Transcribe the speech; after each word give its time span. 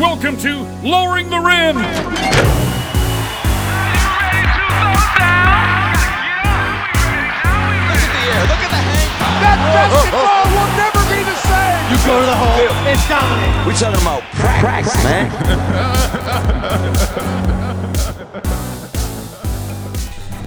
Welcome 0.00 0.38
to 0.38 0.62
Lowering 0.82 1.28
the 1.28 1.38
Rim. 1.38 1.76
Basketball 9.76 10.46
will 10.56 10.70
never 10.78 11.02
be 11.04 11.20
the 11.22 11.36
same. 11.36 11.84
You 11.90 11.98
go 12.06 12.16
to 12.18 12.24
the 12.24 12.34
hole 12.34 12.70
and 12.88 12.98
dominate. 13.10 13.66
We 13.66 13.74
talking 13.74 14.00
about 14.00 14.22
practice, 14.32 15.04
man. 15.04 15.30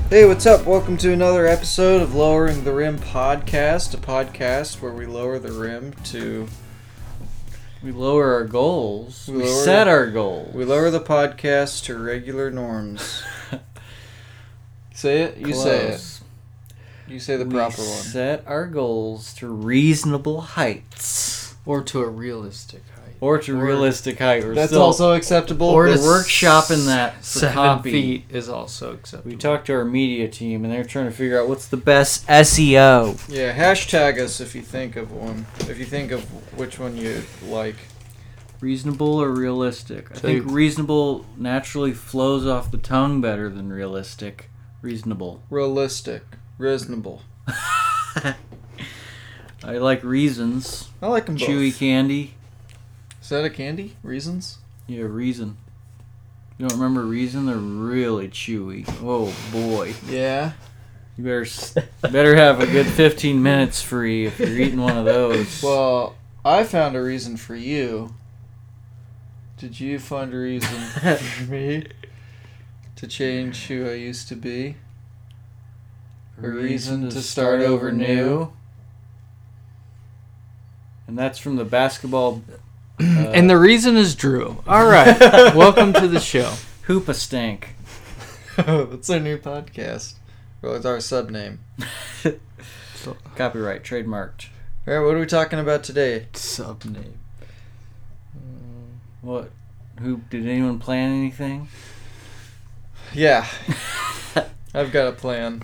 Hey, 0.09 0.25
what's 0.25 0.47
up? 0.47 0.65
Welcome 0.65 0.97
to 0.97 1.13
another 1.13 1.45
episode 1.45 2.01
of 2.01 2.15
Lowering 2.15 2.63
the 2.63 2.73
Rim 2.73 2.97
podcast, 2.97 3.93
a 3.93 3.97
podcast 3.97 4.81
where 4.81 4.93
we 4.93 5.05
lower 5.05 5.38
the 5.38 5.51
rim 5.51 5.93
to 6.05 6.47
We 7.84 7.91
lower 7.91 8.34
our 8.34 8.45
goals. 8.45 9.27
We 9.27 9.38
We, 9.39 9.43
lower- 9.43 9.63
set 9.63 9.88
our 9.88 10.07
goals. 10.09 10.54
we 10.54 10.63
lower 10.66 10.89
the 10.89 11.02
podcast 11.02 11.84
to 11.85 11.98
regular 11.98 12.49
norms. 12.49 13.21
say 14.94 15.23
it. 15.23 15.38
You 15.38 15.53
say 15.53 15.88
it. 15.89 16.20
You 17.08 17.20
say 17.20 17.35
the 17.35 17.45
we 17.45 17.52
proper 17.55 17.81
one. 17.81 17.88
set 17.88 18.44
our 18.48 18.66
goals 18.67 19.34
to 19.35 19.48
reasonable 19.48 20.41
heights. 20.41 21.55
or 21.66 21.81
to 21.84 21.99
a 22.02 22.08
realistic 22.09 22.84
height. 22.92 22.92
Or 23.23 23.38
to 23.38 23.55
realistic 23.55 24.20
height. 24.20 24.44
We're 24.44 24.54
That's 24.54 24.72
still, 24.72 24.82
also 24.82 25.13
acceptable. 25.13 25.68
or 25.70 25.86
we're 25.86 25.94
to 25.94 26.00
workshopping 26.00 26.88
that 26.88 27.23
Seven 27.23 27.54
copy. 27.54 27.91
feet 27.91 28.26
is 28.30 28.50
also 28.50 28.91
acceptable. 28.91 29.31
We 29.31 29.38
talked 29.38 29.68
to 29.68 29.73
our 29.76 29.86
media 29.86 30.27
team, 30.27 30.66
and 30.66 30.73
they're 30.73 30.84
trying 30.84 31.05
to 31.05 31.12
figure 31.12 31.40
out 31.40 31.48
what's 31.48 31.67
the 31.67 31.78
best 31.78 32.28
SEO. 32.28 33.17
yeah, 33.30 33.55
hashtag 33.58 34.20
us 34.20 34.41
if 34.41 34.54
you 34.54 34.62
think 34.62 34.98
of 34.98 35.14
one. 35.14 35.45
If 35.62 35.80
you 35.80 35.86
think 35.86 36.12
of 36.12 36.23
which 36.58 36.80
one 36.80 36.98
you 36.98 37.23
like. 37.48 37.78
Reasonable 38.59 39.22
or 39.22 39.30
realistic? 39.30 40.12
I 40.12 40.16
So 40.16 40.20
think 40.22 40.52
reasonable 40.52 41.26
naturally 41.38 41.94
flows 41.94 42.45
off 42.45 42.72
the 42.72 42.78
tongue 42.78 43.22
better 43.22 43.47
than 43.50 43.72
realistic. 43.72 44.50
Reasonable. 44.81 45.42
Realistic. 45.50 46.23
Reasonable. 46.58 47.22
I 49.64 49.78
like 49.78 50.03
reasons. 50.03 50.90
I 51.02 51.08
like 51.08 51.25
them 51.28 51.36
both. 51.36 51.47
Chewy 51.47 51.78
candy. 51.78 52.34
Is 53.34 53.39
that 53.39 53.45
a 53.45 53.50
candy? 53.50 53.95
Reasons? 54.03 54.59
Yeah, 54.86 55.06
reason. 55.06 55.58
You 56.59 56.67
don't 56.67 56.78
remember 56.78 57.02
reason? 57.02 57.48
They're 57.48 57.56
really 57.56 58.28
chewy. 58.28 58.88
Oh 59.02 59.34
boy. 59.52 59.95
Yeah. 60.08 60.52
You 61.17 61.23
better 61.23 61.48
better 62.12 62.36
have 62.36 62.59
a 62.59 62.67
good 62.67 62.86
15 62.86 63.42
minutes 63.42 63.81
free 63.81 64.28
if 64.28 64.40
you're 64.40 64.50
eating 64.50 64.80
one 64.80 64.98
of 64.98 65.06
those. 65.06 65.64
Well, 65.64 66.16
I 66.45 66.64
found 66.64 66.95
a 66.95 67.02
reason 67.02 67.38
for 67.38 67.56
you. 67.56 68.14
Did 69.58 69.80
you 69.80 69.97
find 69.97 70.31
a 70.31 70.38
reason 70.38 70.80
for 71.18 71.44
me 71.52 71.88
to 72.97 73.08
change 73.08 73.66
who 73.66 73.90
I 73.90 73.94
used 73.94 74.28
to 74.28 74.36
be? 74.36 74.75
A 76.38 76.47
reason 76.47 77.09
to 77.09 77.20
start 77.23 77.62
over 77.62 77.92
new? 77.92 78.53
And 81.08 81.18
that's 81.18 81.40
from 81.40 81.56
the 81.56 81.66
basketball 81.66 82.44
and 83.04 83.50
the 83.50 83.58
reason 83.58 83.98
is 83.98 84.16
Drew. 84.16 84.64
All 84.68 84.86
right, 84.86 85.20
welcome 85.56 85.94
to 85.94 86.08
the 86.08 86.20
show. 86.20 86.54
Hoopa 86.88 87.14
Stank. 87.14 87.76
That's 88.56 89.09
our 89.09 89.20
new 89.20 89.38
podcast. 89.38 90.14
Well, 90.62 90.76
it's 90.76 90.86
our 90.86 91.00
sub 91.00 91.30
name. 91.30 91.59
Copyright, 93.36 93.84
trademarked. 93.84 94.48
All 94.88 94.94
right, 94.94 95.06
what 95.06 95.16
are 95.16 95.20
we 95.20 95.26
talking 95.26 95.59
about 95.59 95.84
today? 95.84 96.28
Sub 96.34 96.86
name. 96.86 97.20
What? 99.22 99.52
Who 100.00 100.22
did 100.30 100.48
anyone 100.48 100.80
plan 100.80 101.12
anything? 101.12 101.68
Yeah, 103.14 103.48
I've 104.74 104.92
got 104.92 105.08
a 105.08 105.12
plan. 105.12 105.64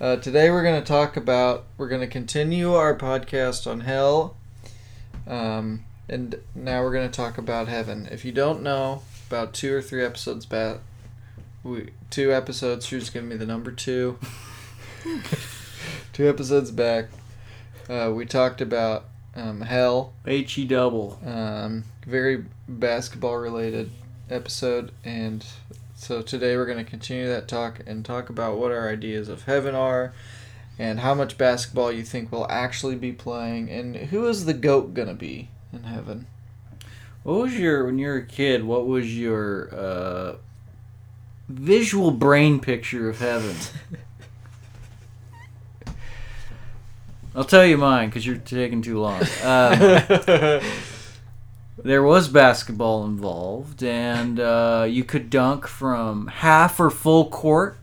Uh, 0.00 0.16
today 0.16 0.50
we're 0.50 0.62
going 0.62 0.80
to 0.80 0.86
talk 0.86 1.16
about, 1.16 1.64
we're 1.76 1.88
going 1.88 2.00
to 2.02 2.06
continue 2.06 2.74
our 2.74 2.96
podcast 2.96 3.70
on 3.70 3.80
hell. 3.80 4.36
Um, 5.26 5.84
and 6.08 6.36
now 6.54 6.82
we're 6.82 6.92
going 6.92 7.10
to 7.10 7.16
talk 7.16 7.38
about 7.38 7.68
heaven. 7.68 8.08
If 8.10 8.24
you 8.24 8.32
don't 8.32 8.62
know, 8.62 9.02
about 9.28 9.52
two 9.52 9.74
or 9.74 9.82
three 9.82 10.04
episodes 10.04 10.46
back, 10.46 10.78
we, 11.62 11.90
two 12.10 12.32
episodes, 12.32 12.86
she 12.86 12.94
was 12.94 13.10
giving 13.10 13.28
me 13.28 13.36
the 13.36 13.46
number 13.46 13.72
two. 13.72 14.18
two 16.12 16.28
episodes 16.28 16.70
back, 16.70 17.06
uh, 17.88 18.12
we 18.14 18.24
talked 18.24 18.60
about 18.60 19.06
um, 19.34 19.62
hell. 19.62 20.12
H 20.26 20.56
E 20.58 20.64
double. 20.64 21.18
Um, 21.24 21.84
very 22.06 22.44
basketball 22.68 23.36
related 23.36 23.90
episode, 24.30 24.92
and 25.04 25.44
so 25.96 26.22
today 26.22 26.56
we're 26.56 26.66
going 26.66 26.84
to 26.84 26.90
continue 26.90 27.28
that 27.28 27.48
talk 27.48 27.80
and 27.86 28.04
talk 28.04 28.30
about 28.30 28.58
what 28.58 28.70
our 28.70 28.88
ideas 28.88 29.28
of 29.28 29.44
heaven 29.44 29.74
are, 29.74 30.12
and 30.78 31.00
how 31.00 31.14
much 31.14 31.36
basketball 31.36 31.90
you 31.90 32.04
think 32.04 32.30
we'll 32.30 32.50
actually 32.50 32.96
be 32.96 33.12
playing, 33.12 33.68
and 33.70 33.96
who 33.96 34.26
is 34.26 34.44
the 34.44 34.54
goat 34.54 34.94
going 34.94 35.08
to 35.08 35.14
be 35.14 35.48
in 35.76 35.84
heaven. 35.84 36.26
What 37.22 37.38
was 37.40 37.58
your 37.58 37.84
when 37.86 37.98
you 37.98 38.06
were 38.08 38.16
a 38.18 38.26
kid? 38.26 38.64
What 38.64 38.86
was 38.86 39.16
your 39.18 39.68
uh, 39.74 40.36
visual 41.48 42.10
brain 42.10 42.60
picture 42.60 43.08
of 43.08 43.18
heaven? 43.18 43.56
I'll 47.34 47.44
tell 47.44 47.66
you 47.66 47.76
mine 47.76 48.08
because 48.08 48.24
you're 48.26 48.36
taking 48.36 48.80
too 48.80 48.98
long. 48.98 49.20
Um, 49.44 49.78
there 51.84 52.02
was 52.02 52.28
basketball 52.28 53.04
involved, 53.04 53.82
and 53.82 54.40
uh, 54.40 54.86
you 54.88 55.04
could 55.04 55.28
dunk 55.28 55.66
from 55.66 56.28
half 56.28 56.80
or 56.80 56.88
full 56.90 57.26
court, 57.28 57.76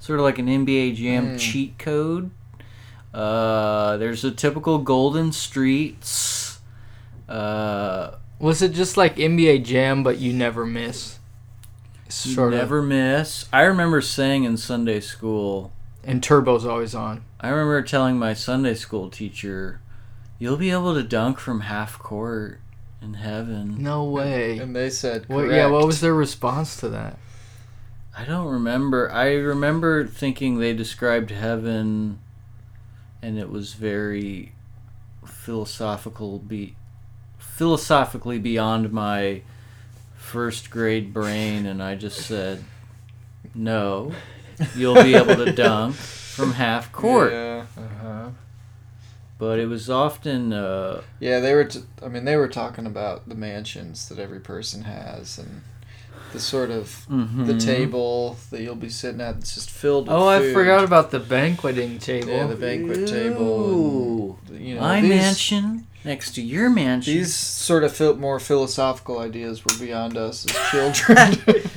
sort 0.00 0.18
of 0.20 0.24
like 0.24 0.38
an 0.38 0.46
NBA 0.46 0.94
Jam 0.94 1.36
Mm. 1.36 1.38
cheat 1.38 1.78
code. 1.78 2.30
Uh, 3.12 3.96
there's 3.98 4.24
a 4.24 4.30
typical 4.30 4.78
Golden 4.78 5.32
Streets. 5.32 6.43
Uh, 7.28 8.16
Was 8.38 8.62
it 8.62 8.72
just 8.72 8.96
like 8.96 9.16
NBA 9.16 9.64
Jam, 9.64 10.02
but 10.02 10.18
you 10.18 10.32
never 10.32 10.66
miss? 10.66 11.18
You 12.06 12.34
Sort 12.34 12.52
never 12.52 12.82
miss. 12.82 13.46
I 13.52 13.62
remember 13.62 14.00
saying 14.00 14.44
in 14.44 14.56
Sunday 14.56 15.00
school. 15.00 15.72
And 16.02 16.22
Turbo's 16.22 16.66
always 16.66 16.94
on. 16.94 17.24
I 17.40 17.48
remember 17.48 17.82
telling 17.82 18.18
my 18.18 18.34
Sunday 18.34 18.74
school 18.74 19.08
teacher, 19.08 19.80
"You'll 20.38 20.58
be 20.58 20.70
able 20.70 20.94
to 20.94 21.02
dunk 21.02 21.38
from 21.38 21.60
half 21.60 21.98
court 21.98 22.60
in 23.00 23.14
heaven." 23.14 23.82
No 23.82 24.04
way. 24.04 24.58
And 24.58 24.76
they 24.76 24.90
said, 24.90 25.24
What, 25.28 25.50
yeah, 25.50 25.66
what 25.66 25.86
was 25.86 26.00
their 26.00 26.14
response 26.14 26.76
to 26.78 26.88
that? 26.90 27.18
I 28.16 28.24
don't 28.24 28.46
remember. 28.46 29.10
I 29.10 29.32
remember 29.32 30.06
thinking 30.06 30.58
they 30.58 30.72
described 30.74 31.30
heaven, 31.30 32.20
and 33.22 33.38
it 33.38 33.50
was 33.50 33.74
very 33.74 34.52
philosophical. 35.24 36.38
Be 36.38 36.76
philosophically 37.54 38.38
beyond 38.38 38.92
my 38.92 39.42
first 40.16 40.70
grade 40.70 41.14
brain, 41.14 41.66
and 41.66 41.82
I 41.82 41.94
just 41.94 42.22
said, 42.22 42.64
"No, 43.54 44.12
you'll 44.76 45.02
be 45.02 45.14
able 45.14 45.36
to 45.36 45.52
dunk 45.52 45.94
from 45.94 46.52
half 46.52 46.90
court." 46.92 47.32
Yeah, 47.32 47.64
uh-huh. 47.78 48.28
But 49.38 49.58
it 49.58 49.66
was 49.66 49.88
often. 49.88 50.52
Uh, 50.52 51.02
Yeah, 51.20 51.40
they 51.40 51.54
were. 51.54 51.64
T- 51.64 51.82
I 52.02 52.08
mean, 52.08 52.24
they 52.24 52.36
were 52.36 52.48
talking 52.48 52.86
about 52.86 53.28
the 53.28 53.34
mansions 53.36 54.08
that 54.08 54.18
every 54.18 54.40
person 54.40 54.82
has, 54.82 55.38
and 55.38 55.62
the 56.32 56.40
sort 56.40 56.70
of 56.70 57.06
the 57.08 57.14
mhm. 57.14 57.64
table 57.64 58.36
that 58.50 58.60
you'll 58.62 58.74
be 58.74 58.88
sitting 58.88 59.20
at. 59.20 59.36
It's 59.36 59.54
just 59.54 59.70
filled. 59.70 60.08
With 60.08 60.16
Oh, 60.16 60.26
I 60.26 60.52
forgot 60.52 60.82
about 60.82 61.12
the 61.12 61.20
banqueting 61.20 61.98
table. 62.00 62.30
Yeah, 62.30 62.46
the 62.48 62.56
banquet 62.56 63.06
table. 63.06 64.38
And, 64.48 64.60
you 64.60 64.74
know, 64.74 64.80
My 64.80 65.00
these, 65.00 65.10
mansion 65.10 65.86
next 66.04 66.34
to 66.36 66.42
your 66.42 66.68
mansion. 66.70 67.14
These 67.14 67.34
sort 67.34 67.84
of 67.84 67.94
phil- 67.96 68.16
more 68.16 68.38
philosophical 68.40 69.18
ideas 69.18 69.64
were 69.64 69.76
beyond 69.78 70.16
us 70.16 70.44
as 70.46 70.70
children. 70.70 71.62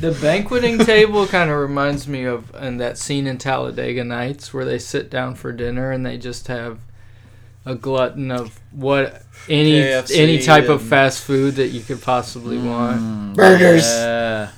The 0.00 0.10
banqueting 0.10 0.78
table 0.78 1.26
kind 1.28 1.50
of 1.50 1.56
reminds 1.56 2.08
me 2.08 2.24
of 2.24 2.52
in 2.56 2.78
that 2.78 2.98
scene 2.98 3.28
in 3.28 3.38
Talladega 3.38 4.02
Nights 4.04 4.52
where 4.52 4.64
they 4.64 4.78
sit 4.78 5.08
down 5.08 5.36
for 5.36 5.52
dinner 5.52 5.92
and 5.92 6.04
they 6.04 6.18
just 6.18 6.48
have 6.48 6.80
a 7.64 7.76
glutton 7.76 8.30
of 8.32 8.58
what 8.72 9.22
any 9.48 9.70
KFC 9.80 10.16
any 10.18 10.38
type 10.40 10.68
of 10.68 10.82
fast 10.82 11.22
food 11.22 11.54
that 11.54 11.68
you 11.68 11.80
could 11.80 12.02
possibly 12.02 12.58
want, 12.58 13.00
Mm, 13.00 13.34
Burgers. 13.36 13.84
Yeah. 13.86 14.50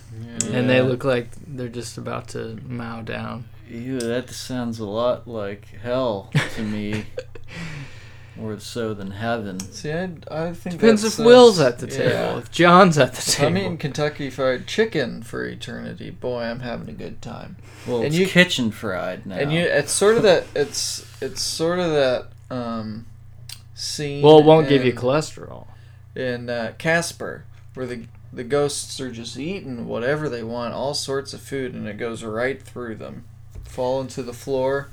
and 0.51 0.69
they 0.71 0.81
look 0.81 1.05
like 1.05 1.29
they're 1.47 1.69
just 1.69 1.99
about 1.99 2.29
to 2.29 2.59
mow 2.67 3.03
down. 3.03 3.45
Ew, 3.69 4.01
that 4.01 4.31
sounds 4.31 4.81
a 4.81 4.87
lot 4.87 5.29
like 5.29 5.69
hell 5.83 6.31
to 6.57 6.63
me. 6.63 7.05
More 8.39 8.59
so 8.61 8.93
than 8.93 9.13
heaven. 9.13 9.59
See, 9.61 9.91
I, 9.93 10.11
I 10.31 10.53
think 10.53 10.77
Depends 10.79 11.03
that 11.03 11.09
if 11.09 11.15
sounds- 11.15 11.27
Will's 11.27 11.59
at 11.61 11.79
the 11.79 11.87
table, 11.87 12.11
yeah. 12.11 12.39
if 12.39 12.51
John's 12.51 12.99
at 12.99 13.15
the 13.15 13.23
table. 13.23 13.47
I'm 13.49 13.57
eating 13.57 13.79
Kentucky 13.79 14.29
Fried 14.31 14.67
Chicken 14.67 15.23
for 15.23 15.45
eternity. 15.47 16.11
Boy, 16.11 16.43
I'm 16.43 16.61
having 16.61 16.89
a 16.91 16.93
good 16.93 17.23
time. 17.23 17.57
Well, 17.87 17.99
And 17.99 18.07
it's 18.07 18.17
you- 18.17 18.27
kitchen 18.27 18.71
fried 18.73 19.25
now. 19.27 19.37
And 19.37 19.53
you, 19.53 19.61
it's 19.61 19.93
sort 19.93 20.17
of 20.17 20.23
that. 20.25 20.45
It's 20.55 21.07
it's 21.23 21.41
sort 21.41 21.79
of 21.79 21.91
that 21.93 22.27
um, 22.51 23.07
scene. 23.75 24.23
well, 24.23 24.39
it 24.41 24.45
won't 24.45 24.69
give 24.69 24.85
you 24.85 24.93
cholesterol. 24.93 25.67
in 26.15 26.51
uh, 26.51 26.73
Casper 26.79 27.45
where 27.75 27.87
the 27.87 28.05
the 28.33 28.45
ghosts 28.45 29.01
are 29.01 29.11
just 29.11 29.39
eating 29.39 29.87
whatever 29.87 30.29
they 30.29 30.43
want, 30.43 30.75
all 30.75 30.93
sorts 30.95 31.33
of 31.33 31.41
food, 31.41 31.73
and 31.75 31.87
it 31.89 31.97
goes 31.97 32.23
right 32.23 32.61
through 32.63 32.97
them, 32.97 33.25
fall 33.65 34.01
into 34.01 34.23
the 34.23 34.33
floor. 34.35 34.89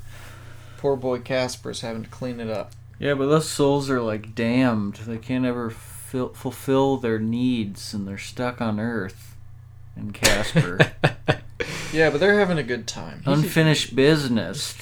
Poor 0.78 0.96
boy 0.96 1.18
Casper's 1.18 1.80
having 1.82 2.04
to 2.04 2.08
clean 2.10 2.40
it 2.40 2.48
up. 2.48 2.72
Yeah, 3.04 3.12
but 3.14 3.26
those 3.26 3.46
souls 3.48 3.90
are 3.90 4.00
like 4.00 4.34
damned. 4.34 4.94
They 4.94 5.18
can't 5.18 5.44
ever 5.44 5.68
fil- 5.68 6.32
fulfill 6.32 6.96
their 6.96 7.18
needs, 7.18 7.92
and 7.92 8.08
they're 8.08 8.16
stuck 8.16 8.62
on 8.62 8.80
Earth. 8.80 9.36
In 9.96 10.10
Casper, 10.12 10.78
Yeah, 11.92 12.10
but 12.10 12.18
they're 12.18 12.38
having 12.40 12.58
a 12.58 12.62
good 12.64 12.86
time. 12.88 13.22
unfinished 13.26 13.94
business. 13.94 14.74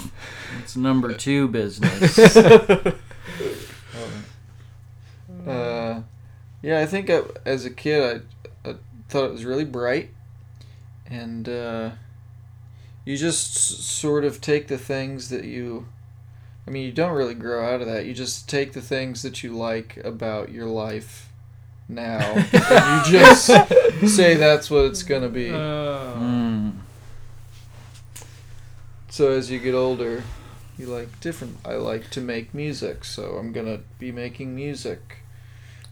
It's 0.62 0.74
number 0.76 1.12
two 1.12 1.48
business. 1.48 2.16
Uh, 5.46 6.02
yeah, 6.62 6.78
I 6.80 6.86
think 6.86 7.10
I, 7.10 7.22
as 7.44 7.64
a 7.64 7.70
kid, 7.70 8.22
I, 8.64 8.70
I 8.70 8.74
thought 9.08 9.24
it 9.24 9.32
was 9.32 9.44
really 9.44 9.64
bright, 9.64 10.10
and 11.06 11.48
uh, 11.48 11.90
you 13.04 13.16
just 13.16 13.56
s- 13.56 13.62
sort 13.84 14.24
of 14.24 14.40
take 14.40 14.69
the 14.69 14.78
things 14.78 15.30
that 15.30 15.44
you. 15.44 15.86
I 16.67 16.70
mean, 16.70 16.85
you 16.87 16.93
don't 16.93 17.12
really 17.12 17.35
grow 17.35 17.67
out 17.67 17.81
of 17.81 17.88
that. 17.88 18.06
You 18.06 18.14
just 18.14 18.49
take 18.49 18.73
the 18.73 18.81
things 18.81 19.23
that 19.23 19.43
you 19.43 19.56
like 19.56 19.97
about 20.05 20.50
your 20.53 20.67
life 20.67 21.29
now, 21.88 22.20
and 22.20 23.06
you 23.06 23.19
just 23.19 23.47
say 24.17 24.35
that's 24.35 24.70
what 24.70 24.85
it's 24.87 25.03
gonna 25.03 25.29
be. 25.29 25.49
Mm. 25.49 26.73
So 29.11 29.31
as 29.32 29.50
you 29.50 29.59
get 29.59 29.75
older, 29.75 30.23
you 30.79 30.87
like 30.87 31.20
different. 31.20 31.59
I 31.64 31.75
like 31.75 32.11
to 32.11 32.20
make 32.20 32.55
music, 32.55 33.05
so 33.05 33.37
I'm 33.37 33.53
gonna 33.53 33.81
be 33.99 34.12
making 34.12 34.55
music 34.55 35.19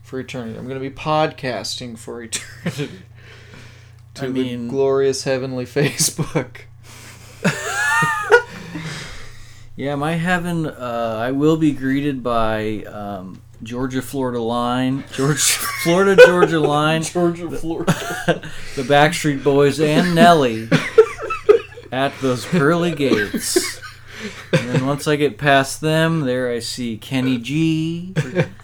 for 0.02 0.20
eternity. 0.20 0.56
I'm 0.58 0.68
gonna 0.68 0.80
be 0.80 0.90
podcasting 0.90 1.98
for 1.98 2.22
eternity. 2.22 2.90
to 4.14 4.22
I 4.24 4.26
the 4.28 4.32
mean- 4.32 4.68
glorious 4.68 5.24
heavenly 5.24 5.64
Facebook. 5.66 6.62
Yeah, 9.80 9.94
my 9.94 10.16
heaven. 10.16 10.66
Uh, 10.66 11.16
I 11.22 11.30
will 11.30 11.56
be 11.56 11.72
greeted 11.72 12.22
by 12.22 12.82
um, 12.82 13.40
Georgia, 13.62 14.02
Florida 14.02 14.38
line, 14.38 15.04
Georgia, 15.10 15.40
Florida, 15.82 16.22
Georgia 16.22 16.60
line, 16.60 17.02
Georgia, 17.02 17.50
Florida. 17.50 17.90
the 18.76 18.82
Backstreet 18.82 19.42
Boys, 19.42 19.80
and 19.80 20.14
Nelly 20.14 20.68
at 21.90 22.12
those 22.20 22.44
pearly 22.44 22.94
gates. 22.94 23.80
And 24.52 24.68
then 24.68 24.84
once 24.84 25.08
I 25.08 25.16
get 25.16 25.38
past 25.38 25.80
them, 25.80 26.20
there 26.26 26.50
I 26.52 26.58
see 26.58 26.98
Kenny 26.98 27.38
G. 27.38 28.12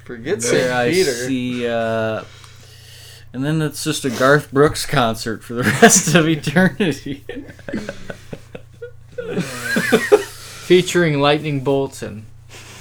Forget 0.05 0.41
There 0.41 0.69
St. 0.69 0.71
I 0.71 0.91
Peter. 0.91 1.13
see, 1.13 1.67
uh, 1.67 2.25
and 3.33 3.43
then 3.43 3.63
it's 3.63 3.83
just 3.83 4.05
a 4.05 4.11
Garth 4.11 4.53
Brooks 4.53 4.85
concert 4.85 5.43
for 5.43 5.55
the 5.55 5.63
rest 5.81 6.15
of 6.15 6.29
eternity. 6.29 7.25
Featuring 10.67 11.21
lightning 11.21 11.61
bolts 11.63 12.03
and 12.03 12.25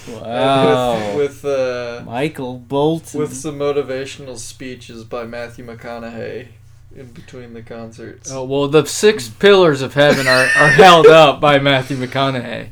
Wow. 0.09 1.15
With, 1.17 1.43
with 1.43 1.45
uh, 1.45 2.03
Michael 2.05 2.57
Bolton. 2.59 3.19
with 3.19 3.33
some 3.35 3.57
motivational 3.59 4.37
speeches 4.37 5.03
by 5.03 5.23
Matthew 5.25 5.65
McConaughey 5.65 6.47
in 6.95 7.07
between 7.11 7.53
the 7.53 7.61
concerts. 7.61 8.31
oh 8.31 8.43
well, 8.45 8.67
the 8.67 8.85
six 8.85 9.27
pillars 9.27 9.81
of 9.81 9.93
heaven 9.95 10.25
are, 10.27 10.45
are 10.57 10.69
held 10.69 11.07
up 11.07 11.39
by 11.41 11.59
Matthew 11.59 11.97
McConaughey. 11.97 12.69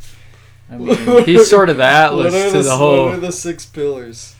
I 0.71 0.77
mean, 0.77 1.25
He's 1.25 1.47
sort 1.49 1.69
of 1.69 1.77
the 1.77 1.83
atlas 1.83 2.33
what 2.33 2.41
are 2.41 2.51
to 2.51 2.57
the, 2.57 2.63
the 2.63 2.69
What 2.69 2.77
whole. 2.77 3.09
are 3.09 3.17
the 3.17 3.31
six 3.31 3.65
pillars? 3.65 4.35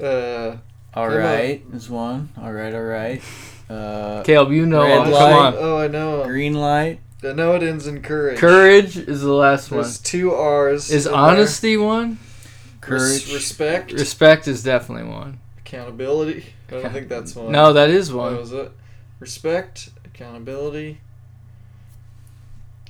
Uh, 0.00 0.56
all 0.94 1.08
Come 1.10 1.16
on. 1.18 1.74
is 1.74 1.88
one. 1.90 2.28
All 2.40 2.52
right, 2.52 2.74
all 2.74 2.82
right. 2.82 3.22
Uh, 3.68 4.22
Caleb, 4.24 4.52
you 4.52 4.64
know, 4.66 4.82
Red 4.82 5.08
it. 5.08 5.10
light. 5.10 5.18
come 5.30 5.38
on. 5.38 5.54
Oh, 5.58 5.76
I 5.78 5.88
know. 5.88 6.24
green 6.24 6.54
light. 6.54 7.00
I 7.24 7.32
know 7.32 7.54
it 7.54 7.62
ends 7.62 7.86
in 7.86 8.02
courage. 8.02 8.38
Courage 8.38 8.96
is 8.96 9.22
the 9.22 9.32
last 9.32 9.70
one. 9.70 9.82
There's 9.82 9.98
two 9.98 10.32
R's. 10.32 10.90
Is 10.90 11.06
in 11.06 11.12
there. 11.12 11.20
honesty 11.20 11.76
one? 11.76 12.18
Res- 12.18 12.80
Courage. 12.80 13.32
respect, 13.34 13.92
Respect 13.92 14.46
is 14.46 14.62
definitely 14.62 15.10
one. 15.10 15.40
accountability. 15.58 16.46
I 16.68 16.72
don't 16.72 16.92
think 16.92 17.08
that's 17.08 17.34
one. 17.34 17.50
No, 17.52 17.72
that 17.72 17.90
is 17.90 18.12
one. 18.12 18.26
What 18.26 18.32
one. 18.32 18.40
was 18.40 18.52
it? 18.52 18.72
Respect, 19.18 19.88
accountability, 20.04 21.00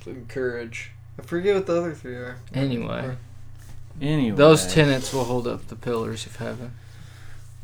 and 0.05 0.27
courage. 0.27 0.91
I 1.17 1.23
forget 1.23 1.55
what 1.55 1.65
the 1.65 1.77
other 1.77 1.93
three 1.93 2.15
are. 2.15 2.37
Anyway, 2.53 3.15
Anyway, 3.99 4.35
those 4.37 4.71
tenets 4.71 5.11
will 5.13 5.23
hold 5.23 5.47
up 5.47 5.67
the 5.67 5.75
pillars 5.75 6.25
of 6.27 6.35
heaven. 6.35 6.73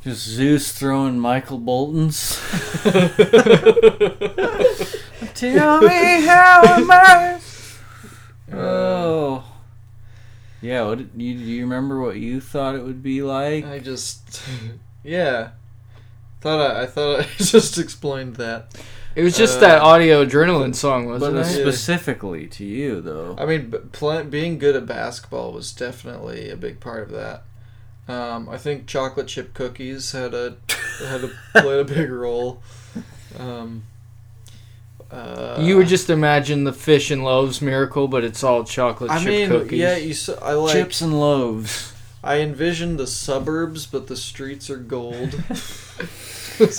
Just 0.04 0.26
Zeus 0.28 0.72
throwing 0.72 1.20
Michael 1.20 1.60
Bolton's. 1.60 2.42
Tell 5.36 5.82
me 5.82 6.22
how 6.26 6.62
am 6.66 6.92
I? 6.92 7.40
Oh. 8.52 9.44
Yeah, 10.62 10.84
what 10.86 10.98
did 11.00 11.10
you 11.22 11.34
do 11.38 11.44
you 11.44 11.64
remember 11.64 12.00
what 12.00 12.16
you 12.16 12.40
thought 12.40 12.76
it 12.76 12.84
would 12.86 13.04
be 13.04 13.22
like? 13.22 13.66
I 13.66 13.80
just, 13.80 14.42
yeah. 15.04 15.50
Thought 16.40 16.62
I, 16.72 16.84
I 16.84 16.86
thought 16.86 17.20
I 17.20 17.24
just 17.38 17.78
explained 17.78 18.38
that. 18.38 18.74
It 19.14 19.24
was 19.24 19.36
just 19.36 19.58
Uh, 19.58 19.60
that 19.62 19.82
audio 19.82 20.26
adrenaline 20.26 20.74
song, 20.74 21.08
wasn't 21.08 21.34
But 21.36 21.48
it? 21.48 21.50
specifically 21.62 22.48
to 22.48 22.64
you 22.64 23.02
though. 23.02 23.36
I 23.38 23.46
mean, 23.46 23.74
pl- 23.92 24.24
being 24.24 24.58
good 24.58 24.78
at 24.78 24.86
basketball 24.86 25.52
was 25.52 25.74
definitely 25.74 26.50
a 26.50 26.56
big 26.56 26.80
part 26.80 27.04
of 27.04 27.10
that. 27.12 27.44
Um, 28.08 28.48
I 28.48 28.58
think 28.58 28.88
chocolate 28.88 29.28
chip 29.28 29.54
cookies 29.54 30.14
had 30.14 30.34
a 30.34 30.56
had 31.06 31.26
a, 31.26 31.32
played 31.60 31.80
a 31.82 31.84
big 31.84 32.10
role. 32.10 32.62
Um, 33.38 33.84
uh, 35.12 35.58
you 35.62 35.78
would 35.78 35.88
just 35.88 36.10
imagine 36.10 36.64
the 36.64 36.74
fish 36.74 37.12
and 37.12 37.24
loaves 37.24 37.62
miracle, 37.62 38.08
but 38.08 38.24
it's 38.24 38.44
all 38.44 38.64
chocolate 38.64 39.12
I 39.12 39.18
chip 39.20 39.28
mean, 39.28 39.50
cookies. 39.50 39.80
yeah, 39.80 39.96
you. 39.98 40.12
s- 40.12 40.30
I 40.30 40.54
like. 40.54 40.74
Chips 40.74 41.02
and 41.02 41.20
loaves. 41.20 41.94
I 42.24 42.40
envisioned 42.40 42.98
the 43.00 43.06
suburbs, 43.08 43.86
but 43.86 44.08
the 44.08 44.16
streets 44.16 44.70
are 44.70 44.78
gold. 44.78 45.36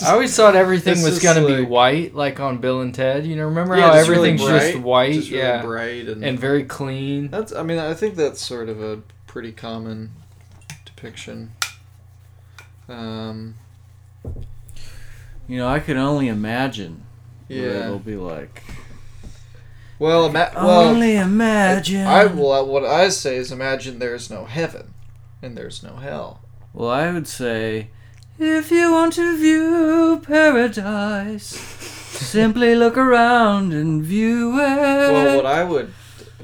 I 0.03 0.11
always 0.13 0.35
thought 0.35 0.55
everything 0.55 0.93
It's 0.93 1.03
was 1.03 1.21
just 1.21 1.23
gonna 1.23 1.45
be 1.45 1.57
like- 1.59 1.69
white, 1.69 2.15
like 2.15 2.39
on 2.39 2.57
Bill 2.59 2.81
and 2.81 2.93
Ted. 2.95 3.25
You 3.27 3.35
know, 3.35 3.45
remember 3.45 3.75
Yeah, 3.77 3.87
how 3.89 3.93
just 3.93 4.09
really 4.09 4.31
everything's 4.31 4.49
just 4.73 4.77
white, 4.83 5.13
just 5.13 5.29
really 5.29 5.43
yeah, 5.43 5.61
bright 5.61 6.07
and, 6.07 6.23
and 6.23 6.39
very 6.39 6.63
clean. 6.63 7.29
that's. 7.29 7.53
I 7.53 7.61
mean, 7.63 7.77
I 7.79 7.93
think 7.93 8.15
that's 8.15 8.41
sort 8.41 8.69
of 8.69 8.81
a 8.81 9.01
pretty 9.27 9.51
common 9.51 10.11
depiction. 10.85 11.51
Um, 12.89 13.55
You 15.47 15.57
know, 15.59 15.67
I 15.67 15.79
could 15.79 15.97
only 15.97 16.27
imagine 16.27 17.03
what 17.03 17.04
yeah. 17.47 17.85
it'll 17.85 17.99
be 17.99 18.15
like. 18.15 18.63
Well, 19.97 20.25
ima- 20.25 20.51
well, 20.55 20.89
only 20.89 21.15
imagine. 21.15 22.05
I 22.05 22.25
well, 22.25 22.65
what 22.65 22.83
I 22.83 23.07
say 23.09 23.37
is 23.37 23.51
imagine 23.51 23.99
there's 23.99 24.29
no 24.29 24.43
heaven 24.45 24.93
and 25.41 25.57
there's 25.57 25.81
no 25.81 25.95
hell. 25.95 26.41
Well, 26.73 26.89
I 26.89 27.11
would 27.11 27.27
say, 27.27 27.91
if 28.37 28.71
you 28.71 28.91
want 28.91 29.13
to 29.13 29.37
view 29.37 30.21
paradise, 30.25 31.45
simply 31.47 32.75
look 32.75 32.97
around 32.97 33.71
and 33.71 34.03
view 34.03 34.59
it. 34.59 34.77
Well, 34.77 35.37
what 35.37 35.45
I 35.45 35.63
would 35.63 35.93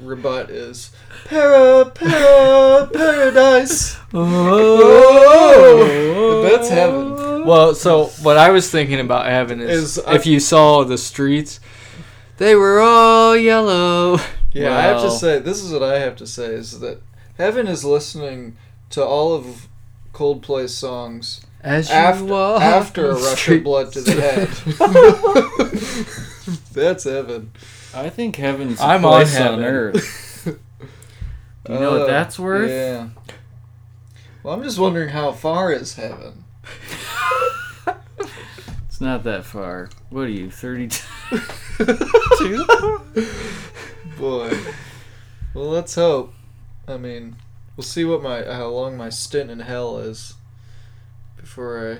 rebut 0.00 0.48
is 0.48 0.90
para 1.26 1.90
para 1.90 2.86
paradise. 2.92 3.98
Oh. 4.14 5.80
oh, 6.14 6.42
That's 6.42 6.68
heaven. 6.68 7.31
Well, 7.46 7.74
so 7.74 8.06
what 8.22 8.36
I 8.36 8.50
was 8.50 8.70
thinking 8.70 9.00
about 9.00 9.26
heaven 9.26 9.60
is, 9.60 9.96
Is, 9.96 9.98
if 9.98 10.26
I- 10.26 10.30
you 10.30 10.40
saw 10.40 10.84
the 10.84 10.98
streets, 10.98 11.60
they 12.38 12.54
were 12.54 12.80
all 12.80 13.36
yellow. 13.36 14.18
Yeah, 14.54 14.76
I 14.76 14.82
have 14.82 15.00
to 15.00 15.10
say 15.10 15.38
this 15.38 15.62
is 15.62 15.72
what 15.72 15.82
I 15.82 15.98
have 16.00 16.14
to 16.16 16.26
say 16.26 16.44
is 16.48 16.80
that 16.80 17.00
heaven 17.38 17.66
is 17.66 17.86
listening 17.86 18.58
to 18.90 19.02
all 19.02 19.32
of 19.32 19.66
Coldplay's 20.12 20.74
songs 20.74 21.40
As 21.62 21.88
you 21.88 21.94
after 21.94 22.24
walk 22.26 22.60
after 22.60 23.10
a 23.12 23.14
rush 23.14 23.48
of 23.48 23.64
blood 23.64 23.92
to 23.92 24.02
the 24.02 24.12
head. 24.20 24.48
That's 26.74 27.04
heaven. 27.04 27.52
I 27.94 28.10
think 28.10 28.36
heaven's 28.36 28.78
a 28.78 28.84
I'm 28.84 29.06
on 29.06 29.22
place 29.22 29.34
on, 29.36 29.42
heaven. 29.42 29.64
earth. 29.64 30.58
You 31.68 31.74
know 31.78 31.92
what 31.92 32.02
Uh, 32.02 32.06
that's 32.08 32.38
worth? 32.38 32.70
Yeah. 32.70 33.08
Well, 34.42 34.52
I'm 34.52 34.62
just 34.62 34.78
wondering 34.78 35.08
how 35.10 35.32
far 35.32 35.72
is 35.72 35.94
heaven? 35.94 36.44
Not 39.02 39.24
that 39.24 39.44
far. 39.44 39.90
What 40.10 40.22
are 40.22 40.28
you, 40.28 40.48
32? 40.48 41.04
Boy. 44.16 44.56
Well, 45.54 45.68
let's 45.70 45.96
hope. 45.96 46.32
I 46.86 46.98
mean, 46.98 47.34
we'll 47.76 47.82
see 47.82 48.04
what 48.04 48.22
my 48.22 48.44
how 48.44 48.68
long 48.68 48.96
my 48.96 49.08
stint 49.08 49.50
in 49.50 49.58
hell 49.58 49.98
is 49.98 50.34
before 51.36 51.98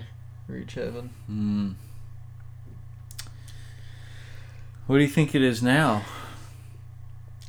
I 0.49 0.53
reach 0.53 0.75
heaven. 0.75 1.11
Hmm. 1.27 1.71
What 4.87 4.99
do 4.99 5.03
you 5.03 5.11
think 5.11 5.35
it 5.35 5.43
is 5.43 5.61
now? 5.61 6.05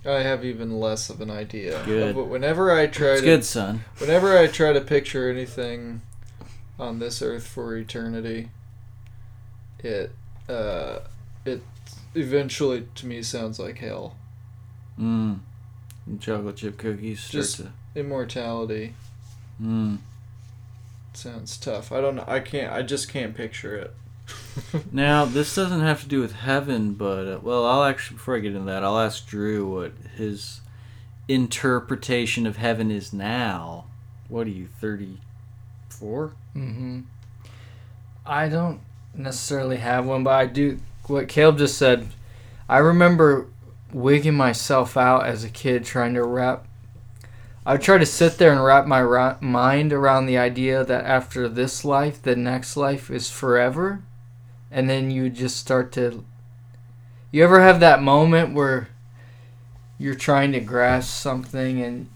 I 0.03 0.21
have 0.23 0.43
even 0.43 0.79
less 0.79 1.11
of 1.11 1.21
an 1.21 1.29
idea. 1.29 1.83
Good. 1.85 2.15
But 2.15 2.25
whenever 2.25 2.71
I 2.71 2.87
try 2.87 3.09
It's 3.11 3.21
to 3.21 3.25
good, 3.27 3.45
son. 3.45 3.85
whenever 3.99 4.35
I 4.35 4.47
try 4.47 4.73
to 4.73 4.81
picture 4.81 5.29
anything 5.29 6.01
on 6.79 6.97
this 6.97 7.21
earth 7.21 7.45
for 7.45 7.77
eternity, 7.77 8.49
it 9.83 10.11
uh, 10.49 10.99
it 11.45 11.61
eventually 12.15 12.87
to 12.95 13.05
me 13.05 13.21
sounds 13.21 13.59
like 13.59 13.77
hell. 13.79 14.15
Mm. 14.99 15.39
And 16.05 16.21
chocolate 16.21 16.57
chip 16.57 16.77
cookies 16.77 17.19
start 17.21 17.31
Just- 17.43 17.57
to. 17.57 17.71
Immortality 17.95 18.95
Mm. 19.61 19.99
sounds 21.13 21.57
tough. 21.57 21.91
I 21.91 22.01
don't 22.01 22.15
know. 22.15 22.25
I 22.27 22.39
can't. 22.39 22.73
I 22.73 22.81
just 22.81 23.07
can't 23.09 23.35
picture 23.35 23.75
it. 23.77 23.93
Now, 24.91 25.25
this 25.25 25.53
doesn't 25.53 25.81
have 25.81 26.01
to 26.03 26.07
do 26.07 26.21
with 26.21 26.33
heaven, 26.33 26.93
but 26.93 27.27
uh, 27.27 27.39
well, 27.43 27.65
I'll 27.65 27.83
actually 27.83 28.15
before 28.17 28.35
I 28.35 28.39
get 28.39 28.53
into 28.53 28.65
that, 28.65 28.83
I'll 28.83 28.97
ask 28.99 29.27
Drew 29.27 29.67
what 29.67 29.93
his 30.15 30.61
interpretation 31.27 32.45
of 32.47 32.57
heaven 32.57 32.89
is 32.91 33.11
now. 33.13 33.85
What 34.29 34.47
are 34.47 34.51
you, 34.51 34.67
thirty 34.79 35.19
four? 35.89 36.33
Mm-hmm. 36.55 37.01
I 38.25 38.47
don't 38.49 38.79
necessarily 39.13 39.77
have 39.77 40.05
one, 40.05 40.23
but 40.23 40.33
I 40.33 40.45
do. 40.45 40.79
What 41.07 41.27
Caleb 41.27 41.57
just 41.57 41.77
said, 41.77 42.07
I 42.69 42.77
remember 42.77 43.47
wigging 43.91 44.35
myself 44.35 44.97
out 44.97 45.25
as 45.25 45.43
a 45.43 45.49
kid 45.49 45.85
trying 45.85 46.13
to 46.15 46.23
wrap. 46.23 46.65
I 47.65 47.73
would 47.73 47.81
try 47.81 47.97
to 47.97 48.05
sit 48.05 48.37
there 48.37 48.51
and 48.51 48.63
wrap 48.63 48.87
my 48.87 48.99
ri- 48.99 49.35
mind 49.39 49.93
around 49.93 50.25
the 50.25 50.37
idea 50.37 50.83
that 50.83 51.05
after 51.05 51.47
this 51.47 51.85
life, 51.85 52.21
the 52.21 52.35
next 52.35 52.75
life 52.75 53.09
is 53.09 53.29
forever, 53.29 54.01
and 54.69 54.89
then 54.89 55.11
you 55.11 55.29
just 55.29 55.57
start 55.57 55.91
to. 55.93 56.25
You 57.31 57.43
ever 57.43 57.61
have 57.61 57.79
that 57.79 58.01
moment 58.01 58.53
where 58.53 58.89
you're 59.97 60.15
trying 60.15 60.51
to 60.51 60.59
grasp 60.59 61.09
something 61.09 61.81
and 61.81 62.09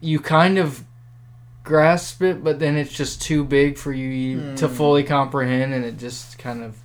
you 0.00 0.20
kind 0.20 0.58
of 0.58 0.84
grasp 1.68 2.22
it, 2.22 2.42
but 2.42 2.58
then 2.58 2.76
it's 2.76 2.92
just 2.92 3.22
too 3.22 3.44
big 3.44 3.78
for 3.78 3.92
you 3.92 4.54
to 4.56 4.66
Hmm. 4.66 4.74
fully 4.74 5.04
comprehend, 5.04 5.72
and 5.74 5.84
it 5.84 5.98
just 5.98 6.38
kind 6.38 6.62
of. 6.64 6.76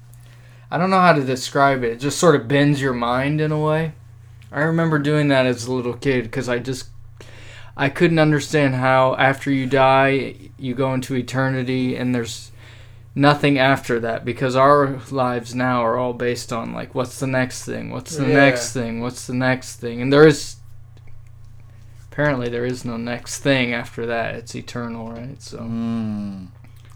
I 0.70 0.78
don't 0.78 0.90
know 0.90 1.00
how 1.00 1.14
to 1.14 1.24
describe 1.24 1.84
it. 1.84 1.92
It 1.94 2.00
just 2.00 2.18
sort 2.20 2.36
of 2.36 2.48
bends 2.48 2.82
your 2.82 2.94
mind 2.94 3.40
in 3.42 3.52
a 3.52 3.60
way. 3.60 3.94
I 4.52 4.62
remember 4.62 5.00
doing 5.00 5.28
that 5.30 5.46
as 5.46 5.66
a 5.66 5.72
little 5.74 5.94
kid 5.94 6.24
because 6.24 6.48
I 6.50 6.60
just. 6.60 6.90
I 7.76 7.90
couldn't 7.90 8.20
understand 8.20 8.76
how 8.76 9.16
after 9.16 9.50
you 9.52 9.66
die, 9.66 10.36
you 10.60 10.76
go 10.76 10.94
into 10.94 11.16
eternity 11.16 11.96
and 11.96 12.14
there's 12.14 12.52
nothing 13.16 13.58
after 13.58 14.00
that 14.02 14.24
because 14.26 14.56
our 14.56 15.00
lives 15.12 15.56
now 15.56 15.84
are 15.84 15.98
all 15.98 16.14
based 16.14 16.52
on 16.54 16.74
like 16.74 16.94
what's 16.96 17.20
the 17.20 17.28
next 17.28 17.64
thing 17.64 17.92
what's 17.92 18.16
the 18.18 18.26
Yeah. 18.28 18.34
next 18.34 18.74
thing 18.74 19.02
what's 19.02 19.28
the 19.28 19.36
next 19.36 19.76
thing 19.76 20.02
and 20.02 20.12
there 20.12 20.26
is 20.26 20.56
apparently 22.14 22.48
there 22.48 22.64
is 22.66 22.86
no 22.86 22.96
next 22.96 23.40
thing 23.40 23.74
after 23.74 24.06
that 24.06 24.36
it's 24.36 24.54
eternal 24.56 25.12
right 25.12 25.42
so 25.42 25.58
Mm. 25.58 26.48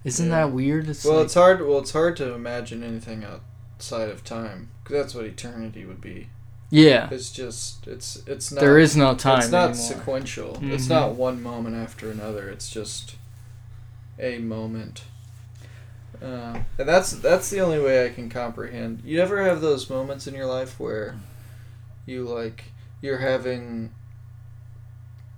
isn't 0.04 0.30
Yeah. 0.30 0.46
that 0.46 0.52
weird 0.52 0.88
it's 0.88 1.04
Well, 1.04 1.16
like, 1.16 1.26
it's 1.26 1.34
hard. 1.34 1.66
Well, 1.68 1.80
it's 1.80 1.92
hard 1.92 2.16
to 2.18 2.34
imagine 2.34 2.84
anything 2.84 3.26
outside 3.26 4.10
of 4.10 4.24
time 4.24 4.70
because 4.84 4.96
that's 4.96 5.16
what 5.16 5.26
eternity 5.26 5.86
would 5.86 6.02
be. 6.02 6.30
yeah 6.70 7.08
It's 7.12 7.32
just. 7.32 7.88
It's. 7.88 8.22
It's 8.28 8.52
not. 8.52 8.62
there 8.62 8.78
is 8.78 8.96
no 8.96 9.16
time 9.16 9.40
It's 9.40 9.50
not 9.52 9.70
anymore. 9.72 9.88
sequential. 9.88 10.60
It's 10.62 10.86
Mhm. 10.86 10.90
not 10.90 11.16
one 11.16 11.42
moment 11.42 11.76
after 11.76 12.12
another. 12.12 12.50
It's 12.50 12.70
just 12.70 13.16
a 14.20 14.38
moment. 14.40 15.04
Uh, 16.22 16.60
and 16.78 16.88
that's 16.88 17.12
that's 17.14 17.50
the 17.50 17.60
only 17.62 17.80
way 17.80 18.06
I 18.06 18.10
can 18.10 18.30
comprehend. 18.30 19.02
You 19.04 19.20
ever 19.22 19.44
have 19.44 19.62
those 19.62 19.90
moments 19.90 20.28
in 20.28 20.36
your 20.36 20.46
life 20.48 20.80
where 20.80 21.16
you 22.06 22.24
like 22.24 22.66
you're 23.02 23.20
having 23.20 23.92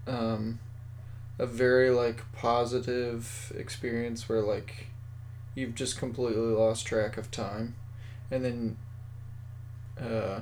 um, 0.09 0.59
a 1.37 1.45
very 1.45 1.91
like 1.91 2.23
positive 2.33 3.53
experience 3.55 4.27
where 4.27 4.41
like 4.41 4.87
you've 5.55 5.75
just 5.75 5.97
completely 5.97 6.41
lost 6.41 6.85
track 6.85 7.17
of 7.17 7.31
time, 7.31 7.75
and 8.31 8.43
then 8.43 8.77
uh, 10.01 10.41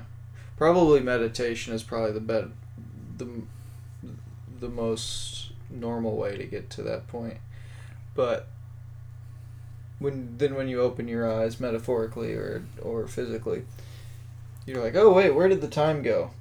probably 0.58 1.02
meditation 1.02 1.74
is 1.74 1.84
probably 1.84 2.14
the 2.14 2.20
best 2.20 2.48
the 3.18 3.28
the 4.60 4.70
most 4.70 5.52
normal 5.70 6.16
way 6.16 6.38
to 6.38 6.46
get 6.46 6.70
to 6.72 6.82
that 6.82 7.08
point, 7.08 7.38
but 8.16 8.48
when 10.00 10.38
then 10.38 10.56
when 10.56 10.68
you 10.68 10.82
open 10.82 11.08
your 11.08 11.30
eyes 11.30 11.60
metaphorically 11.60 12.34
or 12.34 12.64
or 12.82 13.08
physically, 13.08 13.66
you're 14.66 14.82
like, 14.82 14.96
oh 14.96 15.12
wait, 15.12 15.32
where 15.32 15.50
did 15.50 15.62
the 15.62 15.68
time 15.68 16.02
go? 16.02 16.32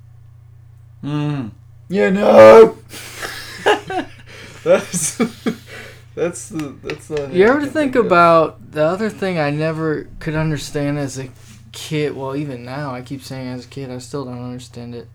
Mm. 1.02 1.50
Yeah, 1.88 2.10
no. 2.10 2.78
That's 4.66 5.16
that's 6.16 6.48
the 6.48 6.76
that's 6.82 7.06
the. 7.06 7.30
you 7.32 7.46
ever 7.46 7.60
can 7.60 7.70
think 7.70 7.94
about 7.94 8.72
the 8.72 8.82
other 8.82 9.08
thing 9.08 9.38
i 9.38 9.48
never 9.48 10.08
could 10.18 10.34
understand 10.34 10.98
as 10.98 11.18
a 11.18 11.30
kid? 11.72 12.16
Well 12.16 12.34
even 12.34 12.64
now 12.64 12.92
i 12.92 13.00
keep 13.02 13.22
saying 13.22 13.48
as 13.48 13.64
a 13.66 13.68
kid 13.68 13.90
i 13.90 13.98
still 13.98 14.24
don't 14.24 14.42
understand 14.42 14.94
it. 14.94 15.08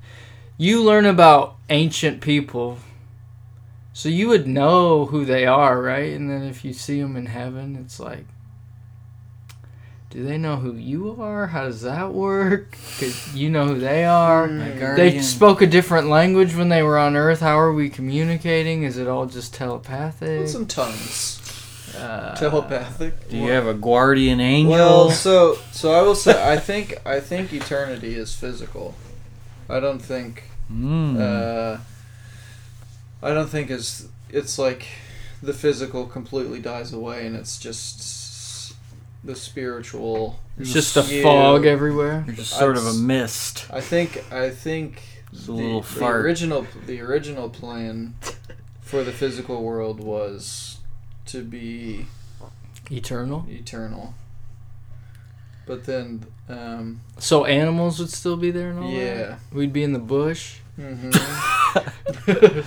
You 0.57 0.83
learn 0.83 1.05
about 1.07 1.55
ancient 1.69 2.21
people. 2.21 2.77
So 3.93 4.09
you 4.09 4.27
would 4.29 4.47
know 4.47 5.07
who 5.07 5.25
they 5.25 5.45
are 5.45 5.81
right? 5.81 6.13
And 6.13 6.29
then 6.29 6.43
if 6.43 6.63
you 6.63 6.71
see 6.71 7.01
them 7.01 7.17
in 7.17 7.25
heaven 7.25 7.75
it's 7.75 7.99
like 7.99 8.25
do 10.11 10.23
they 10.23 10.37
know 10.37 10.57
who 10.57 10.73
you 10.73 11.19
are 11.21 11.47
how 11.47 11.63
does 11.63 11.81
that 11.81 12.13
work 12.13 12.71
because 12.71 13.35
you 13.35 13.49
know 13.49 13.65
who 13.67 13.79
they 13.79 14.05
are. 14.05 14.47
They 14.95 15.21
spoke 15.21 15.61
a 15.61 15.67
different 15.67 16.07
language 16.09 16.53
when 16.55 16.69
they 16.69 16.83
were 16.83 16.97
on 16.99 17.15
earth 17.15 17.39
how 17.39 17.57
are 17.57 17.73
we 17.73 17.89
communicating 17.89 18.83
is 18.83 18.97
it 18.97 19.07
all 19.07 19.25
just 19.25 19.53
telepathic 19.53 20.47
some 20.47 20.65
tongues 20.67 21.39
uh, 21.97 22.35
telepathic? 22.35 23.27
Do 23.29 23.37
you 23.37 23.49
have 23.51 23.67
a 23.67 23.73
guardian 23.73 24.39
angel? 24.39 24.71
Well, 24.71 25.09
so 25.11 25.57
so 25.71 25.91
I 25.91 26.01
will 26.03 26.15
say 26.15 26.33
I 26.53 26.57
think 26.57 26.95
I 27.05 27.19
think 27.19 27.51
eternity 27.51 28.15
is 28.15 28.33
physical. 28.35 28.95
I 29.69 29.79
don't 29.79 29.99
think 29.99 30.43
Mm. 30.71 31.19
uh, 31.19 31.77
I 33.21 33.33
don't 33.33 33.49
think 33.49 33.69
it's 33.69 34.07
it's 34.29 34.57
like 34.57 34.87
the 35.43 35.53
physical 35.53 36.05
completely 36.05 36.59
dies 36.59 36.93
away 36.93 37.25
and 37.27 37.35
it's 37.35 37.59
just 37.59 38.20
the 39.23 39.35
spiritual. 39.35 40.39
it's 40.57 40.73
just 40.73 40.97
a 40.97 41.01
Yeah. 41.03 41.23
fog 41.23 41.65
everywhere 41.65 42.23
You're 42.27 42.35
just 42.35 42.51
sort 42.57 42.77
of 42.77 42.83
a 42.85 42.89
I'd 42.89 42.95
s- 42.95 42.97
mist. 42.97 43.65
I 43.71 43.81
think 43.81 44.23
I 44.31 44.49
think 44.49 45.01
Just 45.31 45.43
a 45.43 45.47
the, 45.47 45.51
little 45.53 45.81
the 45.81 45.87
fart. 45.87 46.25
original 46.25 46.65
the 46.85 47.01
original 47.01 47.49
plan 47.49 48.15
for 48.81 49.03
the 49.03 49.11
physical 49.11 49.63
world 49.63 49.99
was 49.99 50.77
to 51.27 51.43
be 51.43 52.07
eternal 52.89 53.45
eternal. 53.49 54.13
But 55.67 55.85
then 55.85 56.25
um, 56.49 57.01
So 57.19 57.45
animals 57.45 57.99
would 57.99 58.09
still 58.09 58.35
be 58.37 58.49
there 58.51 58.71
and 58.71 58.79
all 58.79 58.91
Yeah. 58.91 59.15
that? 59.15 59.39
We'd 59.53 59.71
be 59.71 59.83
in 59.83 59.93
the 59.93 59.99
bush. 59.99 60.55
hmm 60.75 61.11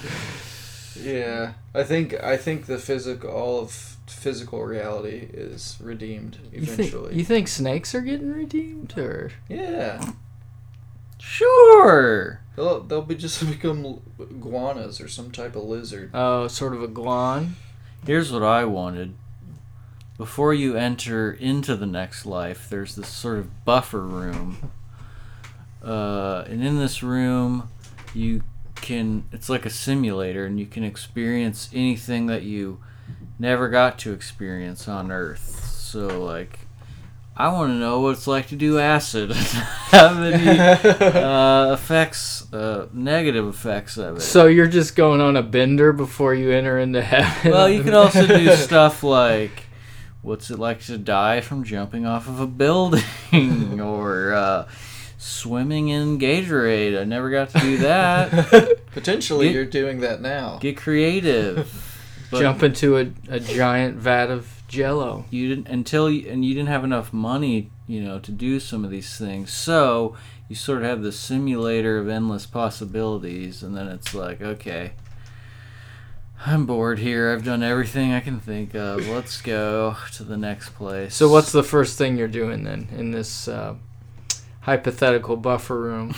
yeah, 1.00 1.52
I 1.74 1.82
think 1.82 2.14
I 2.22 2.36
think 2.36 2.66
the 2.66 2.78
physical 2.78 3.30
all 3.30 3.60
of 3.60 3.93
physical 4.06 4.62
reality 4.64 5.28
is 5.32 5.76
redeemed 5.80 6.38
You 6.52 6.60
think, 6.66 6.78
eventually. 6.92 7.14
you 7.16 7.24
think 7.24 7.48
snakes 7.48 7.94
are 7.94 8.00
getting 8.02 8.32
redeemed 8.32 8.96
or 8.98 9.30
yeah, 9.48 10.12
Sure. 11.18 12.40
they'll 12.56 12.80
they'll 12.80 13.02
be 13.02 13.14
just 13.14 13.44
become 13.50 14.00
iguanas 14.20 15.00
or 15.00 15.08
some 15.08 15.30
type 15.30 15.56
of 15.56 15.64
lizard. 15.64 16.10
oh, 16.14 16.48
sort 16.48 16.74
of 16.74 16.82
a 16.82 16.88
guan? 16.88 17.50
Here's 18.06 18.30
what 18.30 18.42
I 18.42 18.64
wanted. 18.64 19.14
Before 20.18 20.52
you 20.54 20.76
enter 20.76 21.32
into 21.32 21.74
the 21.76 21.86
next 21.86 22.24
life, 22.26 22.68
there's 22.70 22.94
this 22.94 23.08
sort 23.08 23.38
of 23.38 23.64
buffer 23.64 24.00
room. 24.00 24.70
Uh, 25.82 26.44
and 26.48 26.62
in 26.64 26.78
this 26.78 27.02
room, 27.02 27.68
you 28.14 28.42
can, 28.76 29.24
it's 29.32 29.48
like 29.48 29.66
a 29.66 29.70
simulator, 29.70 30.46
and 30.46 30.60
you 30.60 30.66
can 30.66 30.84
experience 30.84 31.68
anything 31.74 32.26
that 32.26 32.42
you 32.42 32.78
never 33.44 33.68
got 33.68 33.98
to 34.00 34.12
experience 34.12 34.88
on 34.88 35.12
Earth. 35.12 35.60
So, 35.70 36.24
like, 36.24 36.60
I 37.36 37.52
want 37.52 37.70
to 37.70 37.74
know 37.74 38.00
what 38.00 38.12
it's 38.12 38.26
like 38.26 38.48
to 38.48 38.56
do 38.56 38.78
acid. 38.78 39.32
Have 39.32 40.18
any 40.18 40.58
uh, 40.58 41.72
effects, 41.74 42.52
uh, 42.52 42.88
negative 42.92 43.46
effects 43.46 43.98
of 43.98 44.16
it. 44.16 44.20
So 44.20 44.46
you're 44.46 44.66
just 44.66 44.96
going 44.96 45.20
on 45.20 45.36
a 45.36 45.42
bender 45.42 45.92
before 45.92 46.34
you 46.34 46.50
enter 46.52 46.78
into 46.78 47.02
heaven? 47.02 47.52
Well, 47.52 47.68
you 47.68 47.82
can 47.82 47.92
also 47.94 48.26
do 48.26 48.50
stuff 48.56 49.02
like, 49.02 49.64
what's 50.22 50.50
it 50.50 50.58
like 50.58 50.80
to 50.84 50.96
die 50.96 51.42
from 51.42 51.64
jumping 51.64 52.06
off 52.06 52.26
of 52.26 52.40
a 52.40 52.46
building, 52.46 53.78
or 53.78 54.32
uh, 54.32 54.68
swimming 55.18 55.88
in 55.88 56.18
Gatorade. 56.18 56.98
I 56.98 57.04
never 57.04 57.28
got 57.28 57.50
to 57.50 57.58
do 57.58 57.76
that. 57.78 58.86
Potentially, 58.92 59.48
Get- 59.48 59.54
you're 59.54 59.64
doing 59.66 60.00
that 60.00 60.22
now. 60.22 60.58
Get 60.60 60.78
creative. 60.78 61.83
But 62.30 62.40
Jump 62.40 62.62
into 62.62 62.96
a, 62.96 63.12
a 63.28 63.40
giant 63.40 63.96
vat 63.96 64.30
of 64.30 64.62
jello. 64.68 65.24
You 65.30 65.48
didn't 65.48 65.68
until 65.68 66.10
you, 66.10 66.28
and 66.30 66.44
you 66.44 66.54
didn't 66.54 66.68
have 66.68 66.84
enough 66.84 67.12
money, 67.12 67.70
you 67.86 68.02
know, 68.02 68.18
to 68.18 68.32
do 68.32 68.60
some 68.60 68.84
of 68.84 68.90
these 68.90 69.16
things. 69.16 69.52
So 69.52 70.16
you 70.48 70.56
sort 70.56 70.78
of 70.78 70.84
have 70.84 71.02
the 71.02 71.12
simulator 71.12 71.98
of 71.98 72.08
endless 72.08 72.46
possibilities, 72.46 73.62
and 73.62 73.76
then 73.76 73.88
it's 73.88 74.14
like, 74.14 74.40
okay. 74.40 74.92
I'm 76.46 76.66
bored 76.66 76.98
here. 76.98 77.32
I've 77.32 77.44
done 77.44 77.62
everything 77.62 78.12
I 78.12 78.20
can 78.20 78.38
think 78.38 78.74
of. 78.74 79.08
Let's 79.08 79.40
go 79.40 79.96
to 80.12 80.24
the 80.24 80.36
next 80.36 80.70
place. 80.70 81.14
So 81.14 81.30
what's 81.30 81.52
the 81.52 81.62
first 81.62 81.96
thing 81.96 82.18
you're 82.18 82.28
doing 82.28 82.64
then 82.64 82.88
in 82.94 83.12
this 83.12 83.48
uh, 83.48 83.76
hypothetical 84.60 85.36
buffer 85.36 85.80
room? 85.80 86.14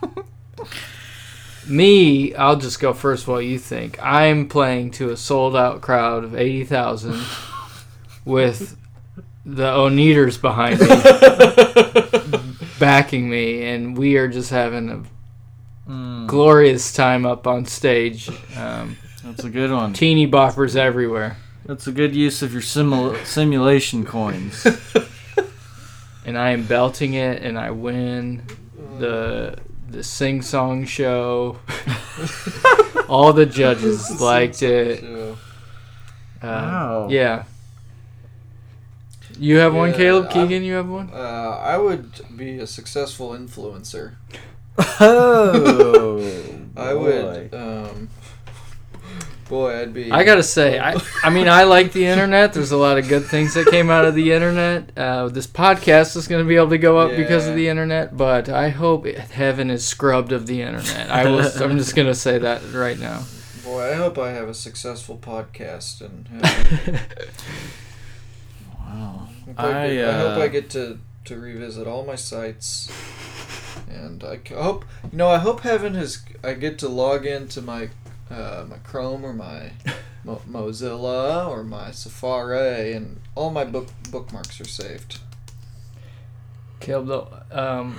Me, 1.68 2.34
I'll 2.34 2.56
just 2.56 2.80
go 2.80 2.92
first 2.92 3.26
while 3.26 3.40
you 3.40 3.58
think. 3.58 3.98
I'm 4.02 4.48
playing 4.48 4.90
to 4.92 5.10
a 5.10 5.16
sold 5.16 5.56
out 5.56 5.80
crowd 5.80 6.24
of 6.24 6.34
80,000 6.34 7.20
with 8.24 8.76
the 9.46 9.64
Oneders 9.70 10.40
behind 10.40 10.80
me 10.80 10.86
backing 12.78 13.28
me 13.28 13.62
and 13.64 13.96
we 13.96 14.16
are 14.16 14.28
just 14.28 14.50
having 14.50 14.88
a 14.90 15.02
Mm, 15.86 16.26
glorious 16.28 16.94
time 16.94 17.26
up 17.26 17.46
on 17.46 17.66
stage. 17.66 18.30
Um, 18.56 18.96
that's 19.22 19.44
a 19.44 19.50
good 19.50 19.70
one. 19.70 19.92
teeny 19.92 20.26
boppers 20.26 20.76
everywhere. 20.76 21.36
That's 21.66 21.86
a 21.86 21.92
good 21.92 22.14
use 22.16 22.40
of 22.40 22.54
your 22.54 22.62
simul- 22.62 23.14
simulation 23.26 24.02
coins. 24.06 24.64
and 26.24 26.38
I 26.38 26.52
am 26.52 26.64
belting 26.64 27.12
it, 27.12 27.42
and 27.42 27.58
I 27.58 27.70
win 27.70 28.44
the 28.98 29.58
the 29.94 30.02
sing 30.02 30.42
song 30.42 30.84
show. 30.86 31.58
All 33.08 33.32
the 33.32 33.46
judges 33.46 34.20
liked 34.20 34.62
it. 34.62 35.00
So, 35.00 35.36
Uh, 36.42 36.46
Wow. 36.46 37.08
Yeah. 37.10 37.44
You 39.38 39.56
have 39.58 39.74
one, 39.74 39.90
Yeah, 39.90 39.96
Caleb 39.96 40.24
I'm- 40.26 40.32
Keegan. 40.48 40.62
You 40.64 40.74
have 40.74 40.88
one. 40.88 41.10
uh, 41.12 41.16
I 41.62 41.76
would 41.78 42.10
be 42.36 42.58
a 42.58 42.66
successful 42.66 43.30
influencer. 43.30 44.14
oh, 45.00 46.42
I 46.76 46.94
would. 46.94 47.54
Um, 47.54 48.08
boy, 49.54 49.80
I'd 49.80 49.94
be. 49.94 50.10
I 50.10 50.24
gotta 50.24 50.42
say, 50.42 50.78
I 50.80 51.00
I 51.22 51.30
mean, 51.30 51.48
I 51.48 51.62
like 51.62 51.92
the 51.92 52.06
internet. 52.06 52.52
There's 52.52 52.72
a 52.72 52.76
lot 52.76 52.98
of 52.98 53.08
good 53.08 53.24
things 53.24 53.54
that 53.54 53.66
came 53.68 53.88
out 53.88 54.04
of 54.04 54.14
the 54.14 54.32
internet. 54.32 54.90
Uh, 54.96 55.28
this 55.28 55.46
podcast 55.46 56.16
is 56.16 56.26
gonna 56.26 56.44
be 56.44 56.56
able 56.56 56.70
to 56.70 56.78
go 56.78 56.98
up 56.98 57.16
because 57.16 57.46
of 57.46 57.54
the 57.54 57.68
internet, 57.68 58.16
but 58.16 58.48
I 58.48 58.70
hope 58.70 59.06
it- 59.06 59.18
heaven 59.18 59.70
is 59.70 59.86
scrubbed 59.86 60.32
of 60.32 60.46
the 60.46 60.62
internet. 60.62 61.08
I 61.10 61.30
was. 61.30 61.60
I'm 61.60 61.78
just 61.78 61.94
gonna 61.94 62.14
say 62.14 62.38
that 62.38 62.62
right 62.72 62.98
now. 62.98 63.22
Boy, 63.62 63.92
I 63.92 63.94
hope 63.94 64.18
I 64.18 64.30
have 64.32 64.48
a 64.48 64.54
successful 64.54 65.18
podcast 65.18 66.00
and. 66.00 66.28
Uh, 66.42 66.98
Wow. 68.78 69.28
I, 69.56 69.62
hope 69.62 69.74
I, 69.74 69.84
I, 69.84 69.94
get, 69.94 70.08
I 70.08 70.18
hope 70.18 70.38
uh, 70.38 70.40
I 70.42 70.48
get 70.48 70.70
to, 70.70 70.98
to 71.24 71.38
revisit 71.40 71.86
all 71.88 72.04
my 72.04 72.14
sites, 72.14 72.92
and 73.90 74.22
I 74.22 74.38
hope 74.54 74.84
you 75.10 75.18
know 75.18 75.28
I 75.28 75.38
hope 75.38 75.60
heaven 75.60 75.94
has 75.94 76.22
I 76.44 76.54
get 76.54 76.78
to 76.80 76.88
log 76.88 77.26
into 77.26 77.60
my 77.60 77.88
uh, 78.34 78.64
my 78.68 78.76
Chrome 78.78 79.24
or 79.24 79.32
my 79.32 79.70
Mo- 80.24 80.42
Mozilla 80.48 81.48
or 81.48 81.62
my 81.64 81.90
Safari, 81.90 82.92
and 82.92 83.20
all 83.34 83.50
my 83.50 83.64
book 83.64 83.88
bookmarks 84.10 84.60
are 84.60 84.64
saved. 84.68 85.20
Caleb, 86.80 87.06
though, 87.06 87.28
um, 87.50 87.98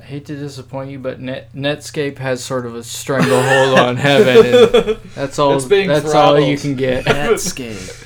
I 0.00 0.04
hate 0.04 0.24
to 0.26 0.36
disappoint 0.36 0.90
you, 0.90 0.98
but 0.98 1.20
Net, 1.20 1.52
Netscape 1.54 2.18
has 2.18 2.42
sort 2.42 2.64
of 2.66 2.74
a 2.74 2.82
stranglehold 2.82 3.78
on 3.78 3.96
heaven, 3.96 4.46
and 4.46 4.96
that's 5.14 5.38
all. 5.38 5.54
It's 5.56 5.64
being 5.66 5.88
that's 5.88 6.14
all 6.14 6.40
you 6.40 6.56
can 6.58 6.74
get. 6.74 7.04
Netscape. 7.06 7.98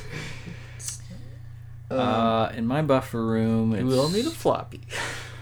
Um, 1.90 1.98
Uh, 2.00 2.48
in 2.56 2.66
my 2.66 2.82
buffer 2.82 3.24
room, 3.24 3.72
it's, 3.72 3.80
You 3.82 3.86
will 3.86 4.08
need 4.10 4.26
a 4.26 4.30
floppy. 4.30 4.80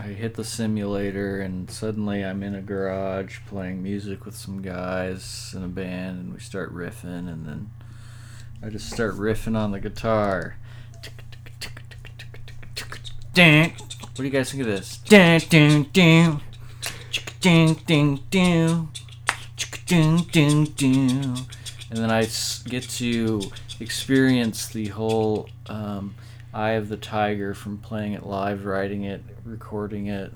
I 0.04 0.08
hit 0.08 0.34
the 0.34 0.44
simulator, 0.44 1.40
and 1.40 1.70
suddenly 1.70 2.22
I'm 2.22 2.42
in 2.42 2.54
a 2.54 2.60
garage 2.60 3.38
playing 3.46 3.82
music 3.82 4.26
with 4.26 4.36
some 4.36 4.60
guys 4.60 5.54
in 5.56 5.64
a 5.64 5.68
band, 5.68 6.18
and 6.18 6.34
we 6.34 6.40
start 6.40 6.74
riffing, 6.74 7.26
and 7.26 7.46
then 7.46 7.70
I 8.62 8.68
just 8.68 8.90
start 8.90 9.14
riffing 9.14 9.56
on 9.56 9.72
the 9.72 9.80
guitar. 9.80 10.58
What 14.02 14.14
do 14.16 14.24
you 14.24 14.30
guys 14.30 14.50
think 14.50 14.60
of 14.60 14.66
this? 14.66 15.00
And 21.88 21.98
then 21.98 22.10
I 22.10 22.26
get 22.68 22.90
to 22.90 23.40
experience 23.80 24.68
the 24.68 24.88
whole 24.88 25.48
um, 25.64 26.14
Eye 26.54 26.72
of 26.72 26.88
the 26.88 26.96
Tiger 26.96 27.52
from 27.52 27.78
playing 27.78 28.12
it 28.12 28.24
live, 28.24 28.64
writing 28.64 29.02
it, 29.02 29.22
recording 29.44 30.06
it. 30.06 30.32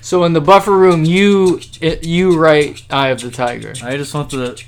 So 0.00 0.24
in 0.24 0.34
the 0.34 0.40
buffer 0.40 0.76
room, 0.76 1.04
you 1.04 1.60
it, 1.80 2.04
you 2.04 2.38
write 2.38 2.84
"Eye 2.90 3.08
of 3.08 3.22
the 3.22 3.30
Tiger." 3.30 3.72
I 3.82 3.96
just 3.96 4.12
want 4.12 4.30
the 4.30 4.62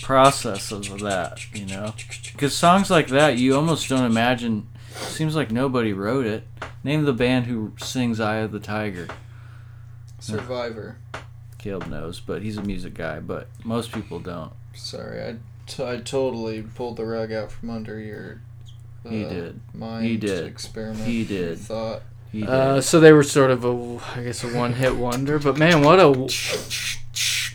process 0.00 0.70
of 0.70 1.00
that, 1.00 1.52
you 1.52 1.66
know? 1.66 1.94
Because 2.32 2.56
songs 2.56 2.90
like 2.90 3.08
that, 3.08 3.36
you 3.36 3.56
almost 3.56 3.88
don't 3.88 4.04
imagine. 4.04 4.68
Seems 4.94 5.34
like 5.34 5.50
nobody 5.50 5.92
wrote 5.92 6.24
it. 6.26 6.46
Name 6.84 7.04
the 7.04 7.12
band 7.12 7.46
who 7.46 7.72
sings 7.78 8.20
Eye 8.20 8.36
of 8.36 8.52
the 8.52 8.60
Tiger. 8.60 9.08
Survivor. 10.20 10.98
Caleb 11.58 11.88
knows, 11.88 12.20
but 12.20 12.42
he's 12.42 12.56
a 12.56 12.62
music 12.62 12.94
guy, 12.94 13.18
but 13.18 13.48
most 13.64 13.90
people 13.90 14.20
don't. 14.20 14.52
Sorry, 14.72 15.20
I, 15.20 15.36
t- 15.66 15.84
I 15.84 15.96
totally 15.96 16.62
pulled 16.62 16.96
the 16.96 17.04
rug 17.04 17.32
out 17.32 17.50
from 17.50 17.70
under 17.70 17.98
your. 17.98 18.40
Uh, 19.06 19.10
He 19.10 19.24
did. 19.24 19.60
Mind 19.74 20.06
He 20.06 20.16
did. 20.16 20.46
Experiment. 20.46 21.06
He 21.06 21.24
did. 21.24 21.58
Thought. 21.58 22.02
He 22.32 22.40
did. 22.40 22.48
Uh, 22.48 22.80
so 22.80 23.00
they 23.00 23.12
were 23.12 23.22
sort 23.22 23.50
of 23.50 23.64
a, 23.64 24.18
I 24.18 24.24
guess, 24.24 24.44
a 24.44 24.48
one-hit 24.48 24.96
wonder. 24.96 25.38
But 25.38 25.58
man, 25.58 25.82
what 25.82 25.98
a 26.00 26.08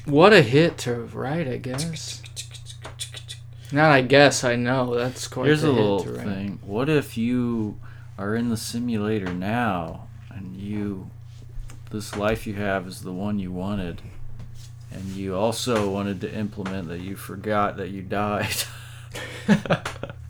what 0.06 0.34
a 0.34 0.42
hit 0.42 0.78
to 0.80 0.96
write, 0.96 1.48
I 1.48 1.58
guess. 1.58 2.22
Not, 3.74 3.92
I 3.92 4.02
guess, 4.02 4.44
I 4.44 4.56
know 4.58 4.96
that's 4.96 5.28
quite. 5.28 5.46
Here's 5.46 5.62
the 5.62 5.70
a 5.70 5.74
hit 5.74 5.82
little 5.82 6.04
to 6.04 6.14
thing. 6.14 6.60
What 6.64 6.90
if 6.90 7.18
you 7.18 7.80
are 8.18 8.36
in 8.36 8.50
the 8.50 8.58
simulator 8.58 9.34
now 9.34 10.08
and 10.30 10.56
you 10.56 11.10
this 11.92 12.16
life 12.16 12.48
you 12.48 12.54
have 12.56 12.88
is 12.88 13.02
the 13.02 13.12
one 13.12 13.40
you 13.40 13.52
wanted 13.52 14.02
and 14.92 15.04
you 15.06 15.36
also 15.36 15.90
wanted 15.90 16.22
to 16.22 16.34
implement 16.34 16.88
that 16.90 17.02
you 17.02 17.16
forgot 17.16 17.78
that 17.78 17.90
you 17.90 18.02
died. 18.02 18.56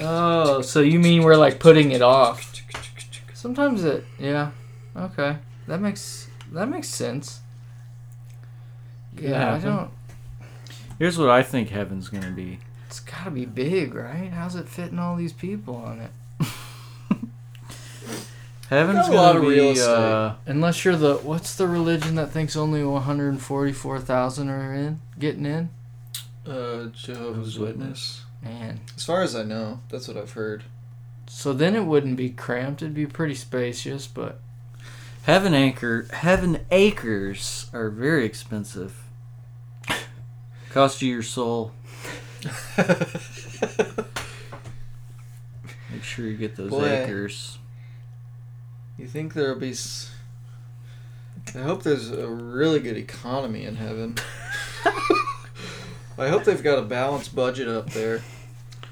Oh, 0.00 0.62
so 0.62 0.80
you 0.80 0.98
mean 0.98 1.22
we're 1.22 1.36
like 1.36 1.58
putting 1.60 1.92
it 1.92 2.02
off? 2.02 2.52
Sometimes 3.34 3.84
it, 3.84 4.04
yeah. 4.18 4.50
Okay, 4.96 5.36
that 5.66 5.80
makes 5.80 6.28
that 6.52 6.68
makes 6.68 6.88
sense. 6.88 7.40
Could 9.16 9.30
Yeah, 9.30 9.54
I 9.54 9.58
don't. 9.58 9.90
Here's 10.98 11.18
what 11.18 11.28
I 11.30 11.42
think 11.42 11.68
heaven's 11.70 12.08
going 12.08 12.22
to 12.24 12.30
be. 12.30 12.58
It's 12.86 13.00
gotta 13.00 13.30
be 13.30 13.44
big, 13.46 13.94
right? 13.94 14.30
How's 14.32 14.54
it 14.54 14.68
fitting 14.68 14.98
all 14.98 15.16
these 15.16 15.32
people 15.32 15.76
on 15.76 16.00
it? 16.00 16.10
Heaven's 18.68 19.06
Got 19.08 19.10
a 19.10 19.16
lot 19.16 19.32
going 19.34 19.42
to 19.42 19.48
of 19.48 19.48
real 19.54 19.72
be 19.74 19.78
estate. 19.78 19.92
uh, 19.94 20.34
Unless 20.46 20.84
you're 20.84 20.96
the 20.96 21.14
what's 21.16 21.54
the 21.56 21.66
religion 21.66 22.14
that 22.14 22.30
thinks 22.30 22.56
only 22.56 22.82
144,000 22.84 24.48
are 24.48 24.72
in 24.74 25.00
getting 25.18 25.44
in? 25.44 25.68
Uh, 26.46 26.86
Jehovah's 26.86 27.58
Witness. 27.58 28.24
Man, 28.42 28.80
As 28.96 29.04
far 29.04 29.22
as 29.22 29.36
I 29.36 29.44
know, 29.44 29.80
that's 29.88 30.08
what 30.08 30.16
I've 30.16 30.32
heard. 30.32 30.64
so 31.28 31.52
then 31.52 31.76
it 31.76 31.84
wouldn't 31.84 32.16
be 32.16 32.30
cramped. 32.30 32.82
It'd 32.82 32.94
be 32.94 33.06
pretty 33.06 33.36
spacious, 33.36 34.08
but 34.08 34.40
Heaven 35.22 35.54
Anchor 35.54 36.08
Heaven 36.12 36.58
Acres 36.72 37.70
are 37.72 37.88
very 37.90 38.24
expensive. 38.24 39.04
Cost 40.70 41.02
you 41.02 41.12
your 41.12 41.22
soul. 41.22 41.70
Make 45.92 46.02
sure 46.02 46.26
you 46.26 46.36
get 46.36 46.56
those 46.56 46.70
Boy. 46.70 46.88
acres. 46.88 47.58
You 48.98 49.06
think 49.06 49.34
there'll 49.34 49.58
be? 49.58 49.70
S- 49.70 50.10
I 51.54 51.58
hope 51.58 51.82
there's 51.82 52.10
a 52.10 52.26
really 52.26 52.80
good 52.80 52.96
economy 52.96 53.64
in 53.64 53.76
heaven. 53.76 54.16
I 56.22 56.28
hope 56.28 56.44
they've 56.44 56.62
got 56.62 56.78
a 56.78 56.82
balanced 56.82 57.34
budget 57.34 57.68
up 57.68 57.90
there. 57.90 58.22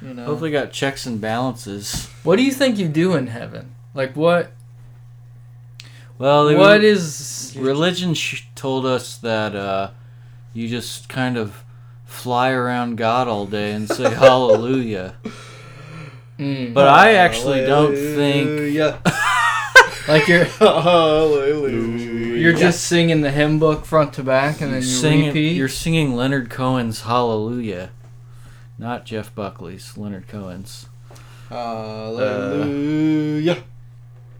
You 0.03 0.15
know. 0.15 0.25
Hopefully, 0.25 0.51
got 0.51 0.73
checks 0.73 1.07
and 1.07 1.21
balances. 1.21 2.07
what 2.25 2.37
do 2.37 2.43
you 2.43 2.53
think 2.53 2.79
you 2.79 2.89
do 2.89 3.15
in 3.15 3.27
heaven? 3.29 3.75
Like 3.95 4.17
what? 4.17 4.53
Well, 6.19 6.47
they 6.47 6.55
What 6.55 6.81
were- 6.81 6.87
is? 6.87 7.55
religion 7.59 8.15
sh- 8.15 8.45
told 8.55 8.85
us 8.87 9.17
that 9.19 9.55
uh, 9.57 9.91
you 10.53 10.69
just 10.69 11.09
kind 11.09 11.37
of 11.37 11.65
fly 12.05 12.51
around 12.51 12.97
God 12.97 13.29
all 13.29 13.47
day 13.47 13.73
and 13.73 13.89
say 13.89 14.11
hallelujah. 14.15 15.15
Mm, 16.39 16.73
But 16.75 16.89
I 16.89 17.15
actually 17.15 17.63
don't 17.67 17.95
think 17.95 18.75
like 20.09 20.27
you're 20.29 20.45
Hallelujah. 20.59 22.00
You're 22.41 22.53
just 22.53 22.85
singing 22.85 23.21
the 23.21 23.31
hymn 23.31 23.59
book 23.59 23.85
front 23.85 24.13
to 24.15 24.23
back, 24.23 24.61
and 24.61 24.73
then 24.73 24.83
you 24.83 24.89
singing, 24.89 25.27
repeat. 25.29 25.57
you're 25.57 25.69
singing 25.69 26.15
Leonard 26.15 26.51
Cohen's 26.51 27.03
Hallelujah, 27.03 27.91
not 28.79 29.05
Jeff 29.05 29.35
Buckley's. 29.35 29.97
Leonard 29.97 30.29
Cohen's. 30.29 30.87
Hallelujah. 32.21 33.63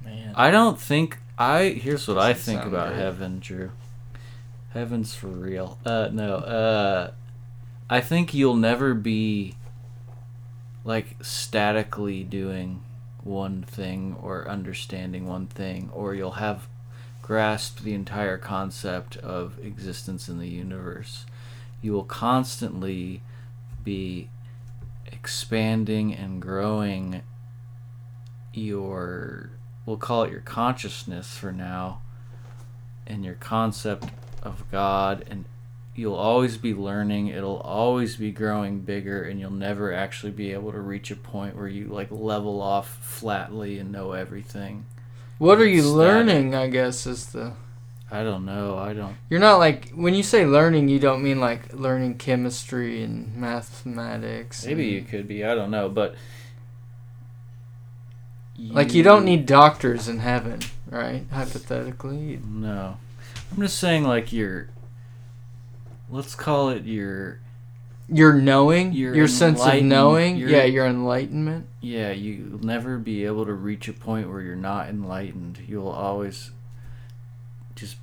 Man, 0.05 0.33
I 0.35 0.51
don't 0.51 0.81
think 0.81 1.19
I. 1.39 1.71
Here's 1.71 2.07
what 2.09 2.19
I 2.19 2.35
think 2.35 2.65
about 2.65 2.89
great. 2.89 3.01
heaven, 3.01 3.39
Drew. 3.41 3.73
Heaven's 4.73 5.15
for 5.15 5.27
real. 5.27 5.79
Uh, 5.85 6.09
no. 6.13 6.37
Uh, 6.37 7.11
I 7.89 8.01
think 8.01 8.33
you'll 8.33 8.55
never 8.57 8.95
be 8.95 9.57
like 10.85 11.17
statically 11.21 12.23
doing 12.23 12.83
one 13.23 13.63
thing 13.63 14.17
or 14.23 14.49
understanding 14.49 15.27
one 15.27 15.47
thing, 15.47 15.91
or 15.93 16.15
you'll 16.15 16.33
have 16.33 16.69
grasped 17.31 17.85
the 17.85 17.95
entire 17.95 18.37
concept 18.37 19.17
of 19.19 19.57
existence 19.65 20.29
in 20.29 20.41
the 20.41 20.49
universe. 20.49 21.27
You 21.81 21.93
will 21.93 22.03
constantly 22.03 23.23
be 23.85 24.31
expanding 25.07 26.13
and 26.13 26.43
growing 26.43 27.23
your, 28.53 29.51
we'll 29.87 29.97
call 29.97 30.25
it 30.25 30.33
your 30.33 30.41
consciousness 30.41 31.39
for 31.39 31.53
now, 31.53 32.03
and 33.07 33.25
your 33.25 33.37
concept 33.37 34.07
of 34.43 34.69
God, 34.73 35.25
and 35.31 35.45
you'll 35.95 36.17
always 36.17 36.57
be 36.57 36.75
learning. 36.75 37.29
It'll 37.29 37.61
always 37.61 38.17
be 38.17 38.33
growing 38.33 38.81
bigger, 38.81 39.23
and 39.23 39.39
you'll 39.39 39.53
never 39.53 39.93
actually 39.93 40.33
be 40.33 40.53
able 40.53 40.73
to 40.73 40.81
reach 40.81 41.13
a 41.13 41.17
point 41.17 41.57
where 41.57 41.69
you 41.69 41.85
like 41.85 42.11
level 42.11 42.61
off 42.61 42.99
flatly 43.01 43.79
and 43.79 43.93
know 43.93 44.11
everything. 44.15 44.87
What 45.41 45.59
are 45.59 45.67
you 45.67 45.81
Static. 45.81 45.97
learning? 45.97 46.55
I 46.55 46.69
guess 46.69 47.07
is 47.07 47.29
the. 47.33 47.55
I 48.11 48.23
don't 48.23 48.45
know. 48.45 48.77
I 48.77 48.93
don't. 48.93 49.17
You're 49.31 49.41
not 49.41 49.57
like 49.57 49.91
when 49.93 50.13
you 50.15 50.23
say 50.23 50.45
learning, 50.45 50.91
you 50.91 50.99
don't 50.99 51.23
mean 51.23 51.41
like 51.41 51.73
learning 51.73 52.19
chemistry 52.19 53.03
and 53.03 53.35
mathematics. 53.37 54.67
Maybe 54.67 54.83
and- 54.83 54.93
you 54.93 55.03
could 55.03 55.27
be. 55.27 55.43
I 55.43 55.55
don't 55.55 55.71
know, 55.71 55.89
but 55.89 56.15
Like 58.59 58.93
you 58.93 59.03
don't 59.03 59.25
need 59.25 59.47
doctors 59.47 60.09
in 60.09 60.19
heaven, 60.19 60.61
right? 60.91 61.25
Hypothetically. 61.33 62.39
No, 62.45 62.99
I'm 63.51 63.63
just 63.63 63.79
saying 63.79 64.05
like 64.05 64.35
your. 64.35 64.69
Let's 66.11 66.35
call 66.35 66.69
it 66.69 66.85
your. 66.85 67.41
Your 68.13 68.33
knowing, 68.35 68.93
Your 68.93 69.15
your 69.15 69.29
sense 69.29 69.65
of 69.65 69.83
knowing, 69.83 70.37
your- 70.37 70.49
yeah, 70.51 70.65
your 70.65 70.87
enlightenment. 70.87 71.67
Yeah, 71.81 72.11
you'll 72.11 72.65
never 72.65 72.99
be 72.99 73.25
able 73.25 73.47
to 73.47 73.53
reach 73.53 73.87
a 73.89 73.93
point 73.93 74.29
where 74.29 74.41
you're 74.41 74.57
not 74.57 74.89
enlightened. 74.89 75.61
You'll 75.67 75.89
always 75.89 76.51
just 77.77 77.97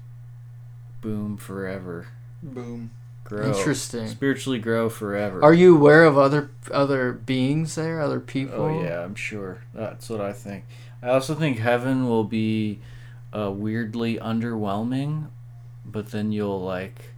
boom 1.02 1.38
forever. 1.38 2.08
Boom. 2.42 2.92
Grow. 3.24 3.48
Interesting. 3.52 4.08
Spiritually 4.08 4.60
grow 4.60 4.88
forever. 4.90 5.44
Are 5.44 5.54
you 5.54 5.76
aware 5.76 6.06
of 6.06 6.18
other 6.18 6.50
other 6.72 7.12
beings 7.12 7.76
there, 7.76 8.00
other 8.00 8.22
people? 8.22 8.56
Oh 8.62 8.82
yeah, 8.82 9.04
I'm 9.04 9.16
sure. 9.16 9.64
That's 9.74 10.10
what 10.10 10.22
I 10.22 10.32
think. 10.32 10.64
I 11.04 11.10
also 11.10 11.36
think 11.36 11.58
heaven 11.60 12.08
will 12.08 12.24
be 12.24 12.80
uh, 13.34 13.52
weirdly 13.52 14.18
underwhelming, 14.18 15.28
but 15.86 16.12
then 16.12 16.32
you'll 16.32 16.62
like 16.62 17.10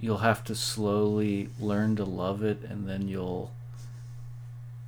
you'll 0.00 0.18
have 0.18 0.42
to 0.44 0.54
slowly 0.54 1.50
learn 1.60 1.96
to 1.96 2.04
love 2.04 2.42
it, 2.42 2.62
and 2.68 2.88
then 2.88 3.06
you'll 3.08 3.52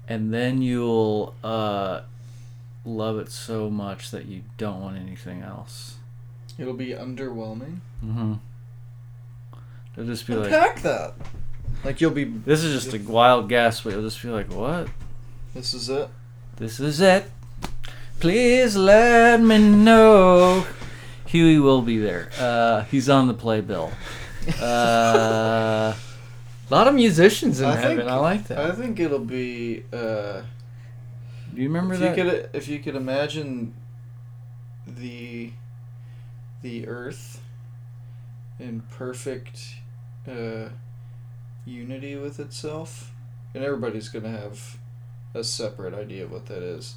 and 0.08 0.32
then 0.32 0.60
you'll 0.60 1.34
uh, 1.44 2.00
love 2.84 3.18
it 3.18 3.30
so 3.30 3.70
much 3.70 4.10
that 4.10 4.26
you 4.26 4.42
don't 4.56 4.80
want 4.80 4.96
anything 4.96 5.42
else. 5.42 5.96
It'll 6.58 6.74
be 6.74 6.88
underwhelming. 6.88 7.78
Mm-hmm. 8.04 8.34
It'll 9.92 10.06
just 10.06 10.26
be 10.26 10.34
like 10.34 10.46
Unpack 10.46 10.82
that. 10.82 11.14
Like 11.84 12.00
you'll 12.00 12.10
be. 12.10 12.24
this 12.24 12.62
is 12.64 12.82
just 12.82 12.94
a 12.94 13.10
wild 13.10 13.48
guess, 13.48 13.82
but 13.82 13.92
you'll 13.92 14.02
just 14.02 14.20
be 14.22 14.28
like, 14.28 14.52
what? 14.52 14.88
This 15.54 15.74
is 15.74 15.88
it. 15.88 16.08
This 16.56 16.80
is 16.80 17.00
it. 17.00 17.30
Please 18.20 18.76
let 18.76 19.40
me 19.40 19.58
know. 19.58 20.66
Huey 21.26 21.58
will 21.58 21.82
be 21.82 21.98
there. 21.98 22.30
Uh, 22.38 22.82
he's 22.84 23.08
on 23.08 23.26
the 23.26 23.34
playbill. 23.34 23.92
Uh, 24.60 25.94
A 26.70 26.74
lot 26.74 26.88
of 26.88 26.94
musicians 26.94 27.60
in 27.60 27.66
I 27.68 27.76
heaven. 27.76 27.98
think- 27.98 28.08
I 28.10 28.16
like 28.16 28.44
that. 28.48 28.58
I 28.58 28.72
think 28.72 28.98
it'll 29.00 29.18
be. 29.18 29.84
Uh, 29.92 30.42
do 31.54 31.60
you 31.60 31.68
remember 31.68 31.94
if 31.94 32.00
that? 32.00 32.16
you 32.16 32.24
could, 32.24 32.50
if 32.54 32.68
you 32.68 32.78
could 32.80 32.96
imagine 32.96 33.74
the 34.86 35.52
the 36.62 36.86
Earth 36.88 37.42
in 38.58 38.82
perfect 38.90 39.74
uh, 40.26 40.68
unity 41.66 42.16
with 42.16 42.40
itself, 42.40 43.12
and 43.54 43.62
everybody's 43.62 44.08
gonna 44.08 44.30
have 44.30 44.78
a 45.34 45.44
separate 45.44 45.92
idea 45.94 46.24
of 46.24 46.30
what 46.32 46.46
that 46.46 46.62
is, 46.62 46.94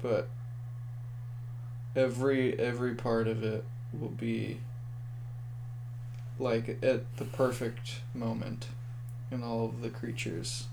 but 0.00 0.28
every 1.96 2.58
every 2.58 2.94
part 2.94 3.26
of 3.28 3.42
it 3.42 3.64
will 3.98 4.08
be 4.08 4.58
like 6.38 6.78
at 6.82 7.16
the 7.16 7.24
perfect 7.24 8.00
moment 8.14 8.68
in 9.30 9.42
all 9.42 9.64
of 9.66 9.80
the 9.80 9.90
creatures. 9.90 10.64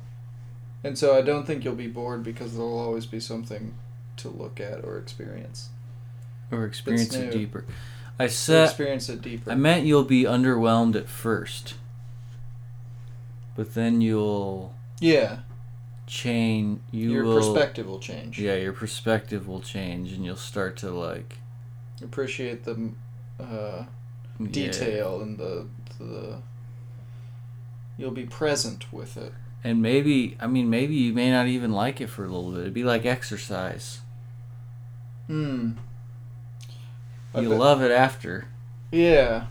And 0.84 0.98
so 0.98 1.18
I 1.18 1.22
don't 1.22 1.46
think 1.46 1.64
you'll 1.64 1.76
be 1.76 1.88
bored 1.88 2.24
because 2.24 2.56
there'll 2.56 2.80
always 2.80 3.06
be 3.06 3.20
something 3.20 3.76
to 4.18 4.30
look 4.30 4.60
at 4.60 4.84
or 4.84 4.98
experience. 4.98 5.70
or 6.52 6.66
experience 6.66 7.14
it 7.16 7.32
deeper. 7.32 7.66
I 8.18 8.28
said 8.28 8.66
experience 8.66 9.08
it 9.10 9.22
deeper. 9.22 9.52
I 9.52 9.56
meant 9.56 9.86
you'll 9.86 10.04
be 10.04 10.24
underwhelmed 10.24 10.96
at 10.96 11.08
first, 11.08 11.76
but 13.56 13.74
then 13.76 14.02
you'll 14.02 14.74
yeah, 15.00 15.40
change. 16.06 16.82
You 16.92 17.12
your 17.12 17.24
will. 17.24 17.38
perspective 17.38 17.88
will 17.88 18.00
change. 18.00 18.40
Yeah, 18.40 18.56
your 18.56 18.74
perspective 18.74 19.48
will 19.48 19.62
change, 19.62 20.12
and 20.12 20.26
you'll 20.26 20.36
start 20.36 20.76
to 20.78 20.92
like 20.92 21.38
Appreciate 22.02 22.64
the 22.64 22.92
uh, 23.40 23.86
yeah. 24.40 24.48
detail 24.52 25.22
and 25.22 25.38
the 25.38 25.68
the. 26.00 26.42
You'll 27.98 28.12
be 28.12 28.26
present 28.26 28.92
with 28.94 29.18
it. 29.18 29.34
And 29.62 29.82
maybe, 29.82 30.38
I 30.40 30.48
mean, 30.48 30.70
maybe 30.70 30.96
you 30.96 31.14
may 31.14 31.30
not 31.30 31.48
even 31.48 31.74
like 31.74 32.00
it 32.00 32.08
for 32.08 32.24
a 32.24 32.28
little 32.30 32.52
bit. 32.52 32.62
It'd 32.62 32.74
be 32.74 32.86
like 32.86 33.06
exercise. 33.06 34.00
Hmm. 35.28 35.72
You 37.36 37.50
love 37.50 37.82
it 37.84 37.92
after, 37.92 38.48
Yeah, 38.92 39.48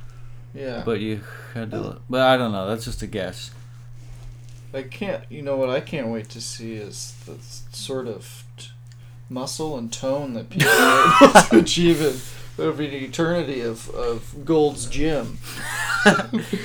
yeah. 0.52 0.82
but 0.84 0.98
you 1.00 1.20
had 1.54 1.70
to. 1.70 2.00
But 2.10 2.22
I 2.22 2.36
don't 2.36 2.50
know. 2.52 2.68
That's 2.68 2.84
just 2.84 3.02
a 3.02 3.06
guess. 3.06 3.52
I 4.74 4.82
can't. 4.82 5.22
You 5.28 5.42
know 5.42 5.56
what? 5.56 5.70
I 5.70 5.80
can't 5.80 6.08
wait 6.08 6.28
to 6.30 6.40
see 6.40 6.74
is 6.74 7.14
the 7.24 7.36
sort 7.40 8.08
of 8.08 8.44
t- 8.56 8.70
muscle 9.28 9.78
and 9.78 9.92
tone 9.92 10.32
that 10.34 10.50
people 10.50 10.68
are 10.68 11.14
able 11.22 11.40
to 11.50 11.58
achieve 11.58 12.00
in 12.02 12.16
over 12.58 12.82
an 12.82 12.92
eternity 12.92 13.60
of, 13.60 13.88
of 13.90 14.44
Gold's 14.44 14.86
Gym. 14.86 15.38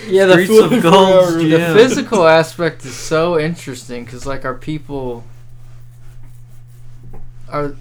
yeah, 0.07 0.25
the, 0.25 0.43
Streets 0.43 0.59
of 0.59 0.83
Gold's 0.83 1.41
Gym. 1.41 1.49
the 1.49 1.73
physical 1.73 2.27
aspect 2.27 2.85
is 2.85 2.95
so 2.95 3.39
interesting 3.39 4.05
because 4.05 4.25
like 4.25 4.45
our 4.45 4.55
people 4.55 5.23
are. 7.49 7.75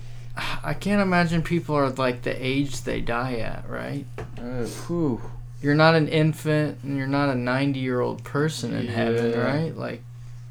I 0.65 0.73
can't 0.73 1.03
imagine 1.03 1.43
people 1.43 1.75
are 1.75 1.91
like 1.91 2.23
the 2.23 2.35
age 2.45 2.83
they 2.83 3.01
die 3.01 3.37
at, 3.37 3.69
right? 3.69 4.07
Uh. 4.39 4.67
You're 5.61 5.75
not 5.77 5.95
an 5.95 6.09
infant 6.09 6.79
and 6.83 6.97
you're 6.97 7.07
not 7.07 7.29
a 7.29 7.37
90 7.37 7.79
year 7.79 8.01
old 8.01 8.25
person 8.25 8.75
in 8.75 8.87
yeah. 8.87 8.93
heaven, 8.93 9.39
right? 9.39 9.77
Like, 9.77 10.03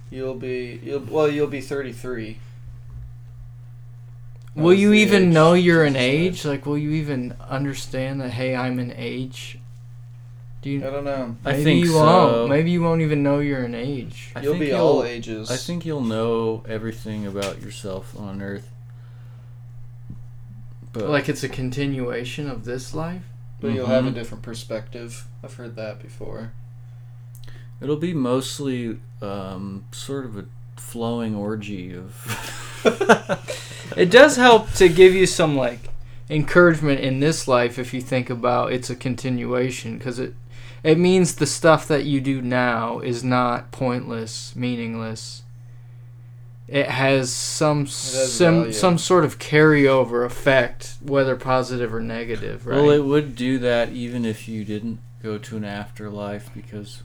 you'll 0.09 0.35
be 0.35 0.79
you'll 0.83 1.01
well 1.01 1.27
you'll 1.29 1.47
be 1.47 1.61
33 1.61 2.37
Will 4.55 4.73
you 4.73 4.93
even 4.93 5.27
age. 5.27 5.33
know 5.33 5.53
you're 5.53 5.85
an 5.85 5.95
age? 5.95 6.43
Like, 6.45 6.65
will 6.65 6.77
you 6.77 6.91
even 6.91 7.35
understand 7.49 8.19
that? 8.21 8.31
Hey, 8.31 8.55
I'm 8.55 8.79
an 8.79 8.93
age. 8.95 9.59
Do 10.61 10.69
you? 10.69 10.85
I 10.85 10.89
don't 10.89 11.05
know. 11.05 11.37
Maybe 11.43 11.61
I 11.61 11.63
think 11.63 11.85
you 11.85 11.91
so. 11.93 11.99
won't. 11.99 12.49
Maybe 12.49 12.71
you 12.71 12.81
won't 12.81 13.01
even 13.01 13.23
know 13.23 13.39
you're 13.39 13.63
an 13.63 13.73
age. 13.73 14.31
I 14.35 14.41
you'll 14.41 14.59
be 14.59 14.67
you'll, 14.67 14.79
all 14.79 15.03
ages. 15.03 15.49
I 15.49 15.55
think 15.55 15.85
you'll 15.85 16.01
know 16.01 16.63
everything 16.67 17.25
about 17.25 17.61
yourself 17.61 18.15
on 18.17 18.41
Earth. 18.41 18.69
But 20.93 21.09
like 21.09 21.29
it's 21.29 21.43
a 21.43 21.49
continuation 21.49 22.49
of 22.49 22.65
this 22.65 22.93
life. 22.93 23.23
But 23.59 23.67
mm-hmm. 23.67 23.77
you'll 23.77 23.85
have 23.87 24.03
a 24.03 24.07
mm-hmm. 24.09 24.15
different 24.15 24.43
perspective. 24.43 25.27
I've 25.43 25.53
heard 25.53 25.75
that 25.77 26.01
before. 26.01 26.51
It'll 27.79 27.95
be 27.95 28.13
mostly 28.13 28.99
um, 29.21 29.85
sort 29.91 30.25
of 30.25 30.37
a 30.37 30.45
flowing 30.75 31.35
orgy 31.35 31.95
of. 31.95 32.27
It 33.97 34.11
does 34.11 34.35
help 34.37 34.71
to 34.73 34.89
give 34.89 35.13
you 35.13 35.25
some 35.25 35.55
like 35.55 35.89
encouragement 36.29 37.01
in 37.01 37.19
this 37.19 37.47
life 37.47 37.77
if 37.77 37.93
you 37.93 38.01
think 38.01 38.29
about 38.29 38.71
it's 38.71 38.89
a 38.89 38.95
continuation 38.95 39.97
because 39.97 40.17
it 40.17 40.33
it 40.83 40.97
means 40.97 41.35
the 41.35 41.45
stuff 41.45 41.87
that 41.87 42.05
you 42.05 42.21
do 42.21 42.41
now 42.41 42.99
is 42.99 43.23
not 43.23 43.71
pointless, 43.71 44.55
meaningless. 44.55 45.43
It 46.67 46.87
has 46.87 47.31
some 47.31 47.85
has 47.85 48.33
some 48.33 48.61
value. 48.61 48.71
some 48.71 48.97
sort 48.97 49.25
of 49.25 49.37
carryover 49.37 50.25
effect, 50.25 50.95
whether 51.01 51.35
positive 51.35 51.93
or 51.93 51.99
negative, 51.99 52.65
right? 52.65 52.77
Well, 52.77 52.89
it 52.89 53.03
would 53.03 53.35
do 53.35 53.59
that 53.59 53.89
even 53.89 54.25
if 54.25 54.47
you 54.47 54.63
didn't 54.63 54.99
go 55.21 55.37
to 55.37 55.57
an 55.57 55.65
afterlife 55.65 56.49
because 56.53 57.03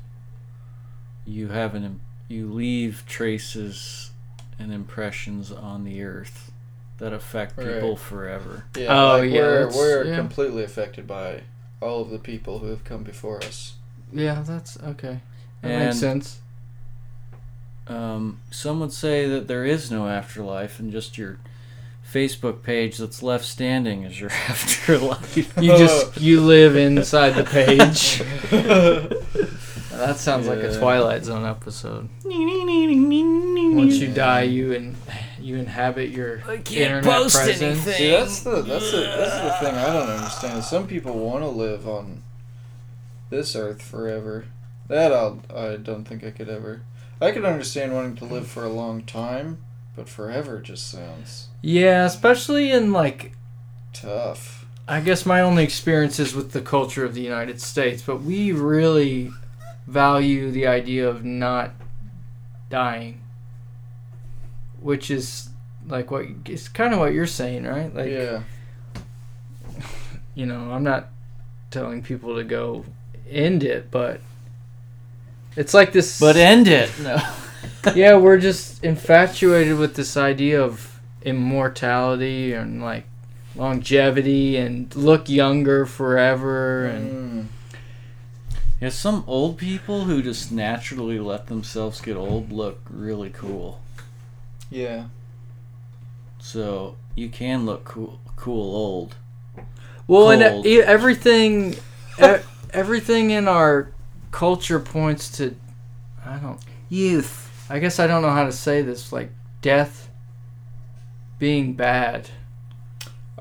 you 1.26 1.48
have 1.48 1.74
an 1.74 2.00
you 2.28 2.50
leave 2.50 3.04
traces 3.06 4.12
and 4.58 4.72
impressions 4.72 5.52
on 5.52 5.84
the 5.84 6.02
earth 6.02 6.50
that 6.98 7.12
affect 7.12 7.56
people 7.58 7.90
Right. 7.90 7.98
forever. 7.98 8.64
Yeah. 8.76 8.86
Oh, 8.98 9.18
like 9.18 9.30
yeah, 9.30 9.40
We're 9.40 9.70
we're 9.74 10.04
yeah. 10.04 10.16
completely 10.16 10.64
affected 10.64 11.06
by 11.06 11.42
all 11.80 12.00
of 12.02 12.10
the 12.10 12.18
people 12.18 12.60
who 12.60 12.68
have 12.68 12.84
come 12.84 13.02
before 13.02 13.38
us. 13.44 13.74
Yeah, 14.12 14.42
that's 14.46 14.78
okay. 14.82 15.20
That 15.62 15.70
And- 15.70 15.84
makes 15.86 15.98
sense. 15.98 16.38
Um, 17.88 18.40
some 18.50 18.80
would 18.80 18.92
say 18.92 19.28
that 19.28 19.46
there 19.46 19.64
is 19.64 19.90
no 19.92 20.08
afterlife, 20.08 20.80
and 20.80 20.90
just 20.90 21.16
your 21.16 21.38
Facebook 22.10 22.62
page 22.64 22.98
that's 22.98 23.22
left 23.22 23.44
standing 23.44 24.02
is 24.02 24.18
your 24.20 24.30
afterlife. 24.48 25.36
You 25.36 25.76
just 25.76 26.20
you 26.20 26.40
live 26.40 26.74
inside 26.76 27.30
the 27.34 27.44
page. 27.44 28.22
that 29.96 30.16
sounds 30.18 30.46
like 30.46 30.60
a 30.60 30.78
Twilight 30.78 31.24
Zone 31.24 31.44
episode. 31.44 32.08
Once 32.24 33.96
you 33.96 34.12
die, 34.12 34.42
you 34.42 34.72
and 34.74 34.96
you 35.40 35.56
inhabit 35.56 36.10
your 36.10 36.38
internet 36.70 37.04
presence. 37.04 37.80
See, 37.80 38.10
that's 38.10 38.40
the 38.40 38.62
that's 38.62 38.90
the 38.90 38.98
that's 38.98 39.60
the 39.60 39.66
thing 39.66 39.74
I 39.76 39.92
don't 39.92 40.08
understand. 40.08 40.64
Some 40.64 40.86
people 40.86 41.18
want 41.18 41.42
to 41.42 41.48
live 41.48 41.88
on 41.88 42.22
this 43.30 43.54
earth 43.56 43.82
forever. 43.82 44.46
That 44.88 45.12
I'll 45.12 45.40
I 45.54 45.76
don't 45.76 46.04
think 46.04 46.24
I 46.24 46.30
could 46.30 46.48
ever. 46.48 46.82
I 47.20 47.32
could 47.32 47.44
understand 47.44 47.94
wanting 47.94 48.16
to 48.16 48.24
live 48.24 48.46
for 48.46 48.64
a 48.64 48.68
long 48.68 49.02
time, 49.02 49.64
but 49.94 50.08
forever 50.08 50.60
just 50.60 50.90
sounds 50.90 51.48
Yeah, 51.62 52.04
especially 52.04 52.70
in 52.70 52.92
like 52.92 53.32
tough. 53.92 54.66
I 54.88 55.00
guess 55.00 55.26
my 55.26 55.40
only 55.40 55.64
experience 55.64 56.20
is 56.20 56.34
with 56.34 56.52
the 56.52 56.60
culture 56.60 57.04
of 57.04 57.14
the 57.14 57.22
United 57.22 57.60
States, 57.60 58.02
but 58.02 58.22
we 58.22 58.52
really 58.52 59.32
value 59.86 60.50
the 60.50 60.66
idea 60.66 61.08
of 61.08 61.24
not 61.24 61.72
dying, 62.70 63.20
which 64.80 65.10
is 65.10 65.48
like 65.86 66.10
what 66.10 66.26
it's 66.46 66.68
kind 66.68 66.92
of 66.92 67.00
what 67.00 67.12
you're 67.12 67.26
saying, 67.26 67.64
right? 67.64 67.94
Like, 67.94 68.10
yeah, 68.10 68.42
you 70.34 70.46
know, 70.46 70.72
I'm 70.72 70.82
not 70.82 71.08
telling 71.70 72.02
people 72.02 72.36
to 72.36 72.44
go 72.44 72.84
end 73.30 73.62
it, 73.62 73.90
but 73.90 74.20
it's 75.56 75.74
like 75.74 75.92
this. 75.92 76.18
but 76.20 76.36
end 76.36 76.68
it. 76.68 76.90
No. 77.00 77.18
yeah, 77.94 78.16
we're 78.16 78.38
just 78.38 78.82
infatuated 78.84 79.78
with 79.78 79.94
this 79.94 80.16
idea 80.16 80.62
of 80.62 81.00
immortality 81.22 82.52
and 82.52 82.82
like 82.82 83.04
longevity 83.56 84.56
and 84.56 84.94
look 84.94 85.28
younger 85.28 85.86
forever 85.86 86.84
and 86.84 87.16
Mm. 87.16 87.46
Yeah, 88.80 88.90
some 88.90 89.24
old 89.26 89.56
people 89.56 90.04
who 90.04 90.22
just 90.22 90.52
naturally 90.52 91.18
let 91.18 91.46
themselves 91.46 92.00
get 92.00 92.16
old 92.16 92.52
look 92.52 92.80
really 92.90 93.30
cool. 93.30 93.80
yeah. 94.70 95.06
So 96.38 96.96
you 97.16 97.28
can 97.28 97.66
look 97.66 97.84
cool, 97.84 98.20
cool 98.36 98.76
old. 98.76 99.16
Well, 100.06 100.30
and 100.30 100.42
cold. 100.42 100.66
e- 100.66 100.80
everything, 100.80 101.74
everything 102.72 103.30
in 103.30 103.48
our 103.48 103.90
culture 104.30 104.78
points 104.78 105.28
to, 105.38 105.56
I 106.24 106.36
don't. 106.36 106.60
Youth. 106.88 107.66
I 107.68 107.80
guess 107.80 107.98
I 107.98 108.06
don't 108.06 108.22
know 108.22 108.30
how 108.30 108.44
to 108.44 108.52
say 108.52 108.82
this. 108.82 109.12
Like 109.12 109.30
death 109.60 110.08
being 111.40 111.72
bad. 111.74 112.28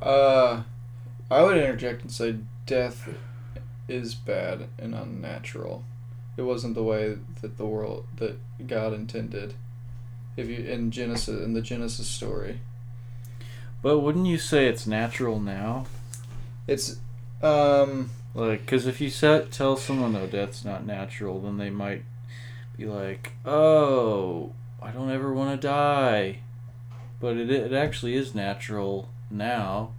Uh, 0.01 0.63
I 1.29 1.43
would 1.43 1.57
interject 1.57 2.01
and 2.01 2.11
say 2.11 2.37
death 2.65 3.07
is 3.87 4.15
bad 4.15 4.67
and 4.79 4.93
unnatural. 4.95 5.83
It 6.37 6.43
wasn't 6.43 6.75
the 6.75 6.83
way 6.83 7.17
that 7.41 7.57
the 7.57 7.65
world 7.65 8.07
that 8.17 8.37
God 8.67 8.93
intended. 8.93 9.53
If 10.37 10.49
you 10.49 10.57
in 10.57 10.91
Genesis 10.91 11.43
in 11.43 11.53
the 11.53 11.61
Genesis 11.61 12.07
story, 12.07 12.59
But 13.81 13.99
wouldn't 13.99 14.27
you 14.27 14.37
say 14.37 14.67
it's 14.67 14.85
natural 14.87 15.39
now? 15.39 15.85
it's 16.67 16.97
um 17.41 18.09
Like, 18.35 18.65
because 18.65 18.85
if 18.85 18.99
you 18.99 19.09
set, 19.09 19.51
tell 19.51 19.77
someone, 19.77 20.11
no, 20.11 20.27
death's 20.27 20.65
not 20.65 20.85
natural, 20.85 21.39
then 21.39 21.57
they 21.57 21.69
might 21.69 22.03
be 22.77 22.85
like, 22.85 23.31
oh, 23.45 24.51
I 24.81 24.91
don't 24.91 25.09
ever 25.09 25.33
want 25.33 25.59
to 25.59 25.67
die. 25.67 26.39
But 27.21 27.37
it, 27.37 27.49
it 27.49 27.71
actually 27.71 28.15
is 28.15 28.35
natural 28.35 29.07
now. 29.31 29.91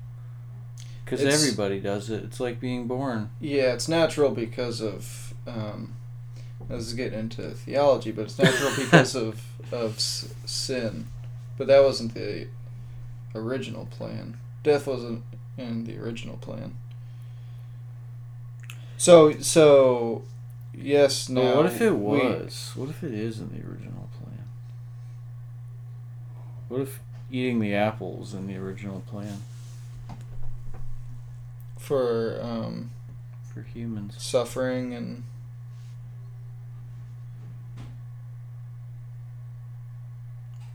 Because 1.07 1.23
everybody 1.25 1.79
does 1.81 2.11
it. 2.11 2.25
It's 2.25 2.41
like 2.41 2.61
being 2.61 2.87
born. 2.87 3.31
yeah, 3.41 3.73
it's 3.73 3.89
natural 3.89 4.31
because 4.33 4.81
of 4.83 5.33
um. 5.47 5.95
This 6.69 6.89
is 6.89 6.95
getting 6.95 7.19
into 7.21 7.51
theology, 7.53 8.11
but 8.11 8.23
it's 8.23 8.39
natural 8.39 8.73
because 8.77 9.15
of 9.15 9.41
of 9.73 9.95
s- 9.97 10.29
sin, 10.45 11.07
but 11.57 11.69
that 11.69 11.81
wasn't 11.83 12.13
the 12.15 12.49
original 13.37 13.87
plan. 13.87 14.37
Death 14.65 14.87
wasn't 14.89 15.23
in 15.57 15.85
the 15.85 15.97
original 15.97 16.37
plan. 16.39 16.75
So 18.97 19.33
so, 19.41 20.23
yes. 20.75 21.29
no 21.29 21.43
But 21.43 21.57
what 21.57 21.67
if 21.67 21.81
it 21.81 21.91
we- 21.93 22.19
was? 22.19 22.73
What 22.75 22.89
if 22.89 23.05
it 23.05 23.15
is 23.15 23.39
in 23.39 23.49
the 23.51 23.59
original 23.69 24.09
plan? 24.19 24.49
What 26.69 26.81
if 26.81 26.99
eating 27.31 27.61
the 27.61 27.75
apple 27.75 28.17
was 28.17 28.35
in 28.35 28.47
the 28.49 28.57
original 28.57 29.01
plan 29.07 29.43
for 31.87 32.41
um, 32.43 32.91
for 33.43 33.63
humans? 33.63 34.15
suffering 34.19 34.93
and 34.93 35.23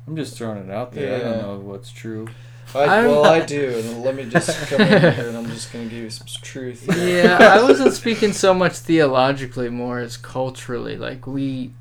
I'm 0.08 0.16
just 0.16 0.38
throwing 0.38 0.58
it 0.58 0.72
out 0.72 0.94
there. 0.94 1.16
I 1.16 1.20
don't 1.20 1.42
know 1.42 1.60
what's 1.60 1.92
true. 1.92 2.28
I, 2.74 3.06
well, 3.06 3.26
I 3.26 3.42
do, 3.42 3.82
let 4.04 4.16
me 4.16 4.26
just 4.26 4.68
come 4.70 4.80
in 4.80 4.88
here, 4.88 5.28
and 5.28 5.38
I'm 5.38 5.48
just 5.48 5.74
gonna 5.74 5.86
give 5.86 5.94
you 6.04 6.10
some 6.10 6.28
truth. 6.42 6.86
Yeah, 6.98 7.38
I 7.42 7.62
wasn't 7.62 7.94
speaking 7.94 8.32
so 8.32 8.54
much 8.54 8.74
theologically, 8.74 9.70
more 9.70 10.00
as 10.00 10.16
culturally. 10.16 10.96
Like 10.96 11.28
we. 11.28 11.72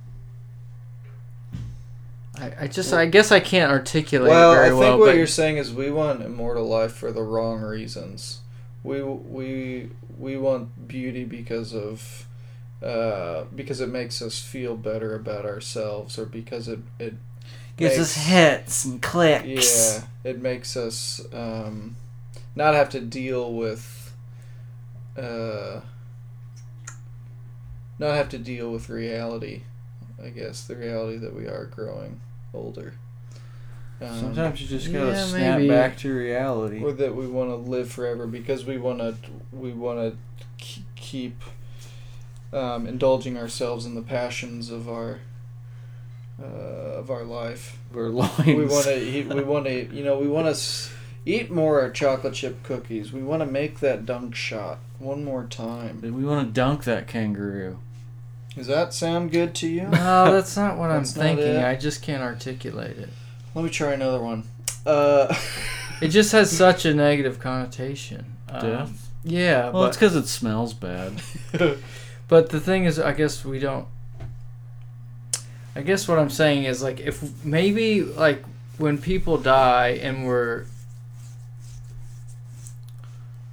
I, 2.36 2.52
I 2.62 2.66
just 2.66 2.92
I 2.92 3.06
guess 3.06 3.30
I 3.30 3.38
can't 3.38 3.70
articulate 3.70 4.30
Well, 4.30 4.52
it 4.52 4.54
very 4.56 4.66
I 4.66 4.70
think 4.70 4.80
well, 4.80 4.98
what 4.98 5.06
but 5.06 5.16
you're 5.16 5.26
saying 5.26 5.58
is 5.58 5.72
we 5.72 5.90
want 5.90 6.22
immortal 6.22 6.66
life 6.66 6.92
for 6.92 7.12
the 7.12 7.22
wrong 7.22 7.60
reasons. 7.60 8.40
We 8.82 9.02
we 9.02 9.90
we 10.18 10.36
want 10.36 10.88
beauty 10.88 11.24
because 11.24 11.74
of 11.74 12.26
uh, 12.82 13.44
because 13.54 13.80
it 13.80 13.88
makes 13.90 14.22
us 14.22 14.38
feel 14.40 14.76
better 14.76 15.14
about 15.14 15.44
ourselves, 15.44 16.18
or 16.18 16.24
because 16.26 16.66
it 16.68 16.80
it 16.98 17.14
Gives 17.76 17.96
makes- 17.98 18.16
us 18.16 18.24
hits 18.26 18.84
and 18.86 19.00
clicks. 19.02 19.46
yeah 19.46 20.30
it 20.30 20.40
makes 20.42 20.76
us 20.76 21.20
um, 21.32 21.96
not 22.54 22.74
have 22.74 22.88
to 22.90 23.00
deal 23.00 23.52
with 23.52 24.14
uh, 25.16 25.80
not 27.98 28.14
have 28.14 28.28
to 28.30 28.38
deal 28.38 28.70
with 28.72 28.88
reality. 28.88 29.62
I 30.22 30.28
guess 30.30 30.64
the 30.66 30.76
reality 30.76 31.16
that 31.18 31.34
we 31.34 31.46
are 31.46 31.66
growing 31.66 32.20
older. 32.52 32.94
Um, 34.00 34.18
Sometimes 34.18 34.62
you 34.62 34.66
just 34.66 34.90
gotta 34.92 35.10
Yeah, 35.10 35.24
snap 35.26 35.58
maybe. 35.58 35.68
back 35.68 35.98
to 35.98 36.14
reality. 36.14 36.82
or 36.82 36.92
that 36.92 37.14
we 37.14 37.26
want 37.26 37.50
to 37.50 37.56
live 37.56 37.90
forever 37.92 38.26
because 38.26 38.64
we 38.64 38.78
want 38.78 38.98
to 39.00 39.14
we 39.52 39.72
want 39.72 39.98
to 39.98 40.16
keep 40.96 41.42
um, 42.52 42.86
indulging 42.86 43.36
ourselves 43.36 43.84
in 43.86 43.94
the 43.94 44.02
passions 44.02 44.70
of 44.70 44.88
our 44.88 45.18
uh, 46.42 46.46
of 46.46 47.10
our 47.10 47.24
life. 47.24 47.78
We're 47.92 48.08
loins. 48.08 48.46
We 48.46 48.64
want 48.64 48.84
to 48.86 48.98
eat. 48.98 49.26
We 49.26 49.42
want 49.54 49.66
to 49.66 49.94
you 49.94 50.02
know 50.04 50.18
we 50.18 50.28
want 50.28 50.54
to 50.54 50.60
eat 51.26 51.50
more 51.50 51.90
chocolate 51.90 52.34
chip 52.34 52.62
cookies. 52.62 53.12
We 53.12 53.22
want 53.22 53.40
to 53.40 53.46
make 53.46 53.80
that 53.80 54.06
dunk 54.06 54.34
shot 54.34 54.78
one 54.98 55.24
more 55.24 55.44
time. 55.44 56.00
We 56.02 56.24
want 56.24 56.46
to 56.48 56.52
dunk 56.52 56.84
that 56.84 57.06
kangaroo. 57.06 57.78
Does 58.56 58.66
that 58.66 58.92
sound 58.94 59.30
good 59.30 59.54
to 59.56 59.68
you? 59.68 59.82
no, 59.82 60.32
that's 60.32 60.56
not 60.56 60.76
what 60.78 60.90
I'm 60.90 61.04
thinking. 61.04 61.56
I 61.58 61.76
just 61.76 62.02
can't 62.02 62.22
articulate 62.22 62.96
it. 62.98 63.10
Let 63.54 63.64
me 63.64 63.70
try 63.70 63.92
another 63.92 64.20
one. 64.22 64.44
Uh, 64.86 65.34
It 66.00 66.08
just 66.08 66.32
has 66.32 66.50
such 66.50 66.86
a 66.86 66.94
negative 66.94 67.38
connotation. 67.40 68.24
Um, 68.48 68.60
Death? 68.62 69.10
yeah, 69.22 69.64
Well, 69.64 69.82
but 69.82 69.88
it's 69.88 69.96
because 69.98 70.16
it 70.16 70.26
smells 70.28 70.72
bad. 70.72 71.20
But 72.26 72.50
the 72.50 72.60
thing 72.60 72.84
is, 72.84 72.98
I 73.00 73.12
guess 73.12 73.44
we 73.44 73.58
don't. 73.58 73.86
I 75.74 75.82
guess 75.82 76.06
what 76.06 76.18
I'm 76.20 76.30
saying 76.30 76.62
is 76.64 76.80
like 76.80 77.00
if 77.00 77.44
maybe 77.44 78.02
like 78.02 78.44
when 78.78 78.98
people 78.98 79.36
die 79.36 79.98
and 80.00 80.24
we're 80.24 80.64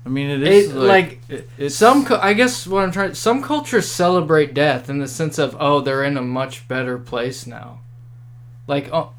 I 0.05 0.09
mean, 0.09 0.29
it 0.29 0.43
is 0.43 0.69
It- 0.69 0.75
like, 0.75 1.19
like, 1.27 1.47
it, 1.57 1.69
some 1.71 2.05
I 2.21 2.33
guess 2.33 2.67
what 2.67 2.83
I'm 2.83 2.91
trying 2.91 3.15
some 3.15 3.41
cultures 3.41 3.89
celebrate 3.91 4.53
death 4.53 4.89
in 4.91 4.99
the 4.99 5.07
sense 5.07 5.39
of 5.39 5.57
oh 5.59 5.81
they're 5.81 6.03
in 6.03 6.17
a 6.17 6.21
much 6.21 6.67
better 6.67 6.99
place 6.99 7.47
now, 7.47 7.79
like 8.67 8.89
oh, 8.93 9.11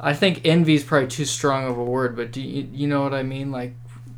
I 0.00 0.14
think 0.14 0.42
envy 0.44 0.74
is 0.74 0.84
probably 0.84 1.08
too 1.08 1.24
strong 1.24 1.66
of 1.66 1.76
a 1.76 1.84
word, 1.84 2.14
but 2.16 2.30
do 2.32 2.40
you 2.40 2.68
you 2.72 2.86
know 2.86 3.02
what 3.02 3.14
I 3.14 3.22
mean? 3.22 3.50
Like 3.50 3.74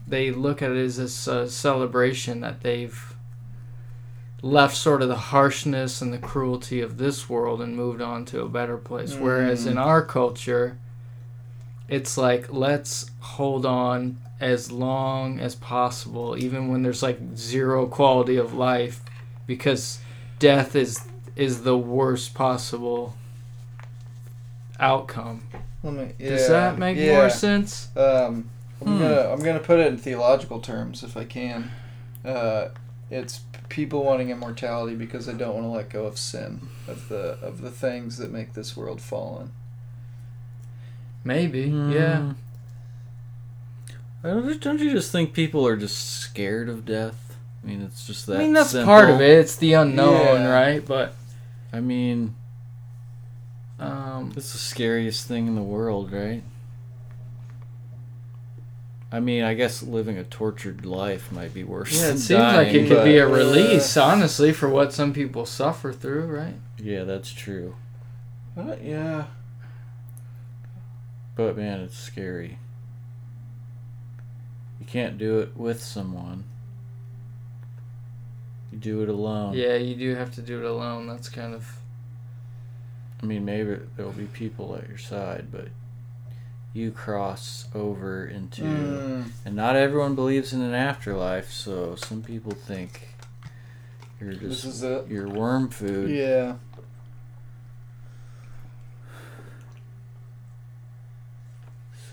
they 0.07 0.31
look 0.31 0.61
at 0.63 0.71
it 0.73 0.77
as 0.77 0.97
this 0.99 1.27
uh, 1.29 1.49
celebration 1.49 2.41
that 2.41 2.61
they've 2.63 3.15
left 4.43 4.77
sort 4.77 5.03
of 5.03 5.09
the 5.09 5.17
harshness 5.17 6.01
and 6.01 6.13
the 6.13 6.19
cruelty 6.19 6.81
of 6.81 6.97
this 6.99 7.29
world 7.29 7.61
and 7.61 7.77
moved 7.77 8.01
on 8.01 8.25
to 8.27 8.41
a 8.43 8.49
better 8.49 8.77
place. 8.77 9.15
Whereas 9.15 9.67
Mm. 9.67 9.73
in 9.73 9.79
our 9.79 10.03
culture, 10.03 10.79
it's 11.89 12.17
like 12.17 12.53
let's 12.53 13.11
hold 13.21 13.65
on 13.67 14.19
as 14.41 14.73
long 14.73 15.39
as 15.41 15.55
possible, 15.55 16.37
even 16.39 16.69
when 16.69 16.83
there's 16.83 17.03
like 17.03 17.19
zero 17.37 17.87
quality 17.87 18.37
of 18.37 18.55
life, 18.55 19.03
because 19.47 19.99
death 20.39 20.75
is 20.77 21.01
is 21.37 21.63
the 21.63 21.77
worst 21.79 22.35
possible 22.35 23.15
outcome. 24.81 25.43
Let 25.83 25.95
me, 25.95 26.13
Does 26.19 26.49
that 26.49 26.79
make 26.79 26.97
yeah. 26.99 27.17
more 27.17 27.31
sense? 27.31 27.89
Um, 27.97 28.51
I'm 28.81 28.87
Hmm. 28.87 28.99
gonna 28.99 29.33
I'm 29.33 29.43
gonna 29.43 29.59
put 29.61 29.79
it 29.79 29.87
in 29.87 29.97
theological 29.99 30.61
terms 30.61 31.03
if 31.03 31.17
I 31.17 31.25
can. 31.25 31.71
Uh, 32.25 32.69
it's 33.11 33.41
people 33.69 34.05
wanting 34.05 34.31
immortality 34.31 34.95
because 34.97 35.27
they 35.27 35.33
don't 35.35 35.55
want 35.55 35.65
to 35.65 35.71
let 35.71 35.89
go 35.91 36.05
of 36.07 36.19
sin 36.19 36.69
of 36.89 37.09
the 37.09 37.39
of 37.43 37.61
the 37.63 37.71
things 37.71 38.19
that 38.19 38.31
make 38.33 38.55
this 38.55 38.77
world 38.77 39.01
fallen. 39.01 39.53
Maybe, 41.25 41.69
Hmm. 41.71 41.93
yeah. 41.93 42.33
I 44.23 44.29
don't, 44.29 44.61
don't 44.61 44.81
you 44.81 44.91
just 44.93 45.11
think 45.13 45.33
people 45.33 45.67
are 45.67 45.77
just 45.77 46.21
scared 46.21 46.69
of 46.69 46.85
death? 46.85 47.37
I 47.63 47.67
mean, 47.67 47.83
it's 47.83 48.07
just 48.07 48.27
that. 48.27 48.37
I 48.37 48.39
mean, 48.41 48.53
that's 48.53 48.71
simple. 48.71 48.87
part 48.87 49.09
of 49.11 49.21
it. 49.21 49.39
It's 49.39 49.57
the 49.57 49.73
unknown, 49.75 50.43
Yeah. 50.43 50.49
right? 50.51 50.85
But 50.87 51.15
I 51.73 51.81
mean, 51.81 52.35
um, 53.81 54.33
it's 54.37 54.53
the 54.53 54.59
scariest 54.59 55.27
thing 55.27 55.47
in 55.47 55.55
the 55.55 55.63
world, 55.63 56.13
right? 56.13 56.43
I 59.13 59.19
mean, 59.19 59.43
I 59.43 59.55
guess 59.55 59.83
living 59.83 60.19
a 60.19 60.25
tortured 60.25 60.87
life 60.87 61.33
might 61.33 61.53
be 61.53 61.65
worse. 61.65 62.01
yeah, 62.01 62.11
it 62.11 62.19
seems 62.19 62.41
like 62.41 62.69
it 62.69 62.87
could 62.87 63.05
be 63.05 63.17
a 63.17 63.27
release, 63.27 63.97
honestly, 63.97 64.53
for 64.53 64.69
what 64.69 64.93
some 64.93 65.13
people 65.13 65.47
suffer 65.47 65.93
through, 65.93 66.27
right? 66.27 66.55
Yeah, 66.79 67.03
that's 67.05 67.33
true. 67.33 67.75
Uh, 68.57 68.77
yeah. 68.81 69.25
But 71.35 71.57
man, 71.57 71.81
it's 71.81 71.99
scary. 71.99 72.59
You 74.79 74.87
can't 74.87 75.19
do 75.19 75.39
it 75.39 75.57
with 75.57 75.83
someone. 75.83 76.45
You 78.71 78.79
do 78.79 79.03
it 79.03 79.09
alone. 79.09 79.55
Yeah, 79.55 79.75
you 79.75 79.97
do 79.97 80.15
have 80.15 80.33
to 80.35 80.43
do 80.43 80.59
it 80.59 80.65
alone. 80.65 81.09
That's 81.09 81.29
kind 81.29 81.55
of 81.55 81.80
I 83.23 83.27
mean, 83.27 83.45
maybe 83.45 83.77
there'll 83.97 84.13
be 84.13 84.25
people 84.27 84.75
at 84.77 84.89
your 84.89 84.99
side, 84.99 85.47
but 85.53 85.69
you 86.73 86.91
cross 86.91 87.67
over 87.75 88.27
into. 88.27 88.63
Mm, 88.63 89.31
And 89.45 89.57
not 89.57 89.77
everyone 89.77 90.15
believes 90.15 90.53
in 90.53 90.63
an 90.63 90.75
afterlife, 90.75 91.51
so 91.53 91.95
some 91.97 92.23
people 92.23 92.53
think 92.53 93.09
you're 94.21 94.35
this 94.35 94.63
just 94.63 94.65
is 94.67 94.83
it. 94.83 95.07
you're 95.09 95.29
worm 95.29 95.69
food. 95.69 96.11
Yeah. 96.11 96.55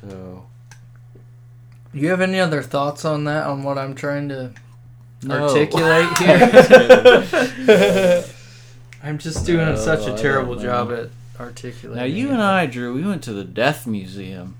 So 0.02 0.46
Do 1.93 2.00
you 2.00 2.10
have 2.10 2.22
any 2.22 2.39
other 2.39 2.62
thoughts 2.62 3.06
on 3.06 3.24
that? 3.26 3.46
On 3.48 3.63
what 3.63 3.78
I'm 3.78 3.96
trying 3.96 4.30
to 4.30 4.52
No. 5.24 5.48
articulate 5.50 6.17
here? 7.65 8.24
I'm 9.03 9.17
just 9.17 9.45
doing 9.45 9.65
No, 9.65 9.75
such 9.75 10.07
I 10.07 10.12
a 10.12 10.17
terrible 10.17 10.55
job 10.57 10.91
at 10.91 11.10
articulating. 11.39 11.97
Now 11.97 12.05
you 12.05 12.29
it. 12.29 12.33
and 12.33 12.41
I, 12.41 12.65
Drew, 12.65 12.93
we 12.93 13.03
went 13.03 13.23
to 13.23 13.33
the 13.33 13.43
Death 13.43 13.86
Museum, 13.88 14.57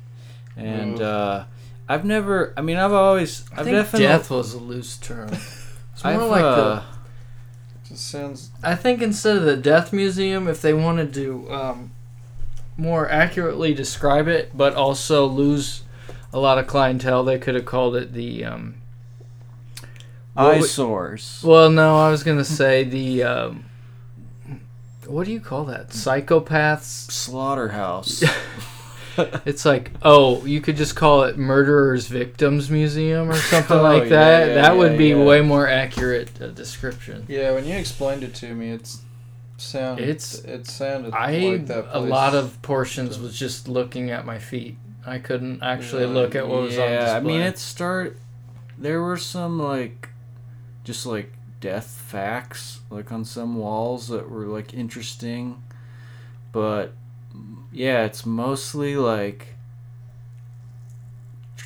and 0.56 1.02
uh, 1.02 1.46
I've 1.90 2.06
never. 2.06 2.54
I 2.56 2.62
mean, 2.62 2.78
I've 2.78 2.94
always. 2.94 3.46
I 3.52 3.60
I've 3.60 3.66
think 3.66 3.78
definitely. 3.78 4.08
death 4.08 4.30
was 4.30 4.54
a 4.54 4.60
loose 4.60 4.98
term. 4.98 5.30
It's 5.94 6.04
more 6.04 6.14
I've, 6.14 6.30
like 6.30 6.44
uh, 6.44 6.56
the. 6.76 6.84
Just 7.90 8.08
sounds. 8.08 8.52
I 8.62 8.76
think 8.76 9.02
instead 9.02 9.36
of 9.36 9.42
the 9.46 9.58
death 9.58 9.92
museum, 9.92 10.48
if 10.48 10.62
they 10.62 10.72
wanted 10.72 11.12
to 11.16 11.52
um, 11.52 11.92
more 12.78 13.10
accurately 13.10 13.74
describe 13.74 14.28
it, 14.28 14.56
but 14.56 14.76
also 14.76 15.26
lose 15.26 15.82
a 16.32 16.38
lot 16.38 16.60
of 16.60 16.68
clientele, 16.68 17.24
they 17.24 17.40
could 17.40 17.56
have 17.56 17.66
called 17.66 17.96
it 17.96 18.14
the. 18.14 18.46
Um, 18.46 18.76
what 20.36 20.58
eyesores. 20.58 21.42
Well, 21.44 21.72
no, 21.72 21.98
I 21.98 22.12
was 22.12 22.22
gonna 22.22 22.46
say 22.46 22.84
the. 22.84 23.24
Um, 23.24 23.66
what 25.08 25.26
do 25.26 25.32
you 25.32 25.40
call 25.40 25.66
that? 25.66 25.90
Psychopaths. 25.90 27.12
Slaughterhouse. 27.12 28.24
It's 29.48 29.66
like, 29.66 29.90
oh, 30.04 30.46
you 30.46 30.62
could 30.62 30.78
just 30.78 30.96
call 30.96 31.24
it 31.24 31.40
Murderers 31.40 32.06
Victims 32.06 32.70
Museum 32.70 33.32
or 33.32 33.36
something 33.36 33.76
Oh, 33.80 33.82
like 33.82 34.04
yeah, 34.04 34.10
that. 34.10 34.48
yeah, 34.50 34.54
that 34.62 34.78
would 34.78 34.96
be 34.96 35.08
yeah. 35.08 35.24
way 35.24 35.42
more 35.42 35.68
accurate 35.68 36.40
uh, 36.40 36.50
description. 36.50 37.26
Yeah, 37.28 37.52
when 37.54 37.66
you 37.66 37.76
explained 37.76 38.24
it 38.24 38.36
to 38.36 38.54
me, 38.54 38.70
it's 38.70 39.02
sounded. 39.58 40.04
It's- 40.08 40.36
it 40.46 40.68
sounded 40.68 41.16
I 41.16 41.36
like 41.40 41.66
that. 41.66 41.88
a 41.98 42.00
lot 42.00 42.36
of 42.36 42.62
portions 42.62 43.18
was 43.18 43.36
just 43.36 43.68
looking 43.68 44.12
at 44.12 44.24
my 44.24 44.38
feet. 44.38 44.78
I 45.04 45.18
couldn't 45.18 45.64
actually 45.64 46.04
Yeah, 46.04 46.10
look 46.10 46.36
at 46.36 46.48
what 46.48 46.62
was 46.62 46.78
on 46.78 46.88
yeah, 46.88 47.00
display. 47.00 47.18
I 47.18 47.20
mean, 47.22 47.42
it 47.42 47.58
start. 47.58 48.20
There 48.78 49.02
were 49.02 49.18
some 49.18 49.58
like, 49.58 50.10
just 50.84 51.08
like 51.08 51.34
death 51.60 51.88
facts 51.88 52.80
like 52.90 53.12
on 53.12 53.26
some 53.26 53.56
walls 53.56 54.08
that 54.10 54.30
were 54.30 54.46
like 54.46 54.74
interesting, 54.74 55.62
but 56.52 56.94
yeah, 57.72 58.04
it's 58.06 58.26
mostly 58.26 58.96
like. 58.96 59.56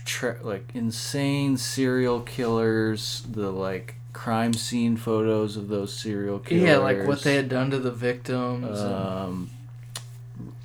Tra- 0.06 0.40
like 0.42 0.70
insane 0.74 1.58
serial 1.58 2.22
killers, 2.22 3.24
the 3.30 3.52
like 3.52 3.96
crime 4.14 4.54
scene 4.54 4.98
photos 4.98 5.56
of 5.56 5.68
those 5.70 5.94
serial 5.98 6.40
killers. 6.40 6.64
yeah, 6.64 6.78
like 6.78 7.06
what 7.08 7.22
they 7.22 7.36
had 7.36 7.48
done 7.50 7.70
to 7.72 7.80
the 7.80 7.92
victims. 7.92 8.80
and- 8.82 8.94
Um, 8.94 9.50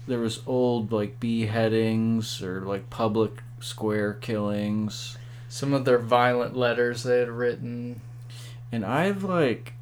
there 0.09 0.19
was 0.21 0.41
old 0.47 0.91
like 0.93 1.21
beheadings 1.21 2.41
or 2.43 2.61
like 2.63 2.89
public 2.91 3.43
square 3.61 4.15
killings, 4.15 5.17
some 5.49 5.73
of 5.73 5.85
their 5.85 5.99
violent 5.99 6.57
letters 6.57 7.03
they 7.03 7.19
had 7.19 7.29
written. 7.29 8.01
And 8.73 8.85
I've 8.85 9.23
like, 9.25 9.75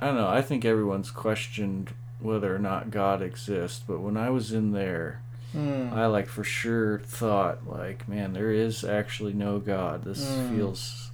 I 0.00 0.06
don't 0.06 0.16
know. 0.16 0.28
I 0.28 0.42
think 0.42 0.64
everyone's 0.64 1.10
questioned 1.10 1.92
whether 2.20 2.54
or 2.54 2.58
not 2.58 2.90
God 2.90 3.20
exists, 3.22 3.82
but 3.86 4.00
when 4.00 4.16
I 4.16 4.30
was 4.30 4.52
in 4.52 4.72
there, 4.72 5.20
Hmm. 5.52 5.90
I 5.92 6.06
like 6.06 6.28
for 6.28 6.44
sure 6.44 7.00
thought 7.00 7.68
like, 7.68 8.08
man, 8.08 8.32
there 8.32 8.50
is 8.50 8.84
actually 8.84 9.34
no 9.34 9.58
God. 9.58 10.02
This 10.04 10.24
Mm. 10.24 10.56
feels 10.56 11.10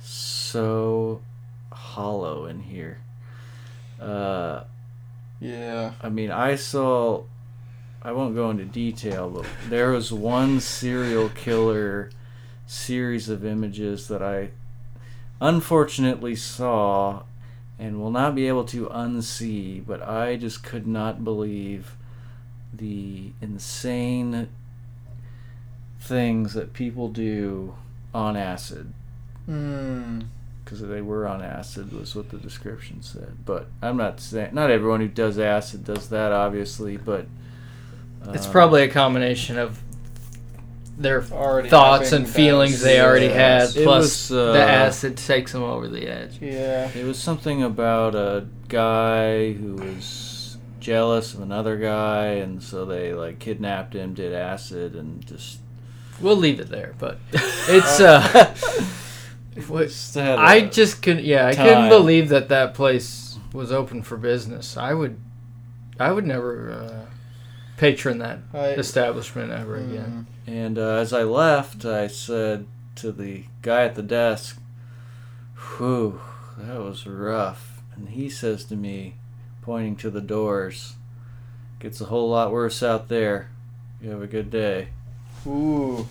so 0.00 1.20
hollow 1.70 2.46
in 2.46 2.60
here. 2.62 2.98
Uh, 4.00 4.64
Yeah. 5.40 5.92
I 6.02 6.08
mean, 6.08 6.30
I 6.30 6.54
saw. 6.56 7.22
I 8.04 8.10
won't 8.12 8.34
go 8.34 8.50
into 8.50 8.64
detail, 8.64 9.30
but 9.30 9.46
there 9.68 9.90
was 9.92 10.12
one 10.12 10.58
serial 10.58 11.28
killer 11.28 12.10
series 12.66 13.28
of 13.28 13.44
images 13.44 14.08
that 14.08 14.20
I 14.22 14.50
unfortunately 15.42 16.36
saw 16.36 17.22
and 17.78 18.00
will 18.00 18.10
not 18.12 18.34
be 18.34 18.46
able 18.46 18.64
to 18.64 18.86
unsee, 18.86 19.84
but 19.84 20.00
I 20.00 20.36
just 20.36 20.62
could 20.62 20.86
not 20.86 21.24
believe 21.24 21.96
the 22.72 23.32
insane 23.40 24.48
things 26.00 26.54
that 26.54 26.72
people 26.72 27.08
do 27.08 27.74
on 28.14 28.36
acid 28.36 28.92
Hmm. 29.46 30.20
because 30.64 30.80
they 30.80 31.00
were 31.02 31.26
on 31.26 31.42
acid 31.42 31.92
was 31.92 32.14
what 32.14 32.30
the 32.30 32.36
description 32.38 33.02
said. 33.02 33.38
But 33.44 33.66
I'm 33.82 33.96
not 33.96 34.20
saying 34.20 34.50
not 34.54 34.70
everyone 34.70 35.00
who 35.00 35.08
does 35.08 35.38
acid 35.38 35.84
does 35.84 36.08
that, 36.10 36.30
obviously. 36.30 36.96
But 36.96 37.26
It's 38.32 38.46
um, 38.46 38.52
probably 38.52 38.82
a 38.82 38.88
combination 38.88 39.58
of 39.58 39.80
their 40.98 41.22
Already 41.24 41.68
thoughts 41.68 42.12
and 42.12 42.28
feelings 42.28 42.80
they 42.82 43.00
already 43.00 43.28
had, 43.28 43.74
It 43.76 43.84
plus 43.84 44.30
was, 44.30 44.32
uh, 44.32 44.52
the 44.52 44.62
acid 44.62 45.16
takes 45.16 45.52
them 45.52 45.62
over 45.62 45.88
the 45.88 46.06
edge. 46.06 46.38
Yeah. 46.40 46.90
it 46.94 47.04
was 47.04 47.18
something 47.18 47.62
about 47.62 48.14
a 48.14 48.46
guy 48.68 49.52
who 49.52 49.74
was 49.76 50.58
jealous 50.80 51.32
of 51.34 51.40
another 51.40 51.76
guy, 51.78 52.26
and 52.34 52.62
so 52.62 52.84
they 52.84 53.14
like 53.14 53.38
kidnapped 53.38 53.94
him, 53.94 54.14
did 54.14 54.32
acid, 54.34 54.94
and 54.94 55.24
just. 55.26 55.58
We'll 56.20 56.36
leave 56.36 56.60
it 56.60 56.68
there, 56.68 56.94
but 56.98 57.18
it's 57.32 58.00
uh, 58.00 58.54
what- 59.68 59.88
just 59.88 60.14
had 60.14 60.38
I 60.38 60.56
a- 60.56 60.70
just 60.70 61.02
couldn't. 61.02 61.24
Yeah, 61.24 61.46
I 61.46 61.54
couldn't 61.54 61.88
believe 61.88 62.28
that 62.28 62.48
that 62.50 62.74
place 62.74 63.38
was 63.52 63.72
open 63.72 64.02
for 64.02 64.16
business. 64.16 64.76
I 64.76 64.94
would, 64.94 65.18
I 65.98 66.12
would 66.12 66.26
never 66.26 66.70
uh, 66.70 67.06
patron 67.76 68.18
that 68.18 68.38
I, 68.54 68.68
establishment 68.70 69.50
ever 69.52 69.76
again. 69.76 70.26
And 70.46 70.78
uh, 70.78 70.96
as 70.96 71.12
I 71.12 71.22
left, 71.22 71.84
I 71.84 72.06
said 72.08 72.66
to 72.96 73.12
the 73.12 73.44
guy 73.62 73.84
at 73.84 73.94
the 73.94 74.02
desk, 74.02 74.60
Whew, 75.78 76.20
that 76.58 76.78
was 76.80 77.06
rough. 77.06 77.80
And 77.94 78.10
he 78.10 78.28
says 78.28 78.64
to 78.64 78.76
me, 78.76 79.14
pointing 79.62 79.96
to 79.96 80.10
the 80.10 80.20
doors, 80.20 80.94
Gets 81.78 82.00
a 82.00 82.04
whole 82.04 82.30
lot 82.30 82.52
worse 82.52 82.80
out 82.80 83.08
there. 83.08 83.50
You 84.00 84.10
have 84.10 84.22
a 84.22 84.28
good 84.28 84.50
day. 84.50 84.88
Ooh. 85.46 86.06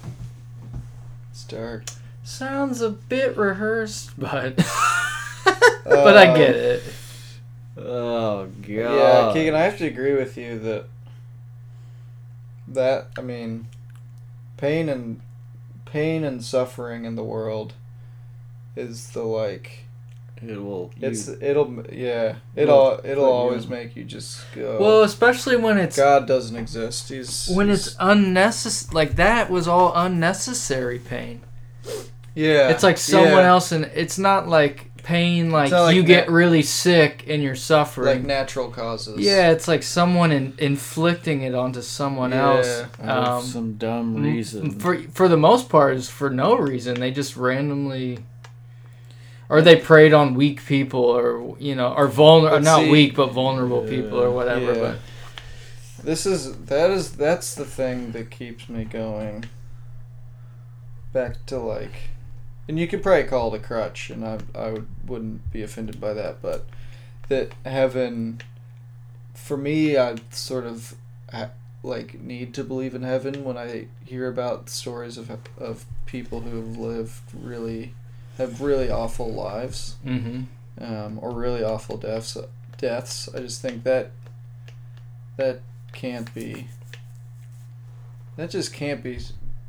It's 1.32 1.46
dark. 1.46 1.86
Sounds 2.24 2.82
a 2.82 2.90
bit 2.90 3.38
rehearsed, 3.38 4.12
but 4.18 4.58
but 5.86 6.18
I 6.18 6.38
get 6.38 6.56
it. 6.56 6.84
Oh, 7.78 8.48
God. 8.62 8.68
Yeah, 8.68 9.32
Keegan, 9.34 9.56
I 9.56 9.62
have 9.62 9.78
to 9.78 9.88
agree 9.88 10.14
with 10.14 10.38
you 10.38 10.60
that 10.60 10.86
that 12.68 13.08
I 13.18 13.22
mean, 13.22 13.68
pain 14.62 14.88
and 14.88 15.20
pain 15.86 16.24
and 16.24 16.42
suffering 16.44 17.04
in 17.04 17.16
the 17.16 17.24
world 17.24 17.74
is 18.78 19.10
the 19.10 19.24
like 19.24 19.86
It 20.42 20.58
will. 20.64 20.92
you- 20.96 21.10
it's 21.10 21.28
it'll 21.28 21.84
yeah 21.92 22.36
it'll 22.56 22.78
Well, 22.78 23.02
it'll 23.04 23.24
you 23.26 23.30
always 23.30 23.68
make 23.68 23.96
you 23.96 24.04
just 24.06 24.46
go 24.56 24.78
Well, 24.80 25.04
especially 25.04 25.58
when 25.58 25.78
it's 25.78 25.98
God 25.98 26.28
doesn't 26.28 26.56
exist 26.56 27.10
he's 27.10 27.50
when 27.50 27.68
he's- 27.68 27.88
it's 27.88 27.96
unnecessary. 28.00 28.94
Like 28.96 29.16
that 29.18 29.50
was 29.50 29.68
all 29.68 29.92
unnecessary 29.96 31.00
pain. 31.00 31.42
yeah 32.36 32.70
It's 32.70 32.84
like 32.84 32.98
someone 32.98 33.32
yeah, 33.44 33.50
else, 33.50 33.72
and 33.74 33.86
it's 33.94 34.18
not 34.18 34.48
like 34.48 34.91
pain 35.04 35.50
like, 35.52 35.72
not 35.72 35.84
like 35.84 35.96
you 35.96 36.04
get 36.04 36.30
really 36.30 36.62
sick 36.62 37.26
and 37.28 37.42
you're 37.44 37.56
suffering. 37.56 38.18
like 38.20 38.26
natural 38.26 38.70
causes 38.70 39.20
yeah, 39.20 39.52
it's 39.52 39.68
like 39.68 39.84
someone 39.84 40.32
in, 40.32 40.54
inflicting 40.58 41.42
it 41.42 41.54
onto 41.56 41.82
someone 41.82 42.32
Yeah. 42.32 42.50
else. 42.58 42.84
out 43.04 43.28
Um, 43.28 43.44
some 43.44 43.74
dumb 43.74 44.22
reason. 44.22 44.72
For 44.80 44.98
for 45.14 45.28
the 45.28 45.38
most 45.38 45.70
part, 45.70 45.96
is 45.98 46.10
for 46.10 46.30
no 46.30 46.56
reason. 46.58 47.00
They 47.00 47.12
just 47.12 47.36
randomly, 47.38 48.20
or 49.50 49.62
they 49.62 49.76
preyed 49.76 50.14
on 50.14 50.34
weak 50.36 50.66
people, 50.66 51.02
or 51.04 51.56
you 51.60 51.76
know, 51.76 51.94
or 51.94 52.08
vulnerable 52.08 52.60
not 52.60 52.88
weak, 52.88 53.16
but 53.16 53.32
vulnerable 53.32 53.82
people, 53.82 54.20
or 54.22 54.32
whatever. 54.32 54.74
Yeah. 54.74 54.80
But 54.80 54.96
This 56.06 56.26
is 56.26 56.56
that 56.66 56.90
is 56.92 57.12
that's 57.12 57.54
the 57.56 57.66
thing 57.66 58.12
that 58.14 58.32
keeps 58.32 58.68
me 58.70 58.86
going. 58.86 59.46
Back 61.14 61.46
to 61.48 61.58
like, 61.58 61.92
and 62.68 62.80
you 62.80 62.88
could 62.88 63.04
probably 63.04 63.24
call 63.24 63.54
it 63.54 63.60
a 63.62 63.64
crutch, 63.64 64.10
and 64.10 64.26
I 64.26 64.40
I 64.56 64.72
would 64.72 64.88
wouldn't 65.06 65.52
be 65.52 65.62
offended 65.62 66.00
by 66.00 66.14
that, 66.14 66.42
but 66.42 66.66
that 67.30 67.54
heaven, 67.66 68.42
for 69.34 69.58
me, 69.58 69.98
I 69.98 70.16
sort 70.32 70.66
of 70.66 70.96
like 71.84 72.20
need 72.22 72.54
to 72.54 72.64
believe 72.64 72.94
in 72.94 73.02
heaven 73.02 73.44
when 73.44 73.58
I 73.58 73.88
hear 74.06 74.28
about 74.28 74.70
stories 74.70 75.18
of 75.18 75.32
of 75.58 75.86
people 76.06 76.42
who 76.42 76.58
have 76.58 76.78
lived 76.78 77.22
really 77.34 77.96
have 78.38 78.62
really 78.62 78.90
awful 78.90 79.32
lives 79.32 79.96
hmm 80.04 80.44
um, 80.80 81.20
or 81.22 81.32
really 81.32 81.64
awful 81.64 81.98
deaths. 81.98 82.38
Deaths. 82.78 83.30
I 83.34 83.40
just 83.40 83.62
think 83.62 83.84
that 83.84 84.12
that 85.38 85.62
can't 85.94 86.34
be. 86.34 86.68
That 88.38 88.50
just 88.50 88.74
can't 88.74 89.04
be 89.04 89.20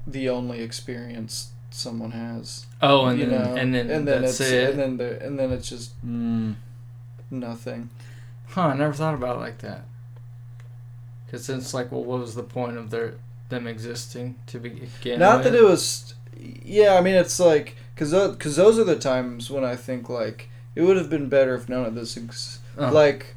the 0.06 0.28
only 0.28 0.62
experience 0.62 1.50
someone 1.72 2.10
has. 2.12 2.66
oh, 2.80 3.06
and 3.06 3.20
then 3.20 3.30
know, 3.30 3.54
and 3.56 3.74
then 3.74 3.88
that's 4.06 4.40
it's 4.40 4.50
it. 4.50 4.70
and 4.70 4.78
then 4.78 4.96
the, 4.98 5.24
and 5.24 5.38
then 5.38 5.50
it's 5.52 5.68
just 5.68 5.92
Mm. 6.06 6.54
nothing. 7.30 7.90
Huh, 8.48 8.68
I 8.68 8.76
never 8.76 8.92
thought 8.92 9.14
about 9.14 9.36
it 9.36 9.40
like 9.40 9.58
that. 9.58 9.84
Because 11.26 11.48
it's 11.48 11.72
like, 11.72 11.90
well, 11.90 12.04
what 12.04 12.20
was 12.20 12.34
the 12.34 12.42
point 12.42 12.76
of 12.76 12.90
their 12.90 13.14
them 13.48 13.66
existing 13.66 14.36
to 14.48 14.58
begin? 14.58 15.18
Not 15.18 15.42
that 15.44 15.54
it 15.54 15.62
was. 15.62 16.14
Yeah, 16.38 16.94
I 16.96 17.00
mean 17.00 17.14
it's 17.14 17.38
like 17.40 17.76
because 17.94 18.12
because 18.32 18.56
those 18.56 18.78
are 18.78 18.84
the 18.84 18.98
times 18.98 19.50
when 19.50 19.64
I 19.64 19.76
think 19.76 20.08
like 20.08 20.48
it 20.74 20.82
would 20.82 20.96
have 20.96 21.08
been 21.10 21.28
better 21.28 21.54
if 21.54 21.68
none 21.68 21.84
of 21.84 21.94
this 21.94 22.16
ex- 22.16 22.58
Oh. 22.78 22.90
like 22.90 23.34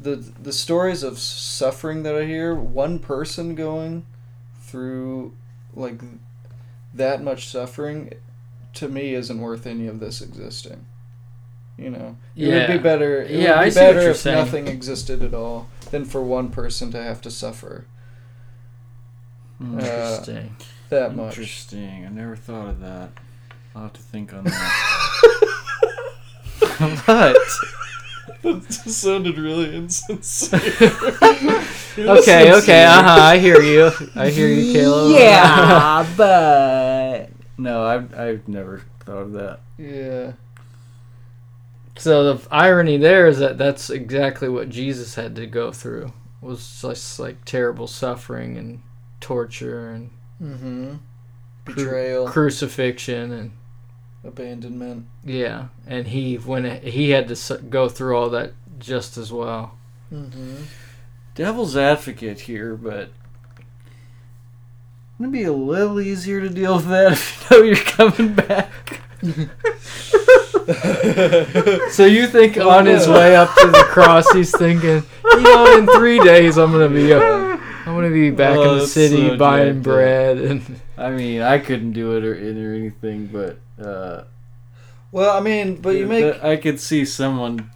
the 0.00 0.16
the 0.16 0.52
stories 0.52 1.02
of 1.02 1.18
suffering 1.18 2.02
that 2.02 2.14
I 2.16 2.24
hear 2.26 2.54
one 2.54 2.98
person 2.98 3.54
going 3.54 4.04
through 4.60 5.32
like 5.74 6.00
that 6.96 7.22
much 7.22 7.48
suffering 7.48 8.12
to 8.74 8.88
me 8.88 9.14
isn't 9.14 9.40
worth 9.40 9.66
any 9.66 9.86
of 9.86 10.00
this 10.00 10.20
existing 10.20 10.84
you 11.78 11.90
know 11.90 12.16
it 12.34 12.48
would 12.48 12.66
be 12.78 12.82
better 12.82 13.22
it 13.22 13.30
Yeah, 13.30 13.56
would 13.56 13.60
be 13.60 13.66
I 13.66 13.68
see 13.70 13.80
what 13.80 13.86
better 13.88 14.02
you're 14.02 14.10
if 14.12 14.16
saying. 14.18 14.36
nothing 14.38 14.68
existed 14.68 15.22
at 15.22 15.34
all 15.34 15.68
than 15.90 16.04
for 16.04 16.22
one 16.22 16.50
person 16.50 16.90
to 16.92 17.02
have 17.02 17.20
to 17.22 17.30
suffer 17.30 17.86
Mm. 19.62 19.80
Interesting. 19.80 20.56
that 20.90 21.16
much 21.16 21.38
Interesting. 21.38 22.04
I 22.04 22.10
never 22.10 22.36
thought 22.36 22.68
of 22.68 22.80
that. 22.80 23.08
I'll 23.74 23.84
have 23.84 23.94
to 23.94 24.02
think 24.02 24.34
on 24.34 24.44
that. 24.44 24.52
what? 27.06 27.36
that 28.60 28.72
sounded 28.72 29.38
really 29.38 29.74
insincere 29.74 30.60
okay, 31.98 32.52
okay, 32.54 32.84
uh 32.84 33.02
huh. 33.02 33.20
I 33.22 33.38
hear 33.38 33.60
you. 33.60 33.90
I 34.14 34.28
hear 34.30 34.48
you, 34.48 34.72
Caleb. 34.72 35.16
Yeah, 35.18 36.06
but 36.16 37.30
no, 37.58 37.84
I've 37.84 38.14
I've 38.14 38.48
never 38.48 38.82
thought 39.00 39.18
of 39.22 39.32
that. 39.32 39.60
yeah 39.78 40.32
So 41.98 42.34
the 42.34 42.48
irony 42.50 42.98
there 42.98 43.26
is 43.26 43.38
that 43.38 43.58
that's 43.58 43.90
exactly 43.90 44.48
what 44.48 44.68
Jesus 44.68 45.14
had 45.14 45.34
to 45.36 45.46
go 45.46 45.72
through. 45.72 46.12
Was 46.40 46.80
just 46.82 47.18
like 47.18 47.44
terrible 47.44 47.86
suffering 47.86 48.56
and 48.58 48.82
torture 49.20 49.90
and 49.90 50.10
mm-hmm 50.40 50.96
cru- 51.64 51.74
betrayal 51.74 52.28
crucifixion 52.28 53.32
and 53.32 53.52
abandonment 54.26 55.06
yeah, 55.24 55.66
and 55.86 56.08
he 56.08 56.36
when 56.36 56.80
he 56.82 57.10
had 57.10 57.28
to 57.28 57.58
go 57.58 57.88
through 57.88 58.16
all 58.16 58.30
that 58.30 58.52
just 58.78 59.16
as 59.16 59.32
well. 59.32 59.76
mm-hmm 60.12 60.56
Devil's 61.34 61.76
advocate 61.76 62.40
here, 62.40 62.74
but 62.74 63.10
it'd 65.20 65.30
be 65.32 65.42
a 65.42 65.52
little 65.52 66.00
easier 66.00 66.40
to 66.40 66.48
deal 66.48 66.76
with 66.76 66.88
that 66.88 67.12
if 67.12 67.46
you 67.50 67.56
know 67.58 67.62
you're 67.62 67.76
coming 67.76 68.32
back. 68.34 69.02
So 71.90 72.04
you 72.04 72.26
think 72.26 72.56
Oh, 72.58 72.68
on 72.70 72.86
his 72.86 73.06
way 73.08 73.36
up 73.36 73.54
to 73.54 73.66
the 73.68 73.84
cross, 73.88 74.30
he's 74.32 74.50
thinking, 74.56 75.02
you 75.24 75.40
know, 75.40 75.78
in 75.78 75.86
three 75.86 76.18
days 76.20 76.56
I'm 76.58 76.72
gonna 76.72 76.88
be, 76.88 77.12
uh, 77.12 77.20
I'm 77.20 77.94
gonna 77.94 78.10
be 78.10 78.30
back 78.30 78.56
Oh, 78.56 78.72
in 78.72 78.78
the 78.80 78.86
city 78.86 79.28
so 79.28 79.36
buying 79.36 79.74
jacked 79.74 79.82
bread 79.84 80.38
and 80.38 80.80
I 80.98 81.10
mean, 81.10 81.42
I 81.42 81.58
couldn't 81.58 81.92
do 81.92 82.16
it 82.16 82.24
or, 82.24 82.32
or 82.32 82.74
anything, 82.74 83.26
but 83.26 83.58
uh, 83.84 84.24
well 85.12 85.36
i 85.36 85.40
mean 85.40 85.76
but 85.76 85.90
you 85.90 86.06
th- 86.08 86.34
make 86.34 86.44
I 86.44 86.56
could 86.56 86.80
see 86.80 87.04
someone. 87.04 87.70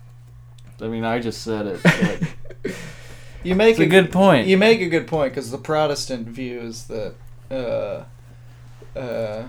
I 0.81 0.89
mean, 0.89 1.05
I 1.05 1.18
just 1.18 1.43
said 1.43 1.66
it. 1.66 1.83
But 1.83 2.73
you 3.43 3.55
make 3.55 3.73
it's 3.73 3.81
a 3.81 3.87
good 3.87 4.11
point. 4.11 4.47
You 4.47 4.57
make 4.57 4.81
a 4.81 4.89
good 4.89 5.07
point 5.07 5.35
because 5.35 5.51
the 5.51 5.59
Protestant 5.59 6.27
view 6.27 6.61
is 6.61 6.87
that 6.87 7.14
uh, 7.51 8.05
uh, 8.99 9.49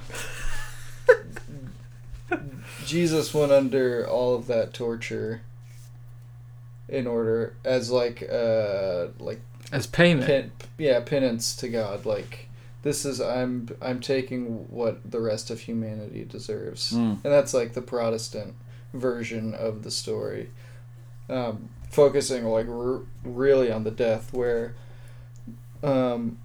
Jesus 2.86 3.34
went 3.34 3.54
under 3.54 4.06
all 4.06 4.36
of 4.36 4.48
that 4.48 4.74
torture 4.74 5.42
in 6.90 7.08
order 7.08 7.56
as 7.64 7.90
like 7.90 8.22
uh 8.30 9.08
like 9.20 9.40
as 9.72 9.88
payment. 9.88 10.28
pen, 10.28 10.52
yeah 10.78 11.00
penance 11.00 11.56
to 11.56 11.70
God 11.70 12.06
like 12.06 12.50
this 12.84 13.06
is 13.06 13.20
I'm 13.22 13.70
I'm 13.82 14.00
taking 14.00 14.68
what 14.70 15.10
the 15.10 15.20
rest 15.22 15.50
of 15.50 15.60
humanity 15.62 16.26
deserves 16.26 16.92
Mm. 16.94 17.24
and 17.24 17.34
that's 17.34 17.54
like 17.54 17.74
the 17.74 17.82
Protestant 17.82 18.56
version 18.94 19.54
of 19.54 19.84
the 19.84 19.92
story 19.92 20.50
um, 21.30 21.70
focusing 21.90 22.46
like 22.46 22.68
r- 22.68 23.02
really 23.24 23.72
on 23.72 23.84
the 23.84 23.92
death 23.92 24.34
where 24.34 24.76
um, 25.84 26.38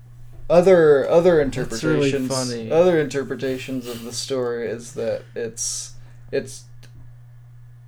other 0.48 1.08
other 1.08 1.32
really 1.32 1.42
interpretations 1.44 2.28
funny. 2.28 2.70
other 2.70 3.00
interpretations 3.00 3.88
of 3.88 4.04
the 4.04 4.12
story 4.12 4.68
is 4.68 4.92
that 4.94 5.22
it's 5.34 5.94
it's 6.30 6.64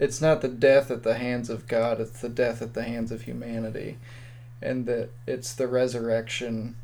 it's 0.01 0.21
not 0.21 0.41
the 0.41 0.49
death 0.49 0.91
at 0.91 1.03
the 1.05 1.15
hands 1.19 1.49
of 1.51 1.67
God 1.69 2.01
it's 2.01 2.21
the 2.21 2.29
death 2.29 2.61
at 2.63 2.75
the 2.75 2.83
hands 2.83 3.13
of 3.13 3.23
humanity 3.23 3.99
and 4.61 4.87
that 4.87 5.11
it's 5.27 5.55
the 5.55 5.69
resurrection 5.69 6.75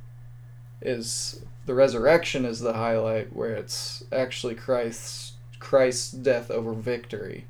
is 0.81 1.43
the 1.67 1.75
resurrection 1.75 2.45
is 2.45 2.61
the 2.61 2.75
highlight 2.75 3.35
where 3.35 3.55
it's 3.55 4.05
actually 4.13 4.55
Christ's 4.55 5.33
Christ's 5.59 6.13
death 6.13 6.51
over 6.51 6.73
victory 6.75 7.47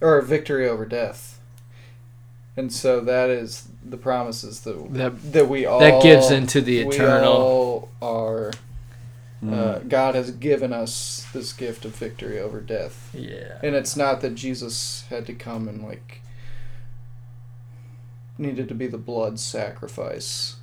or 0.00 0.20
victory 0.20 0.68
over 0.68 0.84
death 0.84 1.40
and 2.58 2.72
so 2.72 3.00
that 3.00 3.28
is 3.30 3.68
the 3.84 3.96
promises 3.96 4.60
that 4.60 4.92
That 4.94 5.32
that 5.32 5.48
we 5.48 5.64
all 5.66 5.80
that 5.80 6.02
gives 6.02 6.30
into 6.30 6.60
the 6.60 6.84
we 6.84 6.94
eternal. 6.94 7.32
all 7.32 7.88
are 8.02 8.52
Mm. 9.44 9.52
uh, 9.52 9.78
God 9.80 10.14
has 10.14 10.30
given 10.30 10.72
us 10.72 11.26
this 11.34 11.52
gift 11.52 11.84
of 11.84 11.94
victory 11.94 12.38
over 12.38 12.58
death 12.58 13.10
Yeah. 13.12 13.58
and 13.62 13.76
it's 13.76 13.94
not 13.94 14.22
that 14.22 14.34
Jesus 14.34 15.04
had 15.10 15.26
to 15.26 15.34
come 15.34 15.68
and 15.68 15.84
like 15.84 16.22
needed 18.38 18.68
to 18.68 18.74
be 18.74 18.86
the 18.86 18.98
blood 18.98 19.38
sacrifice 19.38 20.55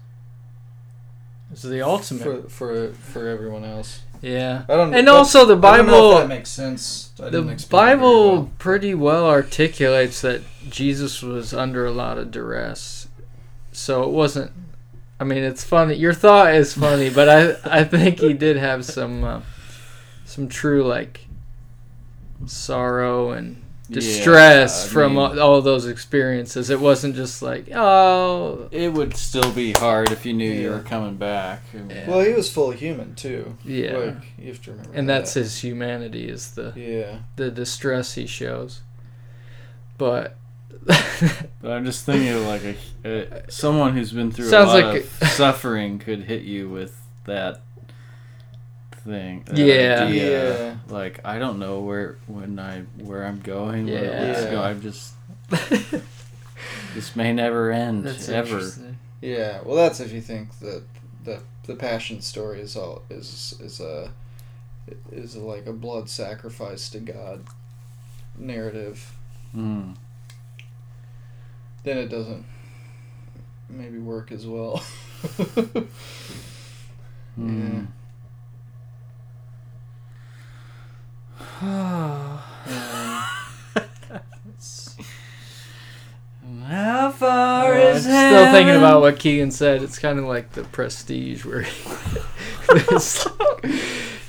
It's 1.54 1.62
the 1.62 1.82
ultimate. 1.82 2.24
for 2.24 2.50
for 2.50 2.94
for 2.94 3.28
everyone 3.28 3.64
else. 3.64 4.02
yeah. 4.22 4.66
I 4.68 4.76
don't. 4.76 4.92
Know. 4.92 4.98
And 4.98 5.08
also 5.08 5.46
the 5.46 5.56
I 5.56 5.78
don't 5.78 5.86
know 5.88 5.94
if 5.94 5.98
Bible 5.98 6.18
that 6.18 6.28
makes 6.28 6.50
sense. 6.50 7.12
I 7.20 7.26
the 7.26 7.32
didn't 7.32 7.50
explain 7.52 7.84
it 7.84 7.86
very 7.86 7.98
Bible 7.98 8.32
well. 8.32 8.52
pretty 8.58 8.94
well 8.96 9.26
articulates 9.28 10.22
that 10.22 10.42
Jesus 10.70 11.22
was 11.22 11.54
under 11.54 11.86
a 11.86 11.92
lot 11.92 12.18
of 12.18 12.32
duress. 12.32 13.08
So 13.72 14.04
it 14.04 14.10
wasn't 14.10 14.52
I 15.20 15.24
mean 15.26 15.44
it's 15.44 15.64
funny. 15.64 15.96
Your 15.96 16.14
thought 16.14 16.54
is 16.54 16.74
funny, 16.74 17.10
but 17.10 17.30
I 17.30 17.80
I 17.82 17.84
think 17.84 18.20
he 18.20 18.34
did 18.34 18.58
have 18.58 18.84
some 18.84 19.24
uh, 19.24 19.42
some 20.26 20.48
true 20.48 20.84
like 20.84 21.28
sorrow 22.46 23.32
and 23.32 23.63
distress 23.90 24.86
I 24.86 24.90
from 24.94 25.16
mean- 25.16 25.22
all, 25.24 25.40
all 25.40 25.62
those 25.62 25.86
experiences. 25.88 26.70
It 26.70 26.80
wasn't 26.80 27.16
just 27.16 27.42
like, 27.42 27.68
oh, 27.74 28.68
It 28.72 28.94
would 28.94 29.16
still 29.18 29.52
be 29.52 29.74
hard 29.74 30.12
if 30.12 30.26
you 30.26 30.34
knew 30.34 30.52
you 30.52 30.70
were 30.72 30.80
coming 30.80 31.16
back. 31.16 31.64
I 31.74 31.78
mean, 31.78 31.90
Yeah. 31.90 32.10
Well, 32.10 32.22
he 32.22 32.34
was 32.34 32.52
fully 32.52 32.78
human 32.78 33.16
too. 33.16 33.58
Yeah. 33.66 33.98
Like 33.98 34.16
you 34.38 34.48
have 34.48 34.62
to 34.64 34.72
remember. 34.72 34.94
and 34.96 35.10
that's 35.10 35.34
that. 35.34 35.42
his 35.42 35.60
humanity 35.64 36.28
is 36.30 36.52
the 36.52 36.74
Yeah. 36.76 37.20
the 37.36 37.52
distress 37.52 38.14
he 38.16 38.26
shows. 38.26 38.82
But 39.98 40.38
But 41.62 41.72
I'm 41.72 41.86
just 41.86 42.06
thinking 42.06 42.30
of 42.30 42.42
like 42.44 42.64
a, 43.06 43.10
a 43.46 43.52
someone 43.52 43.94
who's 43.94 44.12
been 44.12 44.32
through 44.32 44.46
Sounds 44.50 44.72
a 44.74 44.80
lot 44.80 44.94
like 44.94 45.04
of 45.04 45.28
suffering 45.30 46.00
could 46.00 46.24
hit 46.24 46.42
you 46.44 46.70
with 46.70 46.98
that 47.26 47.62
thing. 49.04 49.44
that 49.46 49.58
Yeah. 49.58 50.06
idea. 50.08 50.68
Yeah. 50.68 50.76
Like 50.88 51.20
I 51.26 51.40
don't 51.40 51.60
know 51.60 51.80
where 51.82 52.18
when 52.28 52.60
I 52.60 52.82
where 52.98 53.26
I'm 53.26 53.40
going. 53.42 53.86
Where 53.88 54.04
Yeah. 54.04 54.52
go. 54.52 54.62
I'm 54.62 54.82
just 54.82 55.14
this 56.94 57.16
may 57.16 57.34
never 57.34 57.72
end 57.72 58.06
that's 58.06 58.30
ever. 58.30 58.56
interesting. 58.56 58.98
Yeah. 59.22 59.62
Well, 59.64 59.76
that's 59.76 60.00
if 60.00 60.12
you 60.12 60.22
think 60.22 60.60
that 60.60 60.84
the 61.24 61.40
the 61.66 61.76
passion 61.76 62.22
story 62.22 62.60
is 62.62 62.76
all 62.76 63.04
is 63.10 63.54
is 63.62 63.80
a 63.80 64.12
is 65.12 65.36
like 65.38 65.66
a 65.66 65.74
blood 65.74 66.10
sacrifice 66.10 66.90
to 66.90 67.00
God 67.00 67.46
narrative. 68.38 69.14
Mm. 69.56 69.96
Then 71.84 71.98
it 71.98 72.08
doesn't 72.08 72.46
maybe 73.70 73.98
work 74.00 74.32
as 74.32 74.46
well. 74.48 74.84
Mm. 77.40 77.88
Um, 81.64 82.40
How 86.68 87.12
far 87.12 87.74
Uh, 87.74 87.78
is 87.78 88.04
still 88.04 88.52
thinking 88.52 88.76
about 88.76 89.02
what 89.02 89.18
Keegan 89.20 89.52
said. 89.52 89.82
It's 89.82 89.98
kind 90.00 90.20
of 90.20 90.26
like 90.26 90.52
the 90.52 90.64
prestige 90.64 91.46
where 91.46 91.62
he, 91.62 91.90
like- 92.74 93.72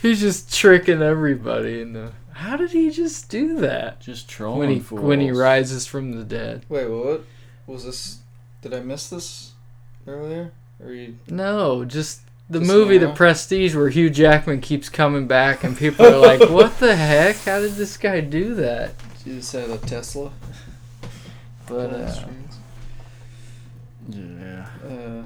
he's 0.03 0.21
just 0.21 0.55
tricking 0.55 1.03
everybody. 1.03 1.83
And 1.83 2.13
how 2.33 2.57
did 2.57 2.71
he 2.71 2.91
just 2.91 3.29
do 3.29 3.59
that 3.61 4.01
just 4.01 4.29
trolling 4.29 4.59
when 4.61 4.71
he 4.71 4.81
fools. 4.81 5.03
when 5.03 5.21
he 5.21 5.31
rises 5.33 5.87
from 5.87 6.13
the 6.13 6.25
dead? 6.25 6.65
wait, 6.69 6.87
what 6.89 7.25
was 7.67 7.85
this? 7.85 8.19
Did 8.63 8.75
I 8.75 8.81
miss 8.81 9.11
this 9.11 9.53
earlier? 10.07 10.53
Or 10.85 10.93
you? 10.93 11.19
No, 11.29 11.85
just 11.85 12.21
the 12.55 12.61
Just 12.61 12.73
movie 12.73 12.97
The? 12.99 13.13
Prestige 13.13 13.75
where 13.75 13.91
Hugh 13.91 14.09
Jackman 14.09 14.61
keeps 14.63 14.89
coming 14.89 15.27
back 15.27 15.63
and 15.65 15.77
people 15.77 16.07
are 16.07 16.17
like, 16.19 16.49
"What 16.49 16.79
the 16.81 16.97
heck? 16.97 17.37
How 17.37 17.61
did 17.61 17.73
this 17.75 17.97
guy 17.99 18.21
do 18.23 18.55
that?" 18.55 18.93
You 19.27 19.35
just 19.37 19.53
had 19.53 19.69
a 19.71 19.77
Tesla. 19.79 20.33
But 21.67 21.91
on 21.91 22.01
uh. 22.01 22.29
Yeah. 24.09 24.67
Uh, 24.87 25.23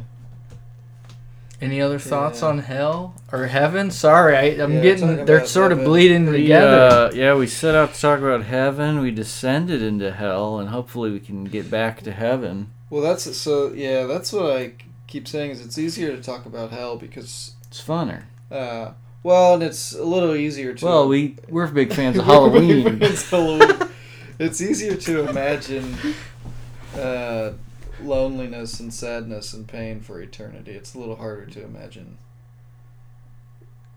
any 1.61 1.81
other 1.81 1.99
thoughts 1.99 2.43
Yeah. 2.43 2.49
on 2.49 2.59
hell 2.61 3.15
or 3.33 3.47
heaven? 3.47 3.91
Sorry, 3.91 4.37
I, 4.37 4.43
I'm 4.63 4.75
Yeah, 4.75 4.81
getting 4.83 5.25
they're 5.25 5.39
about 5.39 5.49
sort 5.49 5.73
of 5.73 5.83
bleeding 5.83 6.27
We, 6.27 6.43
together. 6.43 7.09
uh, 7.11 7.11
yeah, 7.13 7.35
we 7.35 7.49
set 7.49 7.75
out 7.75 7.95
to 7.95 8.01
talk 8.01 8.21
about 8.21 8.45
heaven. 8.45 9.01
We 9.01 9.11
descended 9.11 9.83
into 9.83 10.13
hell, 10.13 10.59
and 10.61 10.69
hopefully 10.69 11.11
we 11.11 11.19
can 11.21 11.45
get 11.45 11.69
back 11.71 12.03
to 12.03 12.13
heaven. 12.13 12.71
well, 12.91 13.03
that's 13.03 13.37
so. 13.37 13.73
Yeah, 13.73 14.05
that's 14.07 14.33
what 14.33 14.57
I 14.57 14.73
keep 15.09 15.27
saying. 15.27 15.51
Is 15.51 15.61
it's 15.65 15.77
easier 15.79 16.15
to 16.17 16.23
talk 16.23 16.47
about 16.47 16.71
hell 16.71 16.97
because, 16.97 17.57
It's 17.67 17.83
funner. 17.83 18.23
uh, 18.53 18.93
well, 19.25 19.55
and 19.55 19.63
it's 19.65 19.93
a 19.95 20.05
little 20.05 20.37
easier 20.37 20.73
to. 20.75 20.85
Well, 20.85 21.09
we 21.09 21.37
we're 21.49 21.67
big 21.67 21.93
fans 21.93 22.17
of 22.17 22.25
Halloween. 22.33 23.03
it's 23.03 23.29
Halloween. 23.29 23.89
It's 24.39 24.61
easier 24.61 24.95
to 24.95 25.29
imagine 25.29 25.97
uh, 26.97 27.53
loneliness 28.01 28.79
and 28.79 28.95
sadness 28.95 29.53
and 29.53 29.67
pain 29.67 30.01
for 30.01 30.21
eternity. 30.23 30.71
It's 30.73 30.95
a 30.95 30.99
little 31.01 31.17
harder 31.17 31.47
to 31.47 31.65
imagine 31.65 32.19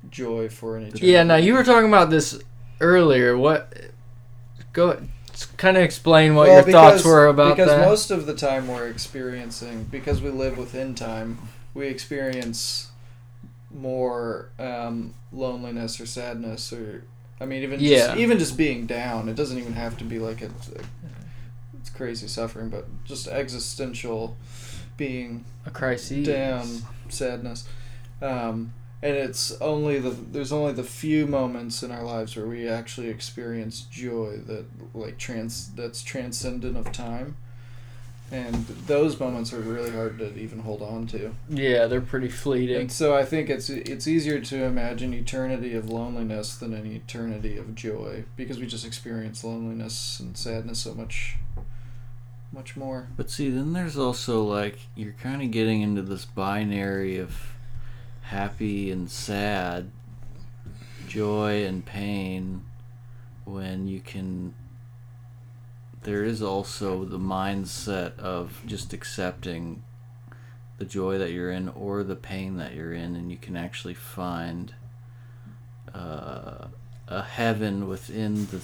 joy 0.09 0.49
for 0.49 0.77
an 0.77 0.83
eternity. 0.87 1.07
Yeah, 1.07 1.23
now 1.23 1.35
you 1.35 1.53
were 1.53 1.63
talking 1.63 1.87
about 1.87 2.09
this 2.09 2.39
earlier. 2.79 3.37
What? 3.37 3.71
Go, 4.73 5.05
kind 5.57 5.77
of 5.77 5.83
explain 5.83 6.35
what 6.35 6.47
Well, 6.47 6.63
your 6.63 6.71
thoughts 6.71 7.03
were 7.03 7.27
about 7.27 7.55
because 7.55 7.69
that. 7.71 7.87
most 7.87 8.11
of 8.11 8.25
the 8.25 8.33
time 8.35 8.67
we're 8.67 8.87
experiencing 8.87 9.85
because 9.85 10.21
we 10.21 10.29
live 10.29 10.57
within 10.57 10.95
time 10.95 11.37
we 11.73 11.87
experience 11.87 12.89
more 13.73 14.49
um, 14.59 15.13
loneliness 15.31 15.99
or 16.01 16.05
sadness 16.05 16.73
or 16.73 17.03
i 17.39 17.45
mean 17.45 17.63
even 17.63 17.79
Yeah. 17.79 18.07
just, 18.07 18.17
even 18.17 18.39
just 18.39 18.57
being 18.57 18.85
down 18.85 19.29
it 19.29 19.35
doesn't 19.35 19.57
even 19.57 19.73
have 19.73 19.97
to 19.99 20.03
be 20.03 20.19
like 20.19 20.41
a, 20.41 20.49
it's 21.79 21.89
crazy 21.89 22.27
suffering 22.27 22.69
but 22.69 22.85
just 23.05 23.27
existential 23.27 24.35
being 24.97 25.45
a 25.65 25.69
crisis. 25.71 26.25
down 26.25 26.67
sadness 27.09 27.67
um, 28.21 28.73
and 29.03 29.15
it's 29.15 29.51
only 29.61 29.99
the 29.99 30.11
there's 30.11 30.51
only 30.51 30.73
the 30.73 30.83
few 30.83 31.25
moments 31.25 31.81
in 31.83 31.91
our 31.91 32.03
lives 32.03 32.35
where 32.35 32.45
we 32.47 32.67
actually 32.67 33.09
experience 33.09 33.81
joy 33.81 34.37
that 34.45 34.65
like 34.93 35.17
trans 35.17 35.71
that's 35.73 36.03
transcendent 36.03 36.77
of 36.77 36.91
time. 36.91 37.37
And 38.33 38.55
those 38.87 39.19
moments 39.19 39.51
are 39.51 39.59
really 39.59 39.91
hard 39.91 40.17
to 40.19 40.33
even 40.39 40.59
hold 40.59 40.81
on 40.81 41.05
to. 41.07 41.35
Yeah, 41.49 41.87
they're 41.87 41.99
pretty 41.99 42.29
fleeting. 42.29 42.77
and 42.77 42.91
so 42.91 43.13
i 43.13 43.25
think 43.25 43.49
it's 43.49 43.69
it's 43.69 44.07
easier 44.07 44.39
to 44.39 44.63
imagine 44.63 45.13
eternity 45.13 45.73
of 45.73 45.89
loneliness 45.89 46.55
than 46.55 46.73
an 46.73 46.85
eternity 46.85 47.57
of 47.57 47.75
joy 47.75 48.23
because 48.37 48.57
we 48.57 48.67
just 48.67 48.85
experience 48.85 49.43
loneliness 49.43 50.19
and 50.21 50.37
sadness 50.37 50.79
so 50.79 50.93
much 50.93 51.35
much 52.53 52.75
more. 52.75 53.07
But 53.15 53.29
see, 53.29 53.49
then 53.49 53.73
there's 53.73 53.97
also 53.97 54.43
like 54.43 54.79
you're 54.95 55.13
kind 55.13 55.41
of 55.41 55.51
getting 55.51 55.81
into 55.81 56.01
this 56.01 56.25
binary 56.25 57.17
of 57.17 57.53
happy 58.21 58.91
and 58.91 59.09
sad, 59.09 59.91
joy 61.07 61.65
and 61.65 61.85
pain, 61.85 62.63
when 63.45 63.87
you 63.87 63.99
can. 63.99 64.53
There 66.03 66.23
is 66.23 66.41
also 66.41 67.05
the 67.05 67.19
mindset 67.19 68.17
of 68.17 68.61
just 68.65 68.91
accepting 68.91 69.83
the 70.79 70.85
joy 70.85 71.19
that 71.19 71.31
you're 71.31 71.51
in 71.51 71.69
or 71.69 72.03
the 72.03 72.15
pain 72.15 72.57
that 72.57 72.73
you're 72.73 72.93
in, 72.93 73.15
and 73.15 73.29
you 73.29 73.37
can 73.37 73.55
actually 73.55 73.93
find 73.93 74.73
uh, 75.93 76.67
a 77.07 77.21
heaven 77.21 77.87
within 77.87 78.47
the 78.47 78.61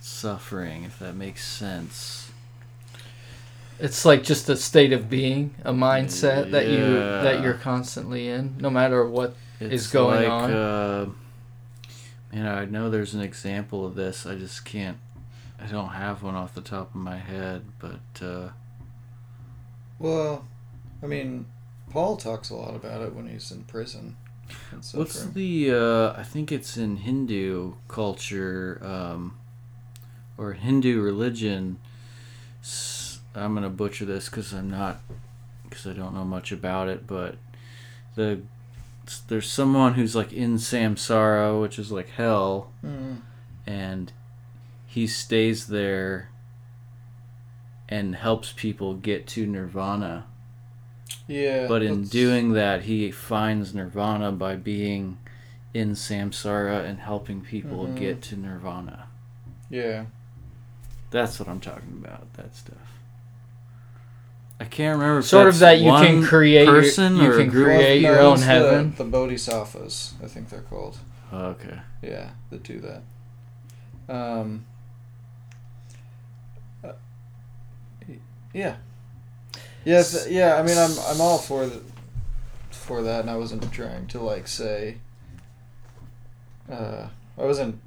suffering, 0.00 0.84
if 0.84 0.98
that 0.98 1.14
makes 1.14 1.46
sense. 1.46 2.29
It's 3.80 4.04
like 4.04 4.22
just 4.22 4.48
a 4.48 4.56
state 4.56 4.92
of 4.92 5.08
being, 5.08 5.54
a 5.64 5.72
mindset 5.72 6.50
that 6.50 6.68
you 6.68 6.94
that 6.94 7.42
you're 7.42 7.54
constantly 7.54 8.28
in, 8.28 8.56
no 8.58 8.70
matter 8.70 9.06
what. 9.06 9.34
It's 9.58 9.84
is 9.84 9.86
going 9.88 10.22
like, 10.22 10.30
on. 10.30 10.52
Uh, 10.52 11.08
man, 12.32 12.46
I 12.46 12.64
know 12.64 12.90
there's 12.90 13.14
an 13.14 13.20
example 13.20 13.84
of 13.86 13.94
this. 13.94 14.26
I 14.26 14.34
just 14.34 14.64
can't. 14.64 14.98
I 15.58 15.66
don't 15.66 15.90
have 15.90 16.22
one 16.22 16.34
off 16.34 16.54
the 16.54 16.62
top 16.62 16.94
of 16.94 17.00
my 17.00 17.18
head, 17.18 17.64
but 17.78 18.24
uh, 18.24 18.48
well 20.00 20.44
i 21.02 21.06
mean 21.06 21.46
paul 21.90 22.16
talks 22.16 22.50
a 22.50 22.54
lot 22.54 22.74
about 22.74 23.02
it 23.02 23.14
when 23.14 23.28
he's 23.28 23.52
in 23.52 23.62
prison 23.64 24.16
what's 24.94 25.26
the? 25.26 25.70
Uh, 25.70 26.12
I 26.18 26.24
think 26.24 26.50
it's 26.50 26.76
in 26.76 26.96
Hindu 26.96 27.74
culture 27.86 28.80
um, 28.82 29.38
or 30.36 30.54
Hindu 30.54 31.00
religion. 31.00 31.78
S- 32.60 32.99
I'm 33.34 33.54
gonna 33.54 33.70
butcher 33.70 34.04
this 34.04 34.28
because 34.28 34.52
I'm 34.52 34.70
not 34.70 35.00
because 35.68 35.86
I 35.86 35.92
don't 35.92 36.14
know 36.14 36.24
much 36.24 36.50
about 36.52 36.88
it, 36.88 37.06
but 37.06 37.36
the 38.16 38.40
there's 39.28 39.50
someone 39.50 39.94
who's 39.94 40.14
like 40.14 40.32
in 40.32 40.54
samsara, 40.56 41.60
which 41.60 41.78
is 41.78 41.90
like 41.92 42.10
hell, 42.10 42.70
Mm. 42.84 43.18
and 43.66 44.12
he 44.86 45.06
stays 45.06 45.66
there 45.68 46.28
and 47.88 48.14
helps 48.16 48.52
people 48.52 48.94
get 48.94 49.26
to 49.28 49.46
nirvana. 49.46 50.24
yeah 51.26 51.66
But 51.68 51.82
in 51.82 51.88
that's- 52.02 52.10
doing 52.10 52.52
that, 52.52 52.82
he 52.82 53.10
finds 53.10 53.74
nirvana 53.74 54.30
by 54.32 54.56
being 54.56 55.18
in 55.74 55.92
samsara 55.92 56.84
and 56.84 56.98
helping 57.00 57.40
people 57.40 57.86
Mhm. 57.86 57.96
get 57.98 58.22
to 58.22 58.36
nirvana. 58.36 59.06
yeah 59.68 60.06
That's 61.10 61.40
what 61.40 61.48
I'm 61.48 61.58
talking 61.60 62.00
about. 62.04 62.32
That 62.34 62.54
stuff. 62.54 62.89
I 64.60 64.64
can't 64.66 64.98
remember. 64.98 65.20
If 65.20 65.24
Sort 65.24 65.48
of 65.48 65.58
that 65.60 65.80
you 65.80 65.90
can 65.90 66.22
create 66.22 66.66
your- 66.66 66.82
you 66.82 66.92
can 66.92 67.50
create- 67.50 68.02
your 68.02 68.20
own 68.20 68.38
heaven. 68.40 68.90
the, 68.96 69.04
the 69.04 69.10
bodhisattvas 69.10 70.14
i 70.22 70.26
think 70.26 70.50
they're 70.50 70.60
called 70.60 70.98
Oh, 71.32 71.46
okay. 71.50 71.78
Yeah, 72.02 72.30
that 72.50 72.62
do 72.64 72.80
that. 72.80 73.02
Um. 74.12 74.66
uh, 76.82 76.92
yeah. 78.52 78.76
Yes. 79.84 80.26
Yeah. 80.28 80.56
I 80.56 80.62
mean, 80.64 80.76
I'm 80.76 80.90
I'm 81.06 81.20
all 81.20 81.38
for 81.38 81.66
the, 81.66 81.80
for 82.70 83.00
that, 83.02 83.20
and 83.20 83.30
I 83.30 83.36
wasn't 83.36 83.70
trying 83.72 84.08
to 84.08 84.18
like 84.20 84.48
say. 84.48 84.96
Uh, 86.70 87.06
I 87.38 87.44
wasn't 87.44 87.80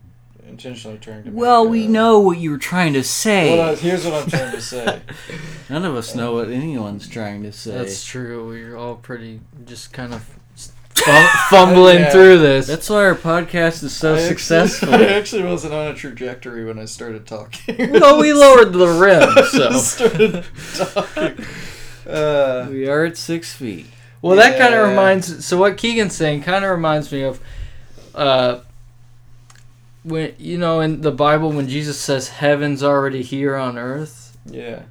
intentionally 0.47 0.97
trying 0.97 1.23
to. 1.23 1.31
make, 1.31 1.39
Well, 1.39 1.67
we 1.67 1.87
know 1.87 2.19
what 2.19 2.37
you 2.37 2.51
were 2.51 2.57
trying 2.57 2.93
to 2.93 3.03
say. 3.03 3.57
What 3.57 3.69
I, 3.69 3.75
here's 3.75 4.05
what 4.05 4.13
I'm 4.23 4.29
trying 4.29 4.51
to 4.51 4.61
say. 4.61 5.01
None 5.69 5.85
of 5.85 5.95
us 5.95 6.13
know 6.15 6.33
what 6.33 6.49
anyone's 6.49 7.07
trying 7.07 7.43
to 7.43 7.51
say. 7.51 7.71
That's 7.71 8.03
true. 8.05 8.47
We're 8.47 8.75
all 8.75 8.95
pretty 8.95 9.39
just 9.65 9.91
kind 9.93 10.13
of 10.13 10.23
fumbling 11.49 11.99
Yeah. 11.99 12.09
through 12.11 12.39
this. 12.39 12.67
That's 12.67 12.89
why 12.89 13.05
our 13.05 13.15
podcast 13.15 13.83
is 13.83 13.93
so 13.95 14.13
I 14.13 14.17
actually- 14.17 14.29
successful. 14.29 14.89
I 14.93 15.03
actually 15.05 15.43
wasn't 15.43 15.73
on 15.73 15.87
a 15.87 15.93
trajectory 15.93 16.65
when 16.65 16.77
I 16.79 16.85
started 16.85 17.25
talking. 17.25 17.91
well, 17.91 18.19
we 18.19 18.33
lowered 18.33 18.73
the 18.73 18.87
rim, 18.87 19.45
so. 19.47 19.71
started 19.79 20.45
talking. 20.75 21.45
Uh, 22.07 22.67
we 22.69 22.87
are 22.87 23.05
at 23.05 23.17
six 23.17 23.53
feet. 23.53 23.85
Well, 24.21 24.35
that 24.37 24.57
kind 24.57 24.73
of 24.73 24.87
reminds. 24.89 25.45
So 25.45 25.57
what 25.57 25.77
Keegan's 25.77 26.15
saying 26.15 26.43
kind 26.43 26.63
of 26.63 26.71
reminds 26.71 27.11
me 27.11 27.23
of, 27.23 27.39
uh, 28.15 28.59
when 30.03 30.33
you 30.37 30.57
know 30.57 30.79
in 30.81 31.01
the 31.01 31.11
Bible 31.11 31.51
when 31.51 31.67
Jesus 31.67 31.99
says 31.99 32.29
heaven's 32.29 32.83
already 32.83 33.21
here 33.23 33.55
on 33.55 33.77
earth. 33.77 34.37
yeah. 34.45 34.83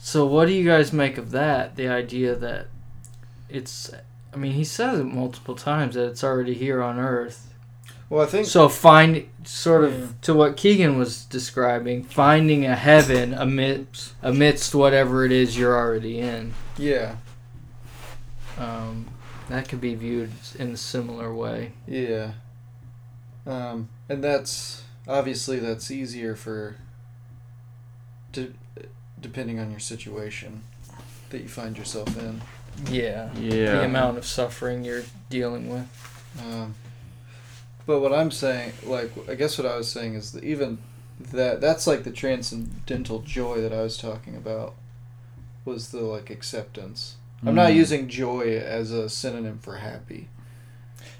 So 0.00 0.26
what 0.26 0.46
do 0.48 0.52
you 0.52 0.68
guys 0.68 0.92
make 0.92 1.16
of 1.16 1.30
that? 1.30 1.76
The 1.76 1.88
idea 1.88 2.34
that 2.34 2.66
it's. 3.48 3.90
I 4.32 4.36
mean, 4.36 4.52
he 4.52 4.64
says 4.64 4.98
it 5.00 5.04
multiple 5.04 5.54
times 5.54 5.94
that 5.94 6.08
it's 6.08 6.22
already 6.24 6.52
here 6.54 6.82
on 6.82 6.98
earth. 6.98 7.54
Well, 8.10 8.22
I 8.22 8.26
think 8.26 8.46
So 8.46 8.68
find 8.68 9.26
sort 9.44 9.84
of 9.84 9.98
Yeah. 9.98 10.06
to 10.22 10.34
what 10.34 10.56
Keegan 10.58 10.98
was 10.98 11.24
describing, 11.24 12.02
finding 12.04 12.66
a 12.66 12.76
heaven 12.76 13.32
amidst 13.32 14.12
amidst 14.22 14.74
whatever 14.74 15.24
it 15.24 15.32
is 15.32 15.56
you're 15.56 15.74
already 15.76 16.18
in. 16.18 16.52
yeah, 16.76 17.14
Um, 18.58 19.06
that 19.48 19.68
could 19.68 19.80
be 19.80 19.94
viewed 19.94 20.32
in 20.58 20.72
a 20.72 20.76
similar 20.76 21.34
way. 21.34 21.72
yeah. 21.86 22.32
Um, 23.46 23.88
and 24.08 24.22
that's 24.22 24.82
obviously 25.08 25.58
that's 25.58 25.90
easier 25.90 26.34
for. 26.36 26.76
De- 28.32 28.52
depending 29.20 29.58
on 29.58 29.70
your 29.70 29.80
situation 29.80 30.62
that 31.30 31.40
you 31.40 31.48
find 31.48 31.78
yourself 31.78 32.14
in. 32.18 32.40
Yeah. 32.90 33.32
Yeah. 33.34 33.76
The 33.76 33.84
amount 33.84 34.18
of 34.18 34.26
suffering 34.26 34.84
you're 34.84 35.04
dealing 35.30 35.70
with. 35.70 35.86
Um, 36.44 36.74
but 37.86 38.00
what 38.00 38.12
I'm 38.12 38.30
saying, 38.30 38.72
like, 38.84 39.10
I 39.28 39.34
guess 39.34 39.56
what 39.56 39.66
I 39.66 39.76
was 39.76 39.90
saying 39.90 40.14
is 40.14 40.32
that 40.32 40.44
even 40.44 40.78
that 41.30 41.60
that's 41.60 41.86
like 41.86 42.02
the 42.04 42.10
transcendental 42.10 43.20
joy 43.20 43.60
that 43.60 43.72
I 43.72 43.82
was 43.82 43.96
talking 43.96 44.34
about 44.36 44.74
was 45.64 45.90
the 45.90 46.00
like 46.00 46.28
acceptance. 46.28 47.16
I'm 47.46 47.54
not 47.54 47.70
Mm. 47.70 47.76
using 47.76 48.08
joy 48.08 48.58
as 48.58 48.90
a 48.90 49.08
synonym 49.08 49.58
for 49.58 49.76
happy. 49.76 50.28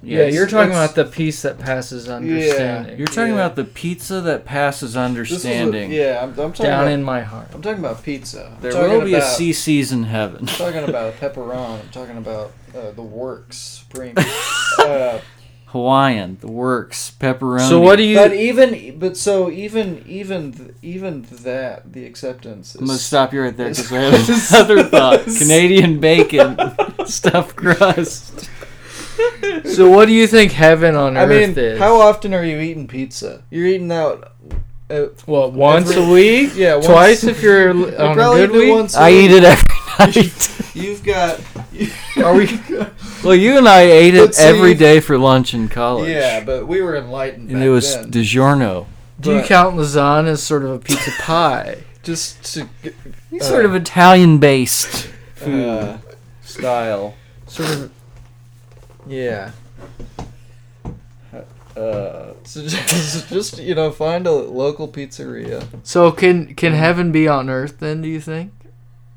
Yeah, 0.05 0.19
it's- 0.21 0.35
you're 0.35 0.47
talking 0.47 0.71
about 0.73 0.95
the 0.95 1.05
peace 1.05 1.43
that 1.43 1.59
passes 1.59 2.09
understanding. 2.09 2.99
You're 2.99 3.07
talking 3.07 3.35
Yeah. 3.35 3.41
about 3.47 3.57
the 3.57 3.65
pizza 3.65 4.21
that 4.21 4.45
passes 4.45 4.81
This 4.81 4.89
is 4.91 4.97
a- 4.97 5.01
understanding. 5.01 5.93
yeah, 5.93 6.21
I'm, 6.23 6.31
I'm 6.31 6.53
talking 6.53 6.65
down 6.67 6.83
about, 6.85 6.93
in 6.93 7.03
my 7.03 7.23
heart. 7.23 7.49
I'm 7.55 7.63
talking 7.63 7.79
about 7.79 8.03
pizza. 8.03 8.53
I'm 8.57 8.61
There 8.61 8.73
will 8.89 9.05
be 9.05 9.15
a 9.15 9.19
about, 9.19 9.39
CiCi's 9.39 9.93
in 9.93 10.05
heaven. 10.05 10.41
I'm 10.43 10.47
talking 10.47 10.85
about 10.85 11.15
a 11.15 11.17
pepperoni. 11.17 11.81
I'm 11.81 11.89
talking 11.91 12.17
about 12.19 12.53
uh, 12.77 12.91
the 12.93 13.03
works 13.03 13.57
supreme. 13.57 14.15
uh, 14.79 15.19
Hawaiian, 15.67 16.39
the 16.41 16.47
works, 16.51 17.13
pepperoni. 17.19 17.69
So 17.69 17.81
what 17.81 17.97
do 17.97 18.05
you? 18.05 18.17
but 18.17 18.33
even 18.33 18.97
but 18.99 19.17
so 19.17 19.51
even 19.51 20.05
even 20.07 20.73
even 20.83 21.23
that 21.43 21.93
the 21.93 22.05
acceptance. 22.07 22.77
Is, 22.77 22.81
I'm 22.81 22.87
gonna 22.87 22.99
stop 22.99 23.33
you 23.33 23.43
right 23.43 23.57
there 23.57 23.71
because 23.71 23.91
I 23.93 24.01
have 24.03 24.69
another 24.71 24.85
thought. 24.85 25.25
Canadian 25.25 25.99
bacon, 25.99 26.57
stuffed 27.07 27.57
crust. 27.57 28.49
So 29.65 29.89
what 29.91 30.07
do 30.07 30.13
you 30.13 30.27
think 30.27 30.53
heaven 30.53 30.95
on 30.95 31.17
I 31.17 31.25
earth 31.25 31.57
mean, 31.57 31.65
is? 31.65 31.79
how 31.79 32.01
often 32.01 32.35
are 32.35 32.45
you 32.45 32.59
eating 32.59 32.87
pizza? 32.87 33.43
You're 33.51 33.67
eating 33.67 33.91
out. 33.93 34.33
Uh, 34.91 35.07
What 35.27 35.53
once 35.55 35.91
Every- 35.91 36.03
a 36.05 36.13
week? 36.13 36.53
yeah, 36.57 36.75
once- 36.75 36.87
Twice 36.87 37.25
if 37.25 37.43
you're 37.43 37.71
you 37.75 37.87
on 37.97 38.13
a 38.13 38.15
probably 38.15 38.47
good 38.47 38.51
week. 38.53 38.75
once 38.75 38.95
a 38.97 39.01
I 39.01 39.11
week. 39.11 39.31
eat 39.31 39.31
it 39.33 39.45
every 39.45 39.65
night. 39.99 40.75
You've 40.75 41.03
got. 41.05 41.41
Are 42.23 42.35
we? 42.35 42.61
well, 43.25 43.35
you 43.35 43.57
and 43.59 43.67
I 43.69 43.81
ate 43.83 44.15
it 44.15 44.35
see- 44.35 44.43
every 44.45 44.75
day 44.75 45.01
for 45.01 45.17
lunch 45.19 45.55
in 45.55 45.69
college. 45.69 46.11
yeah, 46.11 46.45
but 46.45 46.69
we 46.69 46.83
were 46.83 46.97
enlightened. 46.97 47.49
and 47.51 47.61
back 47.61 47.67
it 47.67 47.71
was 47.71 47.95
then. 47.97 48.11
DiGiorno. 48.11 48.87
Do 49.21 49.35
you 49.37 49.43
count 49.43 49.77
lasagna 49.77 50.29
as 50.29 50.43
sort 50.43 50.65
of 50.65 50.71
a 50.73 50.79
pizza 50.79 51.11
pie? 51.19 51.79
just 52.03 52.45
to 52.55 52.69
get, 52.83 52.95
It's 53.33 53.49
sort 53.49 53.65
of 53.65 53.75
Italian 53.75 54.37
based 54.39 55.09
food 55.35 55.67
uh, 55.67 55.97
style. 56.43 57.15
Sort 57.47 57.71
of. 57.71 57.91
Yeah. 59.07 59.53
Uh, 61.77 62.35
So 62.45 62.63
just, 62.69 63.29
just 63.29 63.59
you 63.59 63.75
know, 63.75 63.91
find 63.91 64.27
a 64.27 64.33
local 64.33 64.87
pizzeria. 64.89 65.67
So 65.83 66.13
can 66.13 66.55
can 66.55 66.73
heaven 66.73 67.11
be 67.13 67.27
on 67.27 67.51
earth 67.51 67.79
then? 67.81 68.01
Do 68.03 68.09
you 68.09 68.21
think? 68.21 68.53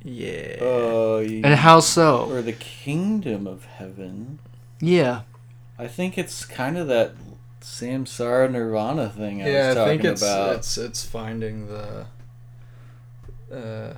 Yeah. 0.03 0.55
uh, 0.61 1.17
And 1.19 1.55
how 1.55 1.79
so? 1.81 2.25
or 2.31 2.41
the 2.41 2.53
kingdom 2.53 3.45
of 3.45 3.65
heaven. 3.65 4.39
Yeah. 4.79 5.21
I 5.77 5.87
think 5.87 6.17
it's 6.17 6.45
kind 6.45 6.77
of 6.77 6.87
that 6.87 7.11
samsara 7.61 8.49
nirvana 8.49 9.09
thing 9.09 9.43
I 9.43 9.49
yeah, 9.49 9.67
was 9.69 9.77
I 9.77 9.85
think 9.89 10.03
it's 10.05 10.21
about. 10.21 10.55
it's 10.55 10.77
it's 10.77 11.05
finding 11.05 11.67
the. 11.67 12.05
Uh, 13.53 13.93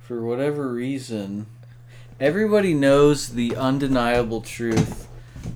For 0.00 0.22
whatever 0.24 0.72
reason, 0.72 1.46
everybody 2.22 2.72
knows 2.72 3.30
the 3.30 3.56
undeniable 3.56 4.40
truth 4.40 5.08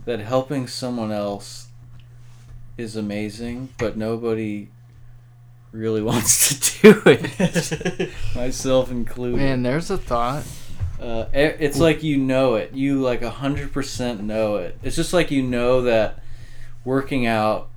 that 0.04 0.18
helping 0.18 0.66
someone 0.66 1.12
else 1.12 1.68
is 2.76 2.96
amazing, 2.96 3.68
but 3.78 3.96
nobody 3.96 4.68
really 5.70 6.02
wants 6.12 6.80
to 6.80 6.82
do 6.82 7.02
it. 7.06 8.10
Myself 8.34 8.90
included. 8.90 9.36
Man, 9.36 9.62
there's 9.62 9.90
a 9.90 9.96
thought. 9.96 10.44
Uh, 11.00 11.26
it's 11.32 11.78
like 11.78 12.02
you 12.02 12.16
know 12.16 12.56
it. 12.56 12.72
You 12.72 13.00
like 13.00 13.22
a 13.22 13.30
hundred 13.30 13.72
percent 13.72 14.22
know 14.22 14.56
it. 14.56 14.76
It's 14.82 14.96
just 14.96 15.12
like 15.12 15.30
you 15.30 15.42
know 15.42 15.82
that 15.82 16.20
working 16.84 17.26
out 17.26 17.68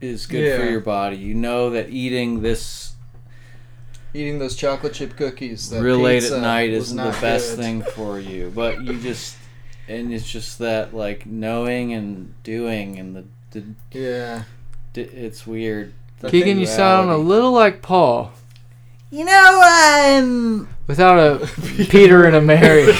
is 0.00 0.26
good 0.26 0.58
for 0.58 0.64
your 0.64 0.80
body. 0.80 1.16
You 1.16 1.34
know 1.34 1.70
that 1.70 1.90
eating 1.90 2.40
this 2.40 2.91
eating 4.14 4.38
those 4.38 4.56
chocolate 4.56 4.94
chip 4.94 5.16
cookies. 5.16 5.70
That 5.70 5.82
real 5.82 5.98
late 5.98 6.24
at 6.24 6.40
night 6.40 6.70
isn't 6.70 6.96
the 6.96 7.16
best 7.20 7.56
good. 7.56 7.62
thing 7.62 7.82
for 7.82 8.18
you. 8.18 8.50
But 8.54 8.82
you 8.82 8.98
just 9.00 9.36
and 9.88 10.12
it's 10.12 10.30
just 10.30 10.58
that 10.60 10.94
like 10.94 11.26
knowing 11.26 11.92
and 11.92 12.34
doing 12.42 12.98
and 12.98 13.16
the, 13.16 13.24
the 13.50 13.64
Yeah. 13.98 14.42
d- 14.92 15.02
it's 15.02 15.46
weird. 15.46 15.92
The 16.20 16.30
Keegan, 16.30 16.58
you 16.60 16.66
sound 16.66 17.10
a 17.10 17.16
little 17.16 17.50
like 17.52 17.82
Paul 17.82 18.32
You 19.10 19.24
know 19.24 19.60
I'm 19.64 20.68
without 20.86 21.18
a 21.18 21.46
Peter 21.88 22.24
and 22.24 22.36
a 22.36 22.40
Mary. 22.40 22.86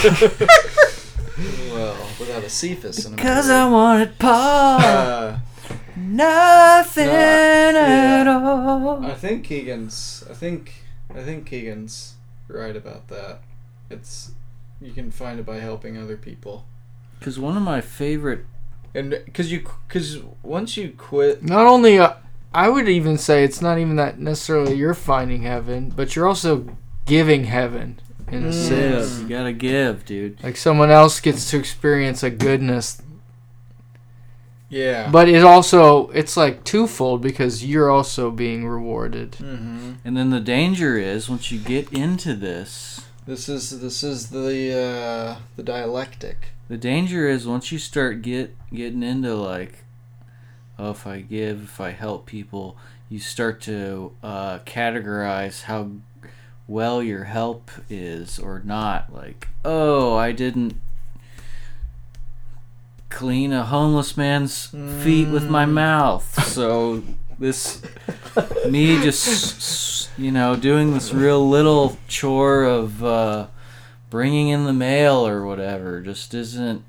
Well, 1.73 1.97
without 2.21 2.45
a 2.45 2.51
Cephas 2.51 3.07
in 3.07 3.15
a 3.15 3.17
because. 3.17 3.49
I 3.49 3.69
wanted 3.69 4.19
Paul. 4.19 4.79
Uh, 4.81 5.39
Nothing 5.97 7.07
No, 7.07 7.13
yeah. 7.13 8.19
at 8.21 8.27
all. 8.29 9.05
I 9.07 9.15
think 9.15 9.45
Keegan's. 9.45 10.23
I 10.31 10.35
think. 10.35 10.75
I 11.15 11.23
think 11.23 11.47
Keegan's 11.47 12.15
right 12.49 12.77
about 12.77 13.09
that. 13.09 13.41
It's. 13.91 14.33
You 14.81 14.93
can 14.93 15.11
find 15.13 15.39
it 15.39 15.47
by 15.47 15.59
helping 15.61 15.97
other 15.97 16.17
people, 16.17 16.67
Because 17.21 17.39
one 17.39 17.57
of 17.57 17.63
my 17.63 17.81
favorite 17.81 18.45
and 18.95 19.11
because 19.25 19.53
you 19.53 19.65
because 19.87 20.19
once 20.43 20.77
you 20.77 20.93
quit. 20.99 21.43
not 21.43 21.67
only, 21.67 21.99
uh, 22.01 22.15
I 22.53 22.69
would 22.69 22.89
even 22.89 23.17
say 23.17 23.45
it's 23.45 23.63
not 23.63 23.79
even 23.79 23.95
that 23.97 24.19
necessarily 24.19 24.75
you're 24.75 24.93
finding 24.95 25.43
heaven, 25.43 25.93
but 25.95 26.17
you're 26.17 26.27
also 26.27 26.67
giving 27.07 27.45
heaven 27.45 28.01
in 28.31 28.45
a 28.45 28.49
Mm. 28.49 28.53
sense. 28.53 29.21
you 29.21 29.29
gotta 29.29 29.53
give, 29.53 30.05
dude. 30.05 30.43
Like 30.43 30.57
someone 30.57 30.91
else 30.91 31.21
gets 31.21 31.49
to 31.51 31.59
experience 31.59 32.23
a 32.25 32.31
goodness, 32.31 33.01
Yeah. 34.73 35.11
but 35.11 35.29
it 35.29 35.45
also 35.45 36.09
it's 36.09 36.35
like 36.37 36.65
twofold 36.65 37.21
because 37.21 37.63
you're 37.65 37.91
also 37.91 38.31
being 38.31 38.67
rewarded. 38.67 39.35
hmm 39.37 39.93
And 40.05 40.17
then 40.17 40.31
the 40.31 40.41
danger 40.41 40.97
is 40.97 41.29
once 41.29 41.53
you 41.53 41.59
get 41.59 41.93
into 41.93 42.35
this, 42.35 43.03
This 43.27 43.49
is 43.49 43.81
this 43.81 44.03
is 44.03 44.31
the 44.31 44.73
uh, 44.75 45.37
the 45.57 45.63
dialectic. 45.63 46.39
the 46.69 46.79
danger 46.79 47.29
is 47.29 47.47
once 47.47 47.71
you 47.71 47.79
start 47.79 48.23
get 48.23 48.57
getting 48.73 49.03
into 49.03 49.35
like, 49.37 49.85
oh, 50.79 50.91
if 50.93 51.07
I 51.07 51.21
give, 51.21 51.65
if 51.65 51.81
I 51.81 51.91
help 51.91 52.25
people, 52.27 52.77
you 53.11 53.19
start 53.19 53.61
to 53.63 54.13
uh, 54.23 54.59
categorize 54.61 55.65
how 55.65 55.91
well 56.67 57.03
your 57.03 57.25
help 57.25 57.71
is 57.91 58.39
or 58.39 58.63
not. 58.65 59.13
Like, 59.13 59.49
oh, 59.65 60.15
I 60.17 60.33
didn't 60.33 60.75
clean 63.13 63.53
a 63.53 63.65
homeless 63.65 64.17
man's 64.17 64.67
feet 65.03 65.29
with 65.29 65.49
my 65.49 65.67
mouth, 65.67 66.45
so 66.47 67.03
this 67.39 67.83
me 68.69 69.03
just 69.03 70.11
you 70.19 70.31
know 70.33 70.57
doing 70.57 70.93
this 70.95 71.13
real 71.13 71.49
little 71.49 71.97
chore 72.09 72.65
of 72.65 73.03
uh, 73.05 73.47
bringing 74.11 74.49
in 74.49 74.65
the 74.65 74.73
mail 74.73 75.27
or 75.27 75.45
whatever 75.47 76.01
just 76.01 76.35
isn't 76.35 76.85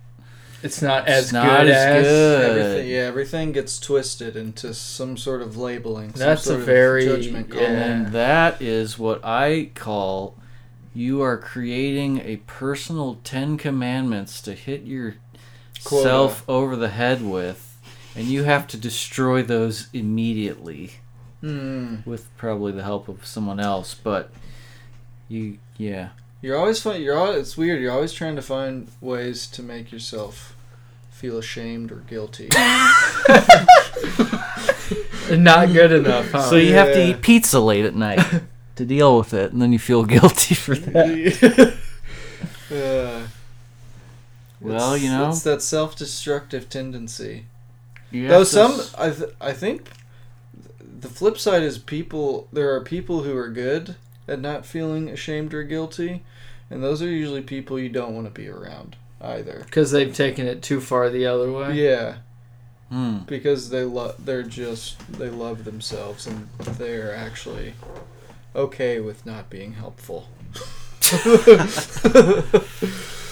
it's 0.61 0.81
not 0.81 1.07
as 1.09 1.25
It's 1.25 1.33
not 1.33 1.59
good 1.59 1.67
as 1.69 1.75
as. 1.75 2.03
good. 2.05 2.49
Everything, 2.61 2.89
yeah, 2.89 2.97
everything 3.01 3.51
gets 3.51 3.79
twisted 3.79 4.37
into 4.37 4.73
some 4.73 5.17
sort 5.17 5.41
of 5.41 5.57
labeling. 5.57 6.11
Some 6.11 6.19
That's 6.19 6.43
sort 6.43 6.55
a 6.57 6.59
of 6.61 6.65
very- 6.65 7.03
judgment 7.05 7.49
call. 7.49 7.61
yeah. 7.61 7.67
And 7.67 8.07
that 8.13 8.61
is 8.61 8.97
what 8.97 9.19
I 9.25 9.71
call 9.75 10.37
you 10.95 11.21
are 11.21 11.37
creating 11.37 12.21
a 12.21 12.37
personal 12.47 13.19
10 13.25 13.57
commandments 13.57 14.39
to 14.43 14.53
hit 14.53 14.83
Quota. 15.83 16.03
yourself 16.03 16.43
over 16.47 16.75
the 16.75 16.89
head 16.89 17.21
with, 17.23 17.77
and 18.15 18.25
you 18.25 18.43
have 18.43 18.67
to 18.67 18.77
destroy 18.77 19.41
those 19.43 19.87
immediately 19.93 20.91
Hmm. 21.41 21.97
with 22.05 22.27
probably 22.37 22.71
the 22.71 22.83
help 22.83 23.07
of 23.09 23.25
someone 23.25 23.59
else. 23.59 23.93
But 23.93 24.31
you, 25.27 25.57
yeah. 25.77 26.09
You're 26.41 26.57
always 26.57 26.81
fun. 26.81 27.01
You're 27.01 27.17
always, 27.17 27.37
it's 27.39 27.57
weird. 27.57 27.81
You're 27.81 27.91
always 27.91 28.13
trying 28.13 28.35
to 28.37 28.41
find 28.41 28.87
ways 29.01 29.45
to 29.47 29.61
make 29.63 29.91
yourself 29.91 30.55
feel 31.11 31.37
ashamed 31.37 31.91
or 31.91 31.97
guilty. 32.07 32.49
Not 35.31 35.71
good 35.73 35.91
enough, 35.91 36.31
huh? 36.31 36.49
So 36.49 36.55
you 36.57 36.73
have 36.73 36.93
to 36.93 37.09
eat 37.09 37.21
pizza 37.21 37.59
late 37.59 37.85
at 37.85 37.95
night 37.95 38.19
to 38.75 38.85
deal 38.85 39.17
with 39.17 39.33
it, 39.33 39.51
and 39.53 39.61
then 39.61 39.71
you 39.73 39.79
feel 39.79 40.03
guilty 40.15 40.53
for 40.55 40.75
that. 40.75 41.77
Uh, 42.71 43.27
Well, 44.63 44.93
it's- 44.93 45.03
you 45.03 45.09
know, 45.11 45.29
it's 45.29 45.41
that 45.43 45.61
self-destructive 45.61 46.69
tendency. 46.69 47.45
you 48.11 48.27
Though 48.27 48.39
have 48.39 48.47
to 48.47 48.53
some, 48.53 48.71
s- 48.73 48.93
I 48.97 49.09
th- 49.11 49.29
I 49.41 49.53
think, 49.53 49.89
the 50.99 51.09
flip 51.09 51.37
side 51.37 51.63
is 51.63 51.77
people. 51.77 52.47
There 52.53 52.73
are 52.75 52.81
people 52.81 53.23
who 53.23 53.35
are 53.37 53.49
good 53.49 53.95
at 54.27 54.39
not 54.39 54.65
feeling 54.65 55.09
ashamed 55.09 55.53
or 55.53 55.63
guilty, 55.63 56.23
and 56.69 56.81
those 56.83 57.01
are 57.01 57.09
usually 57.09 57.41
people 57.41 57.77
you 57.79 57.89
don't 57.89 58.13
want 58.15 58.25
to 58.27 58.31
be 58.31 58.47
around 58.47 58.95
either. 59.19 59.63
Because 59.65 59.91
they've 59.91 60.13
taken 60.15 60.47
it 60.47 60.61
too 60.61 60.79
far 60.79 61.09
the 61.09 61.25
other 61.25 61.51
way. 61.51 61.73
Yeah, 61.73 62.15
Hmm. 62.89 63.19
because 63.27 63.69
they 63.69 63.83
love. 63.83 64.15
They're 64.23 64.43
just 64.43 64.97
they 65.17 65.29
love 65.29 65.65
themselves, 65.65 66.27
and 66.27 66.47
they're 66.77 67.13
actually 67.15 67.73
okay 68.55 68.99
with 68.99 69.25
not 69.25 69.49
being 69.49 69.73
helpful. 69.73 70.27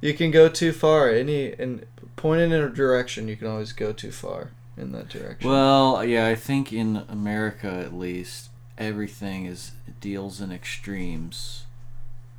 you 0.00 0.14
can 0.14 0.30
go 0.30 0.48
too 0.48 0.72
far. 0.72 1.10
Any 1.10 1.52
and 1.52 1.84
pointed 2.16 2.52
in 2.52 2.62
a 2.62 2.68
direction, 2.68 3.28
you 3.28 3.36
can 3.36 3.46
always 3.46 3.72
go 3.72 3.92
too 3.92 4.12
far 4.12 4.50
in 4.76 4.92
that 4.92 5.08
direction. 5.08 5.48
Well, 5.50 6.04
yeah, 6.04 6.26
I 6.26 6.34
think 6.34 6.72
in 6.72 7.04
America 7.08 7.68
at 7.68 7.94
least, 7.94 8.50
everything 8.78 9.46
is 9.46 9.72
deals 10.00 10.40
in 10.40 10.52
extremes. 10.52 11.64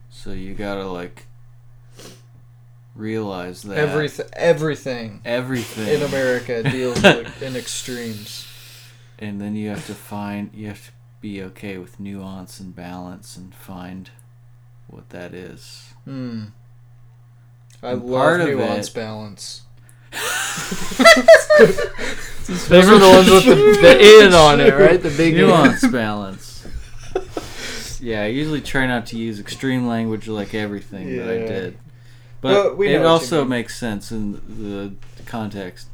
So 0.10 0.32
you 0.32 0.54
gotta 0.54 0.88
like 0.88 1.28
realize 2.96 3.62
that 3.64 3.78
Everything, 3.78 4.26
everything 4.34 5.22
everything 5.24 5.88
in 5.96 6.02
America 6.02 6.64
deals 6.64 7.04
in 7.42 7.56
extremes. 7.56 8.48
and 9.20 9.40
then 9.40 9.56
you 9.56 9.70
have 9.70 9.86
to 9.86 9.94
find 9.94 10.50
you 10.54 10.68
have 10.68 10.86
to 10.88 10.92
be 11.22 11.42
okay 11.44 11.78
with 11.78 12.00
nuance 12.00 12.60
and 12.60 12.76
balance 12.76 13.38
and 13.38 13.54
find 13.54 14.10
what 14.88 15.10
that 15.10 15.34
is. 15.34 15.94
Hmm. 16.06 16.46
I 17.84 17.92
And 17.92 18.04
love 18.06 18.20
part 18.22 18.42
of 18.42 18.50
nuance 18.50 18.88
it- 18.90 18.94
balance. 18.94 19.62
Those 22.48 22.88
are 22.90 22.98
the 22.98 23.10
ones 23.10 23.30
with 23.30 23.46
the, 23.46 23.78
the 23.82 24.26
in 24.26 24.34
on 24.34 24.60
it, 24.62 24.74
right? 24.74 25.02
The 25.02 25.10
big 25.16 25.36
nuance 25.36 25.86
balance. 25.88 26.66
Yeah, 28.00 28.24
I 28.24 28.28
usually 28.28 28.62
try 28.62 28.86
not 28.88 29.08
to 29.08 29.18
use 29.18 29.40
extreme 29.40 29.88
language 29.88 30.28
like 30.28 30.54
everything 30.54 31.18
that 31.18 31.28
I 31.30 31.38
did. 31.46 31.78
But 32.42 32.78
we 32.78 32.88
know 32.94 33.02
it 33.02 33.06
also 33.06 33.44
makes 33.44 33.78
sense 33.78 34.12
in 34.12 34.34
the 34.48 34.94
context. 35.26 35.88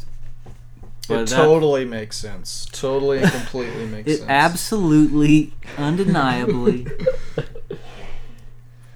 It 1.09 1.09
that- 1.09 1.27
totally 1.29 1.85
makes 1.85 2.17
sense. 2.17 2.65
Totally 2.71 3.19
and 3.19 3.31
completely 3.31 3.85
makes 3.87 4.07
It 4.11 4.17
sense. 4.17 4.29
absolutely, 4.29 5.53
undeniably. 5.77 6.87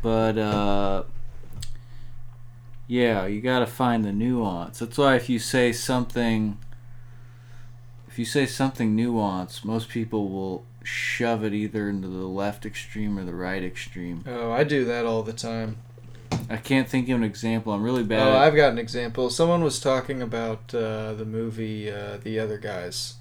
but 0.02 0.38
uh 0.38 1.04
yeah, 2.88 3.26
you 3.26 3.42
got 3.42 3.60
to 3.60 3.68
find 3.68 4.04
the 4.06 4.12
nuance. 4.12 4.80
That's 4.80 4.98
why 4.98 5.16
if 5.16 5.30
you 5.30 5.40
say 5.40 5.72
something 5.72 6.58
if 8.18 8.18
you 8.20 8.26
say 8.26 8.48
something 8.48 8.98
nuanced, 8.98 9.64
most 9.64 9.90
people 9.90 10.30
will 10.30 10.66
shove 10.84 11.44
it 11.44 11.54
either 11.54 11.88
into 11.88 12.08
the 12.08 12.26
left 12.26 12.66
extreme 12.66 13.20
or 13.20 13.24
the 13.24 13.36
right 13.36 13.64
extreme. 13.64 14.24
Oh, 14.26 14.52
I 14.52 14.64
do 14.64 14.86
that 14.86 15.06
all 15.06 15.22
the 15.22 15.34
time. 15.34 15.78
I 16.50 16.58
can't 16.58 16.90
think 16.90 17.10
of 17.10 17.18
an 17.18 17.24
example. 17.24 17.74
I'm 17.74 17.84
really 17.84 18.04
bad. 18.04 18.28
Oh, 18.28 18.36
I've 18.36 18.56
got 18.56 18.72
an 18.72 18.80
example. 18.80 19.30
Someone 19.30 19.64
was 19.64 19.80
talking 19.80 20.24
about 20.24 20.74
uh, 20.74 21.14
the 21.14 21.26
movie 21.26 21.92
uh, 21.92 22.18
The 22.24 22.40
Other 22.40 22.58
Guys. 22.58 23.18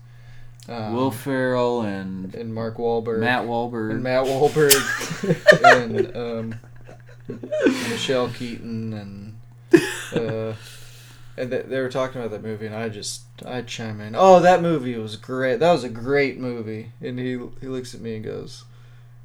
Um, 0.67 0.95
Will 0.95 1.11
Ferrell 1.11 1.83
and 1.83 2.35
and 2.35 2.55
Mark 2.55 2.79
Wahlberg. 2.79 3.19
Matt 3.21 3.45
Wahlberg. 3.45 3.91
and 3.91 4.03
Matt 4.03 4.25
Wahlberg 4.25 4.73
and 5.83 6.17
um, 6.17 6.61
Michelle 7.91 8.29
Keaton 8.31 8.93
and 8.95 9.26
uh, 10.15 10.55
and 11.39 11.51
they, 11.51 11.63
they 11.63 11.81
were 11.81 11.89
talking 11.89 12.21
about 12.21 12.31
that 12.31 12.43
movie 12.43 12.67
and 12.67 12.75
I 12.75 12.89
just 12.89 13.23
I 13.45 13.63
chime 13.63 14.01
in. 14.01 14.15
Oh, 14.17 14.41
that 14.41 14.63
movie 14.63 14.97
was 14.97 15.17
great. 15.17 15.59
That 15.61 15.73
was 15.73 15.85
a 15.85 15.89
great 15.89 16.39
movie. 16.39 16.93
And 17.01 17.19
he 17.19 17.39
he 17.61 17.67
looks 17.69 17.95
at 17.95 18.01
me 18.01 18.17
and 18.17 18.25
goes, 18.25 18.65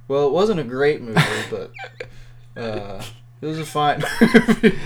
"Well, 0.08 0.28
it 0.28 0.34
wasn't 0.34 0.60
a 0.60 0.64
great 0.66 1.02
movie, 1.02 1.22
but 1.50 1.72
uh, 2.62 3.02
it 3.42 3.46
was 3.46 3.60
a 3.60 3.66
fine 3.66 4.04
movie." 4.22 4.78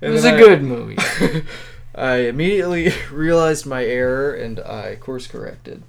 It 0.00 0.08
was 0.08 0.24
a 0.24 0.36
good 0.36 0.62
movie. 0.62 0.96
I 1.94 2.16
immediately 2.28 2.92
realized 3.12 3.66
my 3.66 3.84
error 3.84 4.32
and 4.32 4.60
I 4.60 4.96
course 4.96 5.26
corrected. 5.26 5.82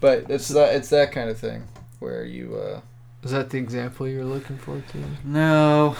But 0.00 0.30
it's 0.30 0.48
that 0.48 0.74
it's 0.74 0.88
that 0.90 1.12
kind 1.12 1.30
of 1.30 1.38
thing 1.38 1.68
where 1.98 2.24
you 2.24 2.56
uh, 2.56 2.80
Is 3.22 3.32
that 3.32 3.50
the 3.50 3.58
example 3.58 4.06
you 4.08 4.18
were 4.18 4.24
looking 4.24 4.58
for, 4.58 4.80
too? 4.92 5.04
no. 5.24 5.96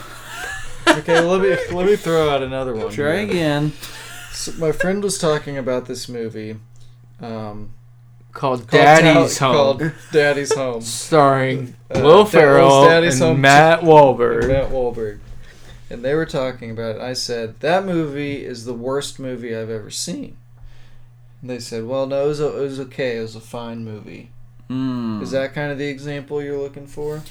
Okay, 0.99 1.20
let 1.20 1.40
me 1.40 1.74
let 1.74 1.86
me 1.86 1.97
throw 1.97 2.30
out 2.30 2.42
another 2.42 2.74
one. 2.74 2.90
Try 2.92 3.18
here. 3.18 3.30
again. 3.30 3.72
So 4.32 4.53
my 4.53 4.72
friend 4.72 5.03
was 5.03 5.18
talking 5.18 5.57
about 5.59 5.86
this 5.86 6.09
movie 6.09 6.57
um, 7.20 7.72
Called 8.32 8.61
called 8.66 8.70
Daddy's 8.70 9.36
Ta- 9.38 9.53
Home. 9.53 9.78
Called 9.78 9.92
Daddy's 10.12 10.55
Home. 10.55 10.80
Starring 10.82 11.76
Uh, 11.95 12.01
Will 12.03 12.24
Ferrell 12.24 12.84
Daddy's 12.84 13.14
and 13.20 13.22
Home 13.30 13.40
Matt 13.40 13.80
Wahlberg. 13.80 14.49
Matt 14.49 14.70
Wahlberg. 14.70 15.20
And 15.90 16.05
they 16.05 16.14
were 16.14 16.26
talking 16.26 16.70
about 16.70 16.97
it. 16.97 17.01
I 17.03 17.12
said 17.12 17.61
that 17.61 17.84
movie 17.84 18.45
is 18.45 18.64
the 18.64 18.72
worst 18.74 19.18
movie 19.20 19.55
I've 19.55 19.70
ever 19.70 19.90
seen. 19.90 20.36
And 21.40 21.51
they 21.51 21.61
said, 21.61 21.84
"Well, 21.86 22.07
no, 22.07 22.24
it 22.24 22.28
was, 22.28 22.40
a, 22.40 22.47
it 22.59 22.62
was 22.62 22.80
okay. 22.80 23.18
It 23.18 23.22
was 23.22 23.36
a 23.36 23.40
fine 23.40 23.84
movie." 23.84 24.30
Mm. 24.70 25.22
Is 25.22 25.30
that 25.32 25.53
kind 25.55 25.70
of 25.70 25.78
the 25.78 25.86
example 25.88 26.42
you're 26.42 26.59
looking 26.59 26.86
for? 26.86 27.22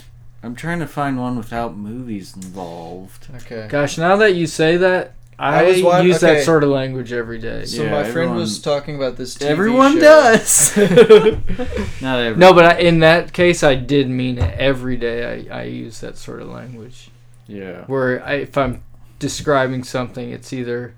I'm 0.44 0.56
trying 0.56 0.80
to 0.80 0.88
find 0.88 1.18
one 1.18 1.38
without 1.38 1.78
movies 1.78 2.36
involved. 2.36 3.28
Okay. 3.38 3.68
Gosh, 3.70 3.98
now 3.98 4.18
that 4.18 4.36
you 4.36 4.46
say 4.46 4.76
that, 4.78 5.14
I, 5.40 5.62
I 5.62 5.64
was 5.64 5.82
wa- 5.82 6.00
use 6.02 6.22
okay. 6.24 6.36
that 6.36 6.44
sort 6.44 6.64
of 6.64 6.70
language 6.70 7.12
every 7.14 7.40
day. 7.40 7.66
So 7.66 7.84
Yeah, 7.84 7.92
my 7.92 8.04
friend 8.04 8.10
everyone- 8.18 8.36
was 8.38 8.62
talking 8.62 8.96
about 8.96 9.16
this. 9.18 9.36
TV 9.36 9.46
Everyone 9.46 9.94
show. 9.94 10.00
does. 10.02 10.78
Not 12.02 12.20
everyone. 12.20 12.40
No, 12.40 12.54
but 12.54 12.66
I, 12.66 12.80
in 12.80 13.00
that 13.00 13.32
case, 13.34 13.64
I 13.64 13.76
did 13.76 14.10
mean 14.10 14.38
it 14.38 14.54
every 14.60 14.98
day. 14.98 15.48
I, 15.50 15.62
I 15.62 15.64
use 15.64 16.02
that 16.02 16.18
sort 16.18 16.42
of 16.42 16.50
language. 16.50 17.10
Yeah. 17.48 17.86
Where 17.86 18.24
I, 18.26 18.34
if 18.36 18.58
I'm 18.58 18.84
describing 19.20 19.84
something, 19.84 20.30
it's 20.30 20.52
either. 20.54 20.94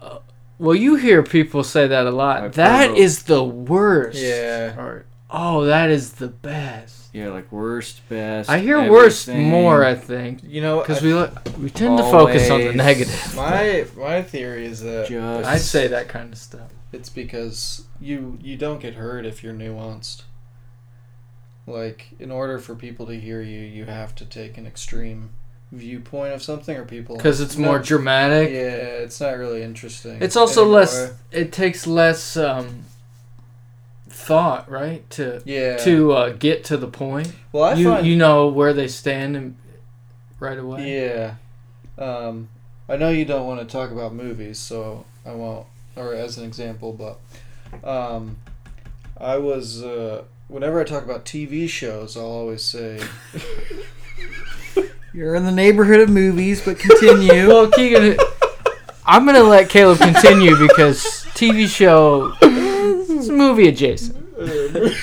Uh, 0.00 0.18
well, 0.58 0.74
you 0.74 0.96
hear 0.96 1.22
people 1.22 1.62
say 1.62 1.86
that 1.86 2.06
a 2.06 2.10
lot. 2.10 2.42
I've 2.42 2.54
That 2.54 2.88
heard 2.90 2.98
is 2.98 3.24
the 3.24 3.44
worst. 3.44 4.18
Yeah. 4.18 4.76
Or 4.78 5.04
oh, 5.30 5.64
that 5.66 5.90
is 5.90 6.14
the 6.14 6.28
best. 6.28 6.93
Yeah, 7.14 7.28
like 7.28 7.50
worst, 7.52 8.06
best. 8.08 8.50
I 8.50 8.58
hear 8.58 8.90
worst 8.90 9.28
everything. 9.28 9.48
more. 9.50 9.84
I 9.84 9.94
think 9.94 10.40
You 10.42 10.60
know, 10.60 10.80
because 10.80 11.00
we 11.00 11.14
look, 11.14 11.32
we 11.58 11.70
tend 11.70 11.96
to 11.98 12.02
focus 12.04 12.50
on 12.50 12.58
the 12.58 12.64
Always. 12.66 12.76
negative. 12.76 13.34
my 13.36 13.86
my 13.96 14.20
theory 14.22 14.66
is 14.66 14.80
that 14.80 15.08
Just 15.08 15.48
I'd 15.48 15.60
say 15.60 15.86
that 15.86 16.08
kind 16.08 16.32
of 16.32 16.38
stuff. 16.38 16.70
it's 16.92 17.08
because 17.08 17.84
you 18.00 18.36
you 18.42 18.56
don't 18.56 18.80
get 18.80 18.94
hurt 18.94 19.24
if 19.26 19.44
you're 19.44 19.54
nuanced. 19.54 20.22
Like 21.66 22.08
in 22.18 22.30
order 22.30 22.58
for 22.58 22.74
people 22.74 23.06
to 23.06 23.18
hear 23.18 23.40
you, 23.40 23.60
you 23.60 23.84
have 23.86 24.14
to 24.16 24.26
take 24.26 24.58
an 24.58 24.66
extreme 24.66 25.30
viewpoint 25.72 26.32
of 26.34 26.42
something, 26.42 26.76
or 26.76 26.84
people 26.84 27.16
Because 27.16 27.40
it's 27.40 27.56
more 27.56 27.78
No, 27.78 27.84
dramatic. 27.84 28.50
Yeah, 28.50 29.04
it's 29.04 29.20
not 29.20 29.38
really 29.38 29.62
interesting. 29.62 30.18
It's 30.20 30.36
also 30.36 30.62
anymore. 30.62 30.80
less. 30.80 31.12
It 31.32 31.52
takes 31.52 31.86
less 31.86 32.36
um, 32.36 32.84
thought, 34.14 34.70
right, 34.70 35.08
to 35.10 35.42
Yeah. 35.44 35.76
to 35.78 36.12
uh, 36.12 36.28
get 36.30 36.64
to 36.66 36.76
the 36.76 36.86
point. 36.88 37.32
well, 37.52 37.64
I 37.64 37.74
you 37.74 37.90
find 37.90 38.06
you 38.06 38.16
know 38.16 38.48
where 38.48 38.72
they 38.72 38.88
stand 38.88 39.36
and 39.36 39.56
right 40.40 40.58
away. 40.58 40.96
Yeah. 40.96 41.34
Um, 41.98 42.48
I 42.88 42.96
know 42.96 43.10
you 43.10 43.24
don't 43.24 43.46
want 43.46 43.60
to 43.60 43.66
talk 43.66 43.90
about 43.90 44.14
movies, 44.14 44.58
so 44.58 45.04
I 45.26 45.32
won't, 45.32 45.66
or 45.96 46.14
as 46.14 46.38
an 46.38 46.44
example, 46.44 46.92
but 46.92 47.18
um, 47.88 48.36
I 49.18 49.36
was, 49.38 49.82
uh, 49.82 50.22
whenever 50.48 50.80
I 50.80 50.84
talk 50.84 51.02
about 51.04 51.24
TV 51.24 51.68
shows, 51.68 52.16
I'll 52.16 52.24
always 52.24 52.62
say, 52.62 53.00
You're 55.12 55.34
in 55.36 55.44
the 55.44 55.52
neighborhood 55.52 56.00
of 56.00 56.08
movies, 56.10 56.60
but 56.64 56.78
continue. 56.78 57.46
Well, 57.48 57.70
Keegan, 57.70 58.16
I'm 59.06 59.24
gonna 59.26 59.42
let 59.44 59.68
Caleb 59.70 59.98
continue 59.98 60.56
because 60.58 61.04
TV 61.34 61.68
show, 61.68 62.32
it's 62.42 62.53
movie 63.34 63.68
adjacent. 63.68 64.16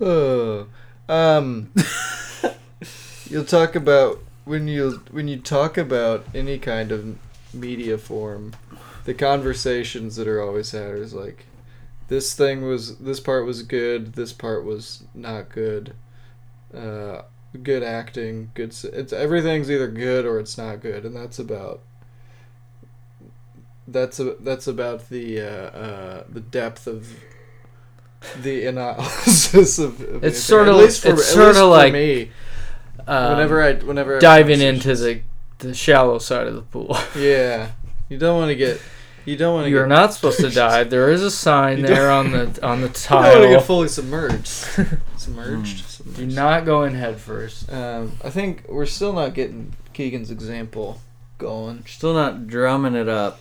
Oh, 0.00 0.66
um, 1.08 1.70
you'll 3.30 3.44
talk 3.44 3.76
about 3.76 4.18
when 4.44 4.68
you 4.68 5.02
when 5.10 5.28
you 5.28 5.38
talk 5.38 5.78
about 5.78 6.26
any 6.34 6.58
kind 6.58 6.92
of 6.92 7.16
media 7.54 7.96
form, 7.96 8.54
the 9.04 9.14
conversations 9.14 10.16
that 10.16 10.26
are 10.26 10.42
always 10.42 10.72
had 10.72 10.96
is 10.96 11.14
like, 11.14 11.46
this 12.08 12.34
thing 12.34 12.62
was 12.62 12.98
this 12.98 13.20
part 13.20 13.46
was 13.46 13.62
good, 13.62 14.14
this 14.14 14.32
part 14.32 14.64
was 14.64 15.04
not 15.14 15.48
good. 15.48 15.94
Uh, 16.76 17.22
good 17.62 17.82
acting, 17.84 18.50
good. 18.54 18.74
It's 18.84 19.12
everything's 19.12 19.70
either 19.70 19.88
good 19.88 20.26
or 20.26 20.40
it's 20.40 20.58
not 20.58 20.80
good, 20.80 21.04
and 21.04 21.14
that's 21.14 21.38
about. 21.38 21.80
That's 23.86 24.18
a, 24.20 24.34
that's 24.40 24.66
about 24.66 25.08
the 25.10 25.40
uh, 25.40 25.44
uh, 25.44 26.24
the 26.28 26.40
depth 26.40 26.86
of 26.86 27.08
the 28.42 28.66
analysis 28.66 29.78
of. 29.78 30.00
of 30.00 30.24
It's 30.24 30.24
anything. 30.24 30.32
sorta- 30.40 30.70
At 30.70 30.76
least 30.76 31.02
for, 31.02 31.08
it's 31.10 31.20
at 31.28 31.34
sorta 31.34 31.46
least 31.48 31.58
for 31.58 31.66
like, 31.66 31.92
me. 31.92 32.30
Um, 33.06 33.32
Whenever 33.32 33.62
I 33.62 33.74
whenever 33.74 34.16
I 34.16 34.20
diving 34.20 34.60
into 34.62 34.94
the 34.96 35.20
the 35.58 35.74
shallow 35.74 36.18
side 36.18 36.46
of 36.46 36.54
the 36.54 36.62
pool. 36.62 36.96
yeah, 37.18 37.72
you 38.08 38.16
don't 38.18 38.38
want 38.38 38.48
to 38.48 38.54
get 38.54 38.80
you 39.26 39.36
don't 39.36 39.54
want 39.54 39.66
to 39.66 39.70
You're 39.70 39.86
get 39.86 39.94
not 39.94 40.14
supposed 40.14 40.40
to 40.40 40.48
dive. 40.54 40.88
There 40.88 41.10
is 41.10 41.22
a 41.22 41.30
sign 41.30 41.82
there 41.82 42.10
on 42.10 42.30
the 42.32 42.58
on 42.66 42.80
the 42.80 42.86
you 42.88 42.92
don't 43.10 43.22
want 43.22 43.42
to 43.42 43.48
get 43.50 43.62
fully 43.64 43.88
submerged. 43.88 44.66
submerged. 45.18 46.16
Do 46.16 46.26
not 46.26 46.64
go 46.64 46.84
in 46.84 46.94
head 46.94 47.18
first. 47.20 47.70
Um, 47.70 48.12
I 48.24 48.30
think 48.30 48.64
we're 48.68 48.86
still 48.86 49.12
not 49.12 49.34
getting 49.34 49.74
Keegan's 49.92 50.30
example 50.30 51.00
going. 51.38 51.84
Still 51.86 52.14
not 52.14 52.46
drumming 52.46 52.94
it 52.94 53.08
up. 53.08 53.38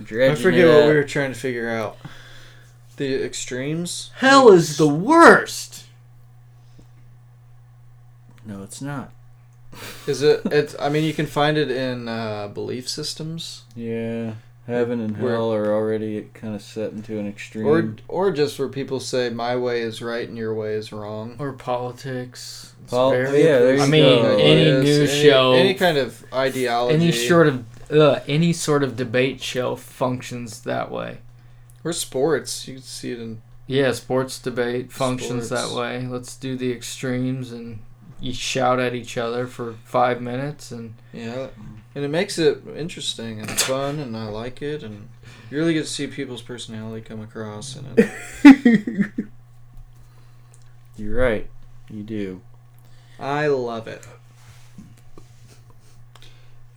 I 0.00 0.34
forget 0.34 0.66
what 0.68 0.88
we 0.88 0.94
were 0.94 1.04
trying 1.04 1.32
to 1.32 1.38
figure 1.38 1.68
out. 1.70 1.96
The 2.96 3.22
extremes. 3.24 4.10
Hell 4.16 4.50
is 4.52 4.78
the 4.78 4.88
worst. 4.88 5.84
No, 8.44 8.62
it's 8.62 8.80
not. 8.80 9.12
Is 10.06 10.22
it? 10.22 10.40
It's. 10.46 10.74
I 10.80 10.88
mean, 10.88 11.04
you 11.04 11.12
can 11.12 11.26
find 11.26 11.58
it 11.58 11.70
in 11.70 12.08
uh, 12.08 12.48
belief 12.48 12.88
systems, 12.88 13.64
Yeah, 13.74 14.34
heaven 14.66 15.00
and 15.00 15.18
Where- 15.20 15.32
hell 15.34 15.52
are 15.52 15.72
already 15.74 16.28
kind 16.32 16.54
of 16.54 16.62
set 16.62 16.92
into 16.92 17.18
an 17.18 17.28
extreme. 17.28 17.66
or 17.66 17.94
or 18.08 18.30
just 18.30 18.58
where 18.58 18.68
people 18.68 19.00
say 19.00 19.28
my 19.28 19.56
way 19.56 19.82
is 19.82 20.00
right 20.00 20.26
and 20.26 20.38
your 20.38 20.54
way 20.54 20.74
is 20.74 20.92
wrong. 20.92 21.36
Or 21.38 21.52
politics. 21.52 22.72
It's 22.84 22.90
Pol- 22.90 23.10
very- 23.10 23.42
yeah, 23.44 23.58
there 23.58 23.76
you 23.76 23.82
I 23.82 23.86
mean, 23.88 24.22
go. 24.22 24.36
any 24.38 24.64
Yes, 24.64 24.82
news 24.84 25.12
show, 25.14 25.52
any 25.52 25.74
kind 25.74 25.98
of 25.98 26.24
ideology, 26.32 26.94
any 26.94 27.12
sort 27.12 27.48
of 27.48 27.64
uh, 27.90 28.20
any 28.26 28.52
sort 28.52 28.82
of 28.82 28.96
debate 28.96 29.40
show 29.40 29.76
functions 29.76 30.62
that 30.62 30.90
way. 30.90 31.18
or 31.84 31.92
sports. 31.92 32.66
You 32.66 32.74
can 32.74 32.82
see 32.82 33.12
it 33.12 33.20
in 33.20 33.42
Yeah, 33.66 33.92
sports 33.92 34.38
debate 34.38 34.90
functions 34.92 35.46
Sports. 35.46 35.70
that 35.70 35.76
way. 35.78 36.06
Let's 36.06 36.36
do 36.36 36.56
the 36.56 36.72
extremes 36.72 37.52
and 37.52 37.78
you 38.20 38.32
shout 38.32 38.80
at 38.80 38.94
each 38.94 39.16
other 39.18 39.46
for 39.46 39.74
five 39.84 40.20
minutes 40.22 40.70
and 40.72 40.94
Yeah, 41.12 41.48
and 41.94 42.04
it 42.04 42.08
makes 42.08 42.38
it 42.38 42.62
interesting 42.76 43.40
and 43.40 43.50
fun, 43.60 43.98
and 43.98 44.16
I 44.16 44.24
like 44.28 44.62
it, 44.62 44.82
and 44.82 45.08
you 45.50 45.58
really 45.58 45.74
get 45.74 45.84
to 45.84 45.90
see 45.90 46.06
people's 46.06 46.42
personality 46.42 47.02
come 47.02 47.20
across 47.20 47.76
in 47.76 47.84
it. 47.96 49.10
You're 50.96 51.16
right. 51.20 51.48
You 51.90 52.02
do. 52.02 52.40
I 53.20 53.46
love 53.48 53.86
it. 53.86 54.06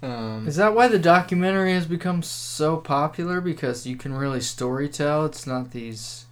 Um, 0.01 0.47
Is 0.47 0.55
that 0.55 0.73
why 0.75 0.87
the 0.87 0.99
documentary 0.99 1.73
has 1.73 1.85
become 1.85 2.23
so 2.23 2.77
popular? 2.77 3.41
Because 3.41 3.85
you 3.85 3.97
can 3.97 4.13
really 4.13 4.39
story 4.41 4.87
tell. 4.87 5.25
It's 5.25 5.45
not 5.45 5.71
these 5.71 6.25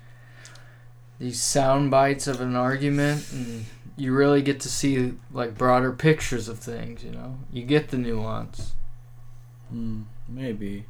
these 1.20 1.42
sound 1.42 1.92
bites 1.92 2.28
of 2.28 2.40
an 2.40 2.56
argument, 2.56 3.26
and 3.32 3.66
you 3.98 4.14
really 4.14 4.42
get 4.42 4.60
to 4.62 4.70
see 4.70 5.16
like 5.34 5.58
broader 5.58 5.92
pictures 5.92 6.48
of 6.48 6.60
things. 6.60 7.04
You 7.04 7.12
know, 7.12 7.40
you 7.52 7.64
get 7.64 7.90
the 7.90 7.98
nuance. 7.98 8.74
Hmm, 9.70 10.04
maybe. 10.30 10.86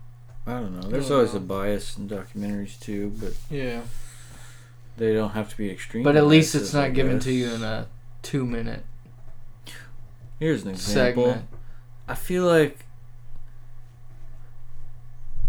I 0.45 0.51
don't 0.53 0.79
know. 0.79 0.87
There's 0.87 1.09
don't 1.09 1.17
always 1.17 1.33
know. 1.33 1.39
a 1.39 1.41
bias 1.41 1.97
in 1.97 2.07
documentaries 2.07 2.79
too, 2.79 3.11
but 3.19 3.33
yeah, 3.49 3.81
they 4.97 5.13
don't 5.13 5.31
have 5.31 5.49
to 5.49 5.57
be 5.57 5.71
extreme. 5.71 6.03
But 6.03 6.15
at 6.15 6.27
least 6.27 6.53
it's 6.53 6.73
not 6.73 6.93
given 6.93 7.19
to 7.21 7.31
you 7.31 7.49
in 7.53 7.63
a 7.63 7.87
two 8.21 8.45
minute 8.45 8.83
Here's 10.39 10.63
an 10.63 10.71
example. 10.71 11.25
segment. 11.25 11.47
I 12.07 12.15
feel 12.15 12.45
like 12.45 12.85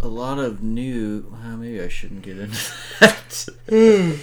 a 0.00 0.08
lot 0.08 0.38
of 0.38 0.62
new. 0.62 1.26
Well, 1.30 1.56
maybe 1.56 1.80
I 1.80 1.88
shouldn't 1.88 2.22
get 2.22 2.38
into 2.38 2.72
that. 3.00 4.18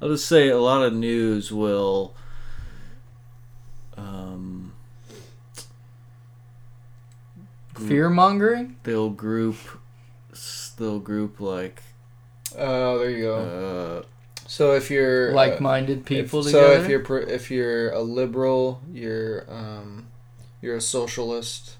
I'll 0.00 0.08
just 0.08 0.26
say 0.26 0.48
a 0.48 0.58
lot 0.58 0.82
of 0.82 0.92
news 0.92 1.52
will. 1.52 2.14
Um, 3.96 4.72
Fear 7.74 8.10
mongering. 8.10 8.76
they'll 8.82 9.10
group. 9.10 9.56
They'll 10.76 11.00
group 11.00 11.40
like. 11.40 11.82
oh, 12.58 12.98
there 12.98 13.10
you 13.10 13.22
go. 13.24 13.36
Uh, 13.36 14.06
so 14.46 14.74
if 14.74 14.90
you're 14.90 15.30
uh, 15.30 15.34
Like 15.34 15.60
minded 15.60 16.04
people 16.04 16.40
if, 16.40 16.46
together. 16.46 16.76
So 16.76 16.82
if 16.82 16.88
you're 16.88 17.00
pro- 17.00 17.26
if 17.26 17.50
you're 17.50 17.90
a 17.92 18.02
liberal, 18.02 18.80
you're 18.92 19.50
um, 19.52 20.06
you're 20.64 20.76
a 20.76 20.80
socialist, 20.80 21.76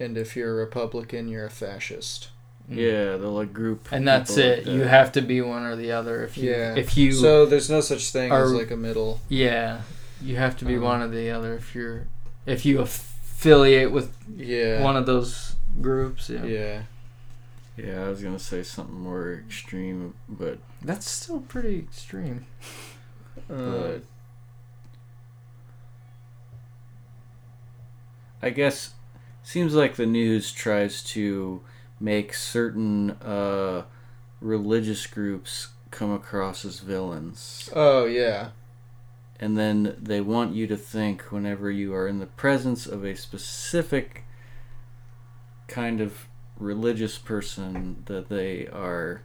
and 0.00 0.16
if 0.16 0.34
you're 0.36 0.50
a 0.50 0.54
Republican, 0.64 1.28
you're 1.28 1.44
a 1.46 1.50
fascist. 1.50 2.28
yeah, 2.68 3.16
they'll 3.18 3.32
like 3.42 3.52
group. 3.52 3.88
and 3.92 4.06
that's 4.08 4.36
it. 4.38 4.66
like 4.66 4.74
you 4.74 4.82
have 4.82 5.12
to 5.12 5.20
be 5.20 5.40
one 5.40 5.64
or 5.64 5.76
the 5.76 5.92
other. 5.92 6.24
If 6.24 6.38
you, 6.38 6.50
Yeah. 6.50 6.74
if 6.76 6.96
you, 6.96 7.12
So 7.12 7.44
there's 7.46 7.68
no 7.68 7.80
such 7.80 8.10
thing 8.10 8.32
as 8.32 8.52
like 8.52 8.70
a 8.70 8.76
middle. 8.76 9.20
yeah, 9.28 9.82
you 10.22 10.36
have 10.36 10.56
to 10.58 10.64
be 10.64 10.76
Um, 10.76 10.82
one 10.82 11.02
or 11.02 11.08
the 11.08 11.30
other. 11.30 11.54
If 11.54 11.74
you're, 11.74 12.06
if 12.46 12.64
you 12.64 12.80
affiliate 12.80 13.90
with 13.92 14.08
Yeah. 14.36 14.82
one 14.82 14.96
of 14.96 15.04
those 15.06 15.56
groups, 15.80 16.30
yeah. 16.30 16.44
Yeah. 16.44 16.82
Yeah, 17.76 18.04
I 18.06 18.08
was 18.08 18.22
gonna 18.22 18.38
say 18.38 18.62
something 18.62 19.00
more 19.00 19.32
extreme, 19.34 20.14
but 20.28 20.58
that's 20.82 21.10
still 21.10 21.40
pretty 21.40 21.78
extreme. 21.78 22.46
Uh, 23.50 23.98
I 28.42 28.50
guess 28.50 28.94
seems 29.42 29.74
like 29.74 29.96
the 29.96 30.06
news 30.06 30.52
tries 30.52 31.02
to 31.04 31.62
make 32.00 32.34
certain 32.34 33.12
uh, 33.12 33.84
religious 34.40 35.06
groups 35.06 35.68
come 35.90 36.12
across 36.12 36.64
as 36.64 36.80
villains, 36.80 37.70
oh 37.74 38.04
yeah. 38.06 38.48
and 39.38 39.56
then 39.56 39.96
they 40.00 40.20
want 40.20 40.54
you 40.54 40.66
to 40.66 40.76
think 40.76 41.30
whenever 41.30 41.70
you 41.70 41.94
are 41.94 42.08
in 42.08 42.18
the 42.18 42.26
presence 42.26 42.86
of 42.86 43.04
a 43.04 43.14
specific 43.14 44.24
kind 45.68 46.00
of 46.00 46.26
religious 46.58 47.18
person 47.18 48.02
that 48.06 48.28
they 48.28 48.66
are 48.68 49.22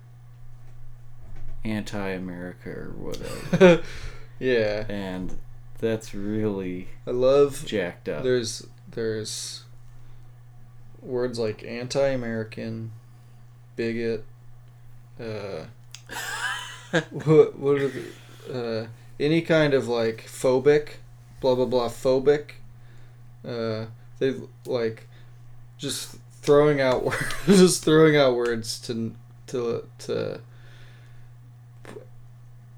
anti-America 1.63 2.69
or 2.69 2.93
whatever, 2.97 3.81
yeah. 4.39 4.85
and 4.89 5.37
that's 5.79 6.13
really 6.13 6.87
I 7.05 7.11
love 7.11 7.63
jacked 7.65 8.09
up. 8.09 8.23
there's 8.23 8.67
there's 8.97 9.63
words 11.03 11.37
like 11.37 11.63
anti-American, 11.63 12.91
bigot, 13.75 14.25
uh, 15.19 15.65
what 17.11 17.59
what 17.59 17.77
are 17.77 17.89
the, 17.89 18.03
uh, 18.51 18.87
any 19.19 19.41
kind 19.43 19.75
of 19.75 19.87
like 19.87 20.25
phobic, 20.25 20.93
blah 21.41 21.53
blah 21.53 21.65
blah 21.65 21.89
phobic. 21.89 22.53
Uh, 23.47 23.85
they 24.17 24.33
like 24.65 25.07
just 25.77 26.15
throwing 26.41 26.81
out 26.81 27.05
words, 27.05 27.35
just 27.45 27.85
throwing 27.85 28.17
out 28.17 28.35
words 28.35 28.79
to 28.79 29.13
to 29.45 29.87
to 29.99 30.41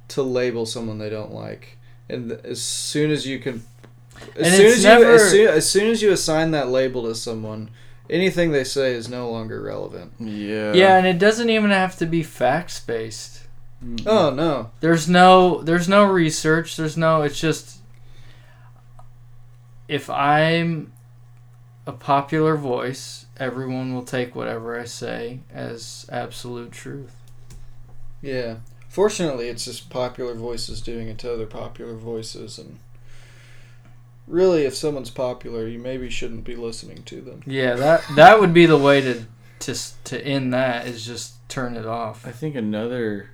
to 0.09 0.21
label 0.21 0.65
someone 0.65 0.97
they 0.97 1.09
don't 1.09 1.31
like, 1.31 1.77
and 2.09 2.33
as 2.43 2.61
soon 2.61 3.09
as 3.09 3.25
you 3.25 3.39
can, 3.39 3.63
as 4.35 4.47
And 4.47 4.55
soon 4.55 4.65
as 4.67 4.83
never- 4.83 5.03
you 5.03 5.13
as 5.15 5.29
soon, 5.31 5.47
as 5.47 5.69
soon 5.69 5.91
as 5.91 6.01
you 6.01 6.11
assign 6.11 6.51
that 6.51 6.69
label 6.69 7.03
to 7.03 7.15
someone, 7.15 7.69
anything 8.09 8.51
they 8.51 8.63
say 8.63 8.93
is 8.93 9.07
no 9.09 9.29
longer 9.29 9.61
relevant. 9.61 10.13
yeah. 10.19 10.73
Yeah, 10.73 10.97
and 10.97 11.05
it 11.07 11.19
doesn't 11.19 11.49
even 11.49 11.71
have 11.71 11.95
to 11.97 12.05
be 12.05 12.23
facts 12.23 12.79
based. 12.79 13.41
Mm. 13.83 14.03
Oh 14.05 14.29
no, 14.31 14.71
There's 14.81 15.07
no 15.07 15.61
there's 15.61 15.87
no 15.87 16.03
research. 16.03 16.75
There's 16.75 16.97
no 16.97 17.21
it's 17.21 17.39
just 17.39 17.77
if 19.87 20.09
I'm 20.09 20.91
a 21.87 21.91
popular 21.91 22.55
voice, 22.55 23.25
everyone 23.37 23.93
will 23.95 24.03
take 24.03 24.35
whatever 24.35 24.79
I 24.79 24.85
say 24.85 25.39
as 25.51 26.05
absolute 26.11 26.71
truth. 26.71 27.15
yeah, 28.21 28.57
Fortunately, 28.89 29.47
it's 29.49 29.65
just 29.65 29.89
popular 29.89 30.33
voices 30.33 30.81
doing 30.81 31.07
it 31.09 31.17
to 31.19 31.31
other 31.33 31.45
popular 31.45 31.93
voices, 31.95 32.57
and 32.59 32.79
really, 34.29 34.63
if 34.63 34.75
someone's 34.75 35.09
popular, 35.09 35.67
you 35.67 35.79
maybe 35.79 36.09
shouldn't 36.09 36.45
be 36.45 36.55
listening 36.55 37.03
to 37.03 37.19
them. 37.19 37.43
Yeah, 37.45 37.75
that 37.75 38.03
that 38.15 38.39
would 38.39 38.53
be 38.53 38.65
the 38.65 38.77
way 38.77 39.01
to 39.01 39.25
to 39.59 39.75
to 40.05 40.25
end 40.25 40.53
that 40.53 40.87
is 40.87 41.05
just 41.05 41.49
turn 41.49 41.75
it 41.75 41.85
off. 41.85 42.25
I 42.25 42.31
think 42.31 42.55
another. 42.55 43.31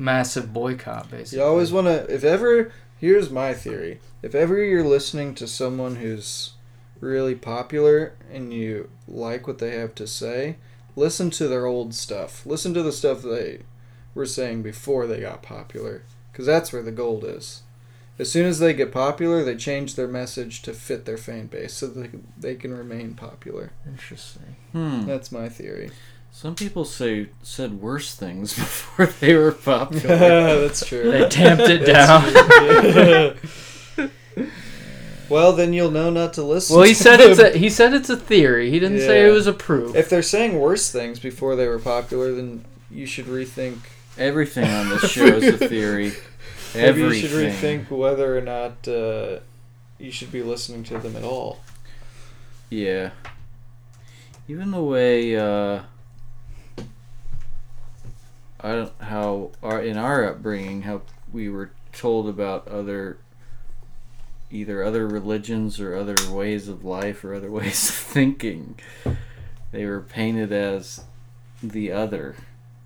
Massive 0.00 0.52
boycott, 0.52 1.10
basically. 1.10 1.38
You 1.38 1.44
always 1.44 1.72
want 1.72 1.88
to, 1.88 2.14
if 2.14 2.22
ever, 2.22 2.70
here's 2.98 3.30
my 3.30 3.52
theory. 3.52 3.98
If 4.22 4.32
ever 4.32 4.62
you're 4.62 4.84
listening 4.84 5.34
to 5.34 5.48
someone 5.48 5.96
who's 5.96 6.52
really 7.00 7.34
popular 7.34 8.12
and 8.32 8.52
you 8.52 8.90
like 9.08 9.48
what 9.48 9.58
they 9.58 9.74
have 9.74 9.96
to 9.96 10.06
say, 10.06 10.58
listen 10.94 11.30
to 11.30 11.48
their 11.48 11.66
old 11.66 11.94
stuff. 11.94 12.46
Listen 12.46 12.72
to 12.74 12.82
the 12.84 12.92
stuff 12.92 13.22
they 13.22 13.62
were 14.14 14.24
saying 14.24 14.62
before 14.62 15.08
they 15.08 15.18
got 15.18 15.42
popular. 15.42 16.04
Because 16.30 16.46
that's 16.46 16.72
where 16.72 16.84
the 16.84 16.92
gold 16.92 17.24
is. 17.24 17.62
As 18.18 18.30
soon 18.32 18.46
as 18.46 18.58
they 18.58 18.74
get 18.74 18.90
popular, 18.90 19.44
they 19.44 19.54
change 19.54 19.94
their 19.94 20.08
message 20.08 20.62
to 20.62 20.72
fit 20.72 21.04
their 21.04 21.16
fan 21.16 21.46
base 21.46 21.74
so 21.74 21.86
they, 21.86 22.10
they 22.36 22.56
can 22.56 22.76
remain 22.76 23.14
popular. 23.14 23.70
Interesting. 23.86 24.56
Hmm. 24.72 25.06
That's 25.06 25.30
my 25.30 25.48
theory. 25.48 25.92
Some 26.32 26.54
people 26.54 26.84
say 26.84 27.28
said 27.42 27.80
worse 27.80 28.14
things 28.14 28.54
before 28.58 29.06
they 29.06 29.34
were 29.34 29.52
popular. 29.52 30.16
that's 30.60 30.84
true. 30.84 31.10
They 31.10 31.28
tamped 31.28 31.68
it 31.68 31.84
down. 31.86 33.38
well, 35.28 35.52
then 35.52 35.72
you'll 35.72 35.90
know 35.90 36.10
not 36.10 36.34
to 36.34 36.42
listen. 36.42 36.76
well, 36.76 36.84
he 36.84 36.94
to 36.94 37.00
said 37.00 37.20
it's 37.20 37.38
a 37.38 37.56
he 37.56 37.70
said 37.70 37.94
it's 37.94 38.10
a 38.10 38.16
theory. 38.16 38.70
He 38.70 38.78
didn't 38.80 39.00
say 39.00 39.26
it 39.26 39.32
was 39.32 39.46
a 39.46 39.52
proof. 39.52 39.94
If 39.94 40.08
they're 40.08 40.22
saying 40.22 40.58
worse 40.58 40.90
things 40.90 41.18
before 41.18 41.56
they 41.56 41.66
were 41.66 41.78
popular, 41.78 42.32
then 42.32 42.64
you 42.90 43.06
should 43.06 43.26
rethink. 43.26 43.78
Everything 44.16 44.64
on 44.64 44.88
this 44.88 45.10
show 45.10 45.26
is 45.26 45.60
a 45.60 45.68
theory. 45.68 46.12
Maybe 46.74 47.00
you 47.00 47.12
should 47.14 47.30
rethink 47.30 47.90
whether 47.90 48.36
or 48.36 48.40
not 48.40 48.86
uh, 48.88 49.40
you 49.98 50.10
should 50.10 50.30
be 50.32 50.42
listening 50.42 50.84
to 50.84 50.98
them 50.98 51.16
at 51.16 51.24
all. 51.24 51.60
Yeah. 52.70 53.10
Even 54.48 54.70
the 54.70 54.82
way 54.82 55.36
uh 55.36 55.82
I 58.60 58.72
don't 58.72 58.92
how 59.00 59.50
our 59.62 59.80
in 59.82 59.96
our 59.96 60.24
upbringing 60.28 60.82
how 60.82 61.02
we 61.32 61.48
were 61.48 61.70
told 61.92 62.28
about 62.28 62.66
other 62.68 63.18
either 64.50 64.82
other 64.82 65.06
religions 65.06 65.78
or 65.80 65.94
other 65.94 66.16
ways 66.30 66.68
of 66.68 66.84
life 66.84 67.24
or 67.24 67.34
other 67.34 67.50
ways 67.58 67.88
of 67.88 67.94
thinking. 67.94 68.78
They 69.70 69.84
were 69.84 70.00
painted 70.00 70.50
as 70.52 71.04
the 71.62 71.92
other 71.92 72.36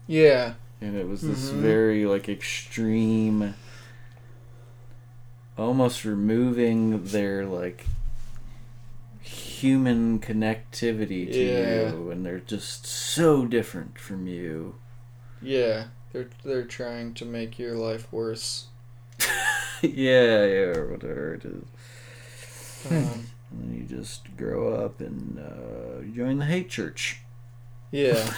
Yeah, 0.06 0.54
and 0.80 0.96
it 0.96 1.06
was 1.06 1.22
this 1.22 1.50
Mhm. 1.50 1.60
very 1.60 2.04
like 2.06 2.28
extreme 2.28 3.54
almost 5.62 6.04
removing 6.04 7.04
their 7.04 7.46
like 7.46 7.86
human 9.20 10.18
connectivity 10.18 11.30
to 11.32 11.38
Yeah. 11.38 11.92
you 11.92 12.10
and 12.10 12.26
they're 12.26 12.40
just 12.40 12.84
so 12.86 13.46
different 13.46 13.98
from 13.98 14.26
you 14.26 14.74
yeah. 15.44 15.86
They're 16.12 16.28
they're 16.44 16.64
trying 16.64 17.14
to 17.14 17.24
make 17.24 17.58
your 17.58 17.74
life 17.76 18.12
worse. 18.12 18.66
yeah 19.82 20.44
yeah 20.44 20.78
whatever 20.82 21.34
it 21.34 21.44
is 21.44 21.64
Um, 22.90 22.94
and 23.50 23.60
then 23.60 23.74
you 23.74 23.84
just 23.98 24.36
grow 24.36 24.72
up 24.84 25.00
and 25.00 25.38
uh, 25.38 26.02
join 26.14 26.38
the 26.38 26.44
hate 26.44 26.68
church 26.68 27.18
yeah, 27.90 28.32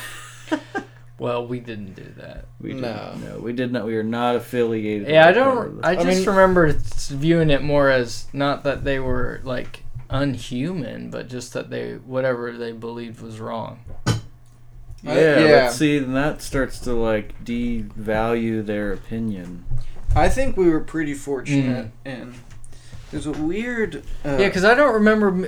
well, 1.25 1.47
we 1.47 1.59
didn't 1.61 1.95
do 1.95 2.07
that. 2.19 2.47
we 2.61 2.73
did, 2.75 2.83
No. 2.83 3.15
no 3.25 3.39
we 3.41 3.53
did 3.53 3.73
not 3.73 3.85
we 3.87 3.97
are 3.97 4.03
not 4.03 4.37
affiliated 4.37 5.09
Yeah, 5.09 5.25
I 5.25 5.29
with 5.31 5.37
part 5.43 5.55
don't. 5.57 5.81
the- 5.81 5.87
I 5.87 5.91
I 5.91 5.95
just 5.97 6.07
mean- 6.21 6.27
remember 6.29 6.73
viewing 7.11 7.51
it 7.51 7.63
more 7.63 7.91
as 7.91 8.27
not 8.33 8.63
that 8.65 8.85
they 8.85 8.99
were 8.99 9.41
like 9.45 9.83
unhuman, 10.11 11.11
but 11.11 11.29
just 11.29 11.53
that 11.55 11.71
they 11.71 11.95
whatever 11.95 12.53
they 12.53 12.73
believed 12.73 13.21
was 13.21 13.41
wrong. 13.41 13.79
I- 14.07 14.15
yeah, 15.05 15.39
yeah. 15.41 15.67
but 15.67 15.73
see, 15.73 15.99
then 15.99 16.13
that 16.15 16.41
starts 16.43 16.79
to 16.81 16.93
like 16.93 17.45
devalue 17.45 18.65
their 18.65 18.93
opinion. 18.93 19.65
I 20.17 20.29
think 20.29 20.57
we 20.57 20.69
were 20.71 20.81
pretty 20.81 21.15
fortunate, 21.15 21.91
and 22.05 22.35
there's 23.11 23.27
a 23.27 23.33
weird. 23.33 23.97
Uh, 24.25 24.37
Yeah, 24.39 24.47
because 24.49 24.65
I 24.65 24.75
don't 24.75 24.95
remember. 24.95 25.29
m- 25.29 25.47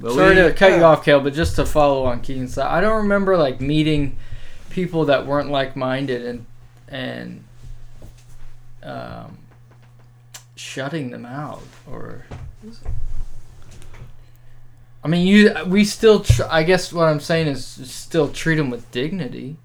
But 0.00 0.12
sorry 0.14 0.34
we- 0.36 0.42
to 0.42 0.52
cut 0.52 0.72
you 0.76 0.82
off, 0.82 1.04
Kale, 1.04 1.20
but 1.20 1.32
just 1.34 1.56
to 1.56 1.64
follow 1.66 2.04
on 2.04 2.20
Keaton's 2.20 2.54
side, 2.54 2.66
I 2.66 2.80
don't 2.80 2.96
remember 3.02 3.36
like 3.36 3.60
meeting 3.60 4.16
people 4.70 5.04
that 5.06 5.26
weren't 5.26 5.50
like 5.50 5.76
minded 5.76 6.24
and 6.24 6.46
and 6.88 7.44
um, 8.82 9.38
shutting 10.56 11.10
them 11.10 11.26
out 11.26 11.62
or. 11.90 12.24
I 15.02 15.08
mean, 15.08 15.26
you. 15.26 15.54
We 15.66 15.84
still. 15.84 16.20
Tr- 16.20 16.42
I 16.50 16.62
guess 16.62 16.92
what 16.92 17.08
I'm 17.08 17.20
saying 17.20 17.46
is 17.46 17.64
still 17.64 18.28
treat 18.28 18.56
them 18.56 18.68
with 18.70 18.90
dignity. 18.90 19.56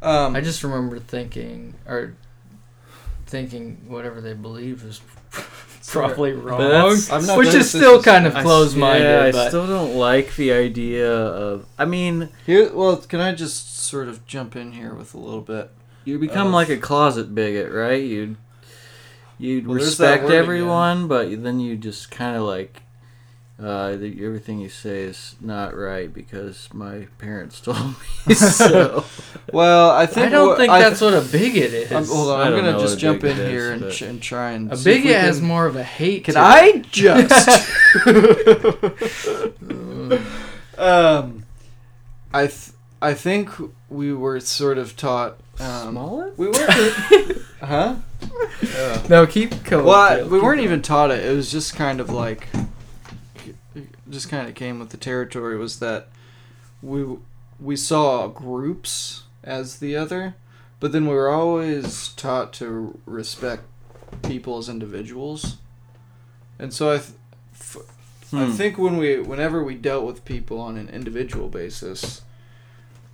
um, 0.00 0.34
I 0.34 0.40
just 0.40 0.62
remember 0.64 0.98
thinking 0.98 1.74
or 1.86 2.14
thinking 3.26 3.84
whatever 3.88 4.20
they 4.20 4.32
believed 4.32 4.84
was 4.84 5.00
probably 5.92 6.32
wrong, 6.32 6.60
that's- 6.60 7.10
I'm 7.10 7.26
not 7.26 7.38
which 7.38 7.54
is 7.54 7.68
still 7.68 8.02
kind 8.02 8.26
of 8.26 8.34
I 8.36 8.40
s- 8.40 8.44
closed-minded. 8.44 9.04
Yeah, 9.04 9.22
I 9.24 9.32
but 9.32 9.48
still 9.48 9.66
don't 9.66 9.94
like 9.96 10.36
the 10.36 10.52
idea 10.52 11.10
of. 11.12 11.66
I 11.78 11.84
mean, 11.84 12.28
here. 12.46 12.70
Well, 12.72 12.96
can 12.96 13.20
I 13.20 13.32
just 13.34 13.78
sort 13.78 14.08
of 14.08 14.26
jump 14.26 14.56
in 14.56 14.72
here 14.72 14.92
with 14.94 15.14
a 15.14 15.18
little 15.18 15.40
bit? 15.42 15.70
you 16.04 16.18
become 16.20 16.48
Of- 16.48 16.52
like 16.52 16.68
a 16.68 16.76
closet 16.76 17.34
bigot, 17.34 17.72
right? 17.72 18.02
You'd 18.02 18.36
you'd 19.38 19.66
Well, 19.66 19.76
respect 19.76 20.22
word 20.24 20.30
again. 20.30 20.38
everyone, 20.42 21.08
but 21.08 21.42
then 21.42 21.60
you 21.60 21.76
just 21.76 22.10
kind 22.10 22.36
of 22.36 22.42
like. 22.42 22.82
Uh, 23.58 23.96
the, 23.96 24.22
everything 24.22 24.60
you 24.60 24.68
say 24.68 25.04
is 25.04 25.34
not 25.40 25.74
right 25.74 26.12
because 26.12 26.68
my 26.74 27.06
parents 27.16 27.58
told 27.62 27.94
me 28.26 28.34
so. 28.34 29.04
Well, 29.52 29.90
I 29.92 30.06
think 30.06 30.26
I 30.26 30.30
don't 30.30 30.48
what- 30.48 30.58
think 30.58 30.70
I 30.72 30.80
that's 30.80 31.00
what 31.00 31.14
a 31.14 31.20
bigot 31.22 31.72
is. 31.72 31.90
I'm, 31.92 32.04
hold 32.04 32.28
on, 32.30 32.46
I'm 32.46 32.52
gonna 32.54 32.78
just 32.78 32.98
jump 32.98 33.22
in 33.24 33.38
is, 33.38 33.48
here 33.48 33.72
and, 33.72 33.90
ch- 33.92 34.02
and 34.02 34.20
try 34.20 34.50
and. 34.50 34.70
a 34.72 34.76
see 34.76 34.90
if 34.90 34.96
we 34.96 35.02
bigot 35.04 35.20
has 35.20 35.40
more 35.40 35.66
of 35.66 35.76
a 35.76 35.84
hate. 35.84 36.24
Can 36.24 36.34
I 36.36 36.82
just? 36.90 37.32
um, 40.78 41.44
I 42.34 42.46
th- 42.48 42.70
I 43.00 43.14
think 43.14 43.50
we 43.88 44.12
were 44.12 44.40
sort 44.40 44.78
of 44.78 44.96
taught. 44.96 45.38
Um, 45.60 45.92
Smollett? 45.92 46.36
we 46.38 46.48
weren't. 46.48 47.38
huh? 47.60 47.96
No, 49.08 49.26
keep 49.26 49.64
going. 49.64 49.86
Well, 49.86 49.94
I- 49.94 50.16
we 50.18 50.22
keep 50.24 50.30
weren't 50.32 50.42
going. 50.42 50.60
even 50.60 50.82
taught 50.82 51.10
it. 51.10 51.24
It 51.24 51.34
was 51.34 51.50
just 51.50 51.74
kind 51.76 52.00
of 52.00 52.10
like, 52.10 52.48
just 54.10 54.28
kind 54.28 54.48
of 54.48 54.54
came 54.54 54.78
with 54.78 54.90
the 54.90 54.96
territory. 54.96 55.56
Was 55.56 55.78
that 55.80 56.08
we 56.82 57.04
we 57.60 57.76
saw 57.76 58.28
groups 58.28 59.22
as 59.42 59.78
the 59.78 59.96
other, 59.96 60.34
but 60.80 60.92
then 60.92 61.06
we 61.06 61.14
were 61.14 61.28
always 61.30 62.08
taught 62.08 62.52
to 62.54 62.98
respect 63.06 63.62
people 64.22 64.58
as 64.58 64.68
individuals, 64.68 65.56
and 66.58 66.72
so 66.72 66.92
I. 66.92 66.98
Th- 66.98 67.10
f- 67.54 67.76
I 68.32 68.46
Hmm. 68.46 68.52
think 68.52 68.76
when 68.76 68.96
we, 68.96 69.20
whenever 69.20 69.62
we 69.62 69.76
dealt 69.76 70.04
with 70.04 70.24
people 70.24 70.60
on 70.60 70.76
an 70.76 70.88
individual 70.88 71.48
basis, 71.48 72.22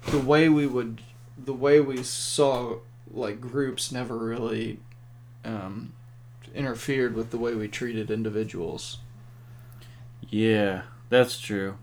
the 0.09 0.18
way 0.18 0.49
we 0.49 0.66
would, 0.66 1.03
the 1.36 1.53
way 1.53 1.80
we 1.80 2.03
saw 2.03 2.76
like 3.12 3.38
groups 3.38 3.93
never 3.93 4.16
really 4.16 4.78
um, 5.45 5.93
interfered 6.55 7.14
with 7.14 7.30
the 7.30 7.36
way 7.36 7.55
we 7.55 7.68
treated 7.68 8.11
individuals. 8.11 8.99
Yeah, 10.30 10.82
that's 11.08 11.38
true. 11.40 11.76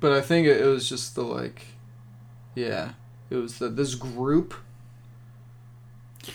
But 0.00 0.12
I 0.12 0.20
think 0.20 0.46
it, 0.46 0.60
it 0.60 0.66
was 0.66 0.88
just 0.88 1.14
the 1.14 1.22
like, 1.22 1.66
yeah, 2.54 2.90
it 3.30 3.36
was 3.36 3.58
that 3.58 3.76
this 3.76 3.94
group 3.94 4.54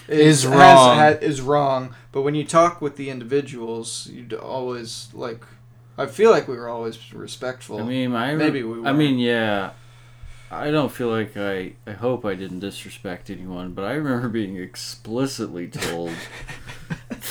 Is 0.08 0.44
has- 0.44 0.48
wrong. 0.48 0.98
ha- 0.98 1.18
is 1.22 1.42
wrong. 1.42 1.96
But 2.12 2.22
when 2.22 2.36
you 2.36 2.44
talk 2.46 2.82
with 2.82 2.96
the 2.96 3.10
individuals, 3.10 4.08
you'd 4.12 4.34
always 4.34 5.10
like. 5.14 5.44
I 5.98 6.06
feel 6.06 6.32
like 6.32 6.48
we 6.48 6.56
were 6.56 6.70
always 6.70 7.14
respectful. 7.14 7.80
I 7.80 7.84
mean, 7.84 8.16
I 8.16 8.34
maybe 8.36 8.64
we 8.64 8.86
I 8.88 8.94
mean, 8.94 9.20
yeah. 9.20 9.72
I 10.52 10.72
don't 10.72 10.92
feel 10.92 11.10
like 11.10 11.38
I. 11.38 11.74
I 11.86 11.92
hope 11.92 12.26
I 12.26 12.34
didn't 12.36 12.60
disrespect 12.60 13.30
anyone, 13.30 13.74
but 13.74 13.84
I 13.86 13.94
remember 13.94 14.30
being 14.30 14.58
explicitly 14.58 15.68
told 15.68 16.12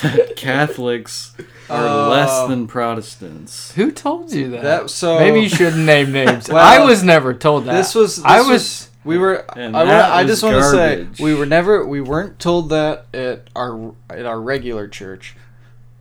Catholics 0.37 1.35
are 1.71 1.87
Oh. 1.87 2.09
less 2.11 2.31
uh, 2.31 2.47
than 2.47 2.67
Protestants. 2.67 3.73
Who 3.73 3.91
told 3.91 4.33
you 4.33 4.51
that? 4.51 4.63
that 4.63 4.91
so 4.91 5.19
Maybe 5.19 5.41
you 5.41 5.49
shouldn't 5.49 5.85
name 5.85 6.13
names. 6.13 6.49
Well, 6.53 6.65
I 6.65 6.85
was 6.85 7.03
never 7.03 7.35
told 7.35 7.65
that. 7.67 7.75
This 7.77 7.95
was. 7.95 8.17
This 8.17 8.25
I 8.25 8.41
was, 8.41 8.49
was. 8.49 8.91
We 9.05 9.19
were. 9.19 9.45
And 9.57 9.77
I, 9.77 9.85
wanna, 9.85 10.15
I 10.15 10.25
just 10.25 10.43
want 10.43 10.57
to 10.57 10.63
say 10.71 11.07
we 11.21 11.35
were 11.35 11.47
never. 11.47 11.85
We 11.87 12.01
weren't 12.01 12.39
told 12.39 12.71
that 12.71 13.07
at 13.15 13.49
our 13.55 13.95
at 14.11 14.27
our 14.27 14.41
regular 14.41 14.89
church, 14.89 15.37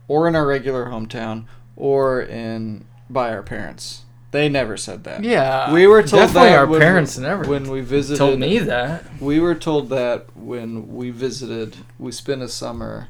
or 0.08 0.26
in 0.28 0.34
our 0.34 0.46
regular 0.46 0.86
hometown, 0.86 1.44
or 1.76 2.20
in 2.22 2.84
by 3.10 3.30
our 3.30 3.42
parents. 3.42 4.02
They 4.30 4.50
never 4.50 4.76
said 4.76 5.04
that. 5.04 5.24
Yeah, 5.24 5.72
We 5.72 5.86
were 5.86 6.02
told 6.02 6.20
definitely 6.24 6.50
that 6.50 6.58
our 6.58 6.66
when- 6.66 6.80
parents 6.82 7.16
and 7.16 7.24
everything 7.24 7.50
When 7.50 7.70
we 7.70 7.80
visited, 7.80 8.18
told 8.18 8.38
me 8.38 8.58
that. 8.58 9.04
we 9.20 9.40
were 9.40 9.54
told 9.54 9.88
that 9.88 10.26
when 10.36 10.94
we 10.94 11.08
visited. 11.10 11.78
We 11.98 12.12
spent 12.12 12.42
a 12.42 12.48
summer 12.48 13.08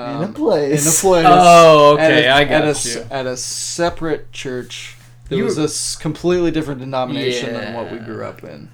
um, 0.00 0.22
in 0.22 0.30
a 0.30 0.32
place. 0.32 0.82
In 0.82 0.88
a 0.88 0.94
place. 1.12 1.26
Oh, 1.28 1.96
at 2.00 2.10
okay, 2.10 2.26
a, 2.26 2.30
I 2.32 2.42
at 2.42 2.48
got 2.48 2.62
a, 2.62 2.66
you. 2.66 2.70
s- 2.70 2.96
at 3.10 3.26
a 3.26 3.36
separate 3.36 4.32
church. 4.32 4.96
It 5.28 5.36
You- 5.36 5.44
was 5.44 5.58
a 5.58 6.00
completely 6.02 6.50
different 6.50 6.80
denomination 6.80 7.52
than 7.54 7.74
what 7.74 7.90
we 7.92 7.98
grew 7.98 8.24
up 8.24 8.42
in. 8.44 8.68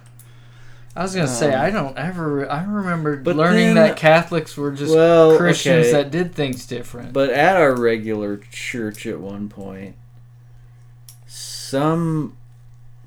I 0.94 1.02
was 1.02 1.14
gonna 1.14 1.28
say 1.28 1.52
Um, 1.52 1.60
I 1.60 1.70
don't 1.70 1.98
ever. 1.98 2.50
I 2.50 2.64
remember 2.64 3.16
But 3.18 3.36
learning 3.36 3.74
then- 3.74 3.88
that 3.88 3.96
Catholics 3.98 4.56
were 4.56 4.72
just 4.72 4.94
Well, 4.94 5.36
Christians 5.36 5.88
okay. 5.88 5.92
that 5.92 6.10
did 6.10 6.34
things 6.34 6.66
different. 6.66 7.12
But 7.12 7.28
at 7.30 7.56
our 7.56 7.74
regular 7.76 8.38
church 8.50 9.06
at 9.06 9.20
one 9.20 9.50
point, 9.50 9.96
some 11.26 12.36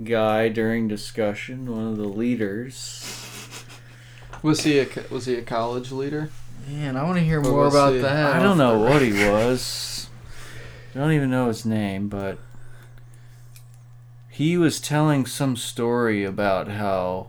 guy 0.04 0.50
during 0.50 0.88
discussion, 0.88 1.66
one 1.76 1.88
of 1.88 1.98
the 1.98 2.08
leaders, 2.08 3.66
Was 4.42 4.64
he 4.64 4.80
a 4.80 4.88
was 5.10 5.26
he 5.26 5.36
a 5.36 5.42
college 5.42 5.92
leader? 5.92 6.30
Man, 6.70 6.96
I 6.98 7.04
want 7.04 7.18
to 7.18 7.24
hear 7.24 7.40
Or 7.40 7.44
more 7.44 7.64
was 7.66 7.74
about 7.76 7.94
he- 7.94 8.00
that. 8.02 8.36
I 8.36 8.42
don't 8.42 8.58
know 8.58 8.80
what 8.80 9.02
he 9.02 9.12
was. 9.14 10.10
I 10.96 11.00
don't 11.00 11.12
even 11.12 11.30
know 11.30 11.48
his 11.48 11.66
name, 11.66 12.10
but 12.10 12.38
he 14.30 14.58
was 14.58 14.80
telling 14.80 15.26
some 15.26 15.56
story 15.56 16.24
about 16.24 16.68
how 16.68 17.28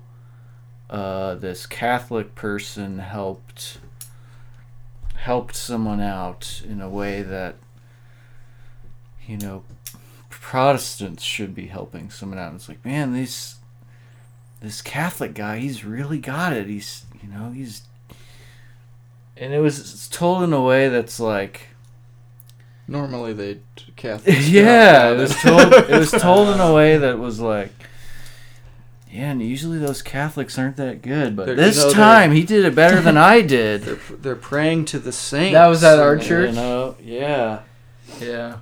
uh, 0.89 1.35
this 1.37 1.67
Catholic 1.67 2.35
person 2.35 2.99
helped 2.99 3.79
helped 5.17 5.55
someone 5.55 6.01
out 6.01 6.63
in 6.67 6.81
a 6.81 6.89
way 6.89 7.21
that 7.23 7.55
you 9.27 9.37
know 9.37 9.63
Protestants 10.31 11.23
should 11.23 11.55
be 11.55 11.67
helping 11.67 12.11
someone 12.11 12.39
out. 12.39 12.49
And 12.49 12.57
It's 12.57 12.69
like, 12.69 12.85
man, 12.85 13.13
these 13.13 13.57
this 14.61 14.81
Catholic 14.83 15.35
guy, 15.35 15.59
he's 15.59 15.85
really 15.85 16.19
got 16.19 16.53
it. 16.53 16.67
He's 16.67 17.05
you 17.23 17.29
know 17.29 17.51
he's 17.51 17.83
and 19.41 19.53
it 19.53 19.59
was 19.61 20.07
told 20.09 20.43
in 20.45 20.53
a 20.53 20.63
way 20.63 20.89
that's 20.89 21.19
like 21.19 21.69
Normally 22.87 23.33
they 23.33 23.61
Catholics. 23.97 24.49
yeah, 24.51 25.11
it 25.13 25.17
was 25.17 25.35
told. 25.43 25.73
It 25.73 25.91
was 25.99 26.11
told 26.11 26.49
in 26.55 26.61
a 26.61 26.73
way 26.75 26.97
that 26.99 27.19
was 27.21 27.39
like, 27.39 27.71
yeah, 29.11 29.31
and 29.31 29.41
usually 29.41 29.79
those 29.79 30.03
Catholics 30.03 30.59
aren't 30.59 30.77
that 30.77 31.01
good, 31.01 31.37
but 31.37 31.47
They're- 31.47 31.55
this 31.55 31.79
you 31.79 31.85
know, 31.85 31.93
time 31.93 32.33
he 32.33 32.43
did 32.43 32.65
it 32.65 32.75
better 32.75 33.01
than 33.01 33.17
I 33.17 33.41
did. 33.57 33.83
They're 33.83 34.17
they're 34.17 34.37
praying 34.37 34.87
to 34.87 34.99
the 34.99 35.13
saints. 35.13 35.53
That 35.53 35.69
was 35.69 35.85
at 35.85 36.01
our 36.01 36.17
church? 36.17 36.51
You 36.51 36.57
know, 36.57 36.97
yeah. 37.01 37.61
Yeah. 38.21 38.57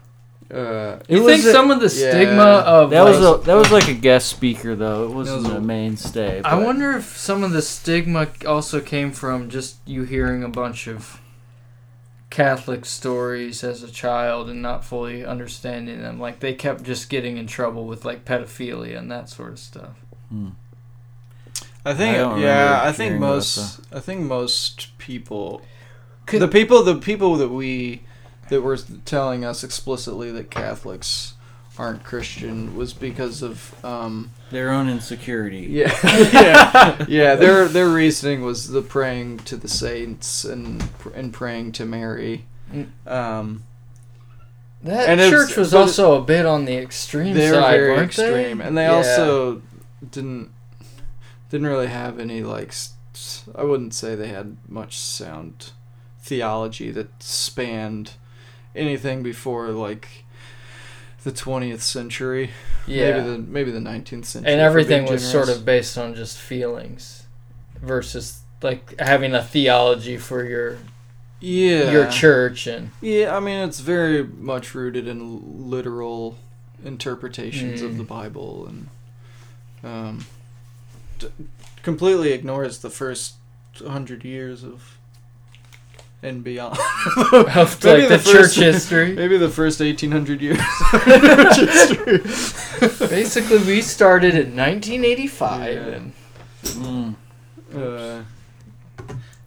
Uh, 0.51 0.99
You 1.09 1.26
think 1.26 1.44
a- 1.44 1.53
some 1.53 1.70
of 1.70 1.78
the 1.80 1.86
yeah. 1.94 2.11
stigma 2.11 2.42
of 2.64 2.90
That 2.90 3.03
was 3.05 3.20
like, 3.20 3.42
a 3.42 3.44
that 3.44 3.55
was 3.55 3.70
like 3.70 3.88
a 3.88 3.94
guest 3.94 4.28
speaker 4.30 4.74
though. 4.74 5.05
It 5.05 5.11
wasn't 5.14 5.42
was 5.44 5.53
a- 5.53 5.57
a 5.57 5.61
mainstay. 5.61 6.40
I 6.42 6.55
wonder 6.57 6.92
if 6.92 7.16
some 7.18 7.44
of 7.44 7.53
the 7.53 7.61
stigma 7.61 8.28
also 8.46 8.80
came 8.80 9.12
from 9.12 9.51
just 9.51 9.76
you 9.84 10.05
hearing 10.05 10.42
a 10.42 10.49
bunch 10.49 10.86
of 10.86 11.20
Catholic 12.30 12.84
stories 12.86 13.62
as 13.64 13.82
a 13.82 13.90
child 13.90 14.49
and 14.49 14.62
not 14.62 14.84
fully 14.86 15.24
understanding 15.24 16.01
them. 16.01 16.18
Like 16.18 16.40
they 16.40 16.55
kept 16.55 16.82
just 16.82 17.11
getting 17.11 17.36
in 17.36 17.46
trouble 17.46 17.84
with 17.86 18.05
like 18.07 18.24
pedophilia 18.24 18.99
and 18.99 19.11
that 19.11 19.28
sort 19.28 19.53
of 19.53 19.59
stuff. 19.59 19.96
I 21.84 21.94
think 21.94 22.16
I 22.16 22.38
yeah, 22.38 22.80
I 22.82 22.92
think 22.92 23.18
most 23.18 23.80
I 23.92 24.01
think 24.01 24.22
most 24.22 24.96
people 24.99 25.62
Could- 26.26 26.40
the 26.42 26.49
people 26.49 26.82
the 26.82 26.96
people 26.96 27.36
that 27.36 27.49
we 27.49 28.03
that 28.51 28.62
were 28.62 28.76
telling 29.05 29.44
us 29.44 29.62
explicitly 29.64 30.30
that 30.32 30.51
Catholics 30.51 31.34
aren't 31.78 32.03
Christian 32.03 32.76
was 32.76 32.92
because 32.92 33.40
of 33.42 33.72
um 33.84 34.30
their 34.51 34.70
own 34.70 34.88
insecurity. 34.88 35.66
yeah 35.70 35.94
yeah 36.32 37.05
yeah 37.09 37.34
their 37.36 37.68
their 37.68 37.88
reasoning 37.88 38.42
was 38.42 38.68
the 38.70 38.82
praying 38.82 39.38
to 39.38 39.57
the 39.57 39.68
saints 39.68 40.44
and 40.44 40.88
and 41.14 41.32
praying 41.32 41.72
to 41.72 41.84
Mary 41.84 42.44
Mm. 42.72 42.88
um 43.07 43.62
That 44.82 45.09
And 45.09 45.20
church 45.30 45.57
was 45.57 45.70
but- 45.72 45.80
also 45.80 46.20
a 46.20 46.22
bit 46.22 46.44
on 46.46 46.64
the 46.66 46.76
extreme 46.76 47.34
they 47.34 47.49
were 47.51 47.57
side, 47.57 47.76
very 47.78 47.90
weren't 47.92 48.05
extreme 48.11 48.59
they? 48.59 48.64
and 48.64 48.76
they 48.76 48.84
Yeah. 48.84 48.92
also 48.96 49.62
didn't 50.11 50.51
didn't 51.51 51.66
really 51.66 51.86
have 51.86 52.18
any 52.20 52.42
like 52.42 52.68
s- 52.68 52.92
s- 53.14 53.44
i 53.55 53.62
wouldn't 53.62 53.94
say 53.94 54.14
they 54.14 54.28
had 54.28 54.57
much 54.68 54.99
sound 54.99 55.72
theology 56.20 56.90
that 56.90 57.09
spanned 57.22 58.12
anything 58.78 59.22
before 59.22 59.68
like 59.68 60.24
the 61.24 61.32
20th 61.32 61.80
century. 61.80 62.50
Yeah, 62.86 63.10
maybe 63.18 63.30
the 63.30 63.38
maybe 63.38 63.70
the 63.70 63.80
19th 63.80 64.24
century 64.24 64.50
and 64.52 64.60
everything 64.60 65.04
was 65.06 65.28
sort 65.28 65.48
of 65.50 65.64
based 65.66 65.98
on 65.98 66.14
just 66.14 66.38
feelings 66.38 67.26
versus 67.82 68.40
like 68.62 68.98
having 68.98 69.34
a 69.34 69.42
theology 69.42 70.16
for 70.16 70.44
your 70.44 70.78
yeah. 71.40 71.92
your 71.92 72.10
church 72.10 72.66
and 72.66 72.90
yeah 73.00 73.36
i 73.36 73.38
mean 73.38 73.56
it's 73.68 73.78
very 73.78 74.24
much 74.24 74.74
rooted 74.74 75.06
in 75.06 75.68
literal 75.70 76.36
interpretations 76.84 77.80
of 77.82 77.92
Mm. 77.92 77.96
the 77.98 78.02
bible 78.04 78.66
and 78.66 78.88
um 79.84 80.26
d- 81.20 81.28
completely 81.82 82.32
ignores 82.32 82.78
the 82.78 82.90
first 82.90 83.34
100 83.80 84.24
years 84.24 84.64
of 84.64 84.97
and 86.22 86.42
beyond 86.42 86.76
of 87.32 87.84
Maybe 87.84 88.00
like 88.00 88.08
the 88.08 88.16
the, 88.16 88.32
church 88.32 88.56
history. 88.56 89.14
maybe 89.14 89.36
the 89.36 89.48
first 89.48 89.80
1800 89.80 90.40
years 90.40 90.58
of 90.58 90.64
church 91.04 91.56
history. 91.56 93.08
Basically, 93.08 93.58
we 93.58 93.82
started 93.82 94.34
in 94.34 94.56
1985, 94.56 95.74
Yeah. 95.74 95.82
and 95.94 96.12
Mm. 96.64 97.14
Uh, 97.74 98.22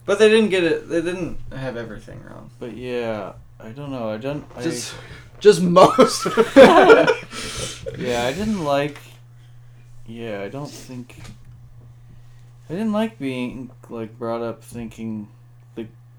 but 0.06 0.18
they 0.18 0.28
didn't 0.30 0.48
get 0.48 0.64
it 0.64 0.88
they 0.88 1.02
didn't 1.02 1.38
have 1.54 1.76
everything 1.76 2.22
wrong 2.24 2.50
But 2.58 2.74
yeah, 2.76 3.34
I 3.60 3.68
don't 3.68 3.90
know. 3.90 4.08
I 4.08 4.16
don't. 4.16 4.44
I, 4.56 4.62
just 4.62 4.94
just 5.38 5.60
most 5.60 6.24
yeah, 6.56 8.24
I 8.24 8.32
didn't 8.32 8.64
like. 8.64 8.98
Yeah, 10.06 10.40
I 10.42 10.48
don't 10.48 10.70
think. 10.70 11.16
I 12.70 12.72
didn't 12.72 12.92
like 12.92 13.18
being 13.18 13.70
like 13.90 14.18
brought 14.18 14.40
up 14.40 14.64
thinking, 14.64 15.20
like 15.20 15.28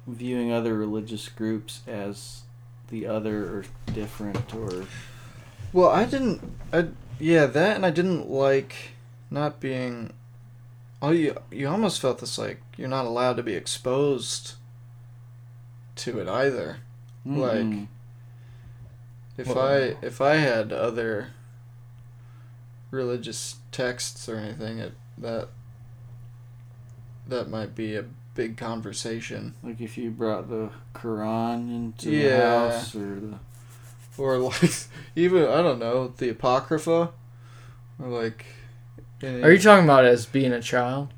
viewing 0.07 0.51
other 0.51 0.73
religious 0.75 1.29
groups 1.29 1.81
as 1.87 2.41
the 2.89 3.05
other 3.07 3.45
or 3.45 3.65
different 3.93 4.53
or 4.53 4.85
Well, 5.71 5.89
I 5.89 6.05
didn't. 6.05 6.41
I 6.71 6.87
yeah, 7.19 7.45
that 7.45 7.75
and 7.75 7.85
I 7.85 7.89
didn't 7.91 8.29
like 8.29 8.91
not 9.31 9.59
being. 9.59 10.11
Oh, 11.01 11.11
you 11.11 11.37
you 11.51 11.67
almost 11.67 11.99
felt 12.01 12.19
this 12.19 12.37
like 12.37 12.61
you're 12.77 12.87
not 12.87 13.05
allowed 13.05 13.37
to 13.37 13.43
be 13.43 13.53
exposed 13.55 14.53
to 15.97 16.19
it 16.19 16.27
either. 16.27 16.77
Like, 17.25 17.59
Mm. 17.65 17.87
If 19.37 19.47
Well- 19.47 19.59
I 19.67 19.77
if 20.05 20.21
I 20.21 20.35
had 20.35 20.71
other 20.71 21.29
religious 22.91 23.55
texts 23.71 24.29
or 24.29 24.35
anything, 24.37 24.77
it 24.79 24.93
that 25.17 25.49
that 27.27 27.49
might 27.49 27.73
be 27.75 27.95
a 27.95 28.05
big 28.35 28.57
conversation. 28.57 29.53
like 29.63 29.79
if 29.81 29.97
you 29.97 30.09
brought 30.11 30.49
the 30.49 30.69
Quran 30.93 31.69
into 31.75 32.11
Yeah. 32.11 32.37
the 32.37 32.45
house 32.71 32.95
or 32.95 33.19
the 33.19 33.39
Or 34.17 34.37
like 34.49 34.73
even 35.15 35.43
I 35.43 35.61
don't 35.61 35.79
know 35.79 36.09
the 36.17 36.29
apocrypha, 36.29 37.11
or 37.99 38.07
like. 38.07 38.45
any- 39.21 39.41
are 39.43 39.51
you 39.51 39.59
talking 39.59 39.85
about 39.85 40.05
as 40.05 40.25
being 40.25 40.51
a 40.53 40.61
child? 40.61 41.09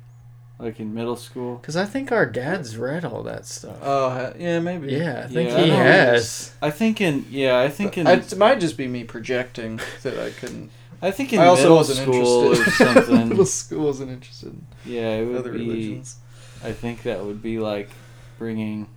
like 0.58 0.80
in 0.80 0.94
middle 0.94 1.16
school. 1.16 1.56
Because 1.56 1.76
I 1.76 1.84
think 1.84 2.10
our 2.10 2.24
dad's 2.24 2.78
read 2.78 3.04
all 3.04 3.22
that 3.24 3.44
stuff. 3.44 3.76
Oh 3.82 4.32
yeah, 4.38 4.58
maybe. 4.60 4.90
yeah, 4.92 5.24
I 5.24 5.26
think 5.28 5.50
Yeah, 5.50 5.58
he 5.60 5.66
know 5.68 5.74
he 5.76 5.82
has. 5.82 6.54
I 6.62 6.70
think 6.70 6.98
in 7.02 7.26
yeah, 7.30 7.58
I 7.60 7.68
think 7.68 7.98
in 7.98 8.06
I, 8.06 8.12
it 8.12 8.38
might 8.38 8.58
just 8.58 8.78
be 8.78 8.86
me 8.88 9.04
projecting 9.04 9.80
that 10.02 10.18
I 10.18 10.30
couldn't. 10.30 10.70
I 11.02 11.10
think 11.10 11.34
in 11.34 11.40
I 11.40 11.46
also 11.48 11.64
middle 11.64 11.76
wasn't 11.76 11.98
school 12.08 12.52
or 12.52 12.54
something. 12.54 13.28
Middle 13.28 13.44
school 13.44 13.84
wasn't 13.84 14.10
interested 14.12 14.48
in 14.54 14.66
yeah, 14.86 15.16
it 15.16 15.26
would 15.26 15.36
other 15.36 15.52
be. 15.52 15.58
religions. 15.58 16.16
I 16.62 16.72
think 16.72 17.02
that 17.04 17.24
would 17.24 17.42
be 17.42 17.58
like 17.58 17.90
bringing. 18.38 18.88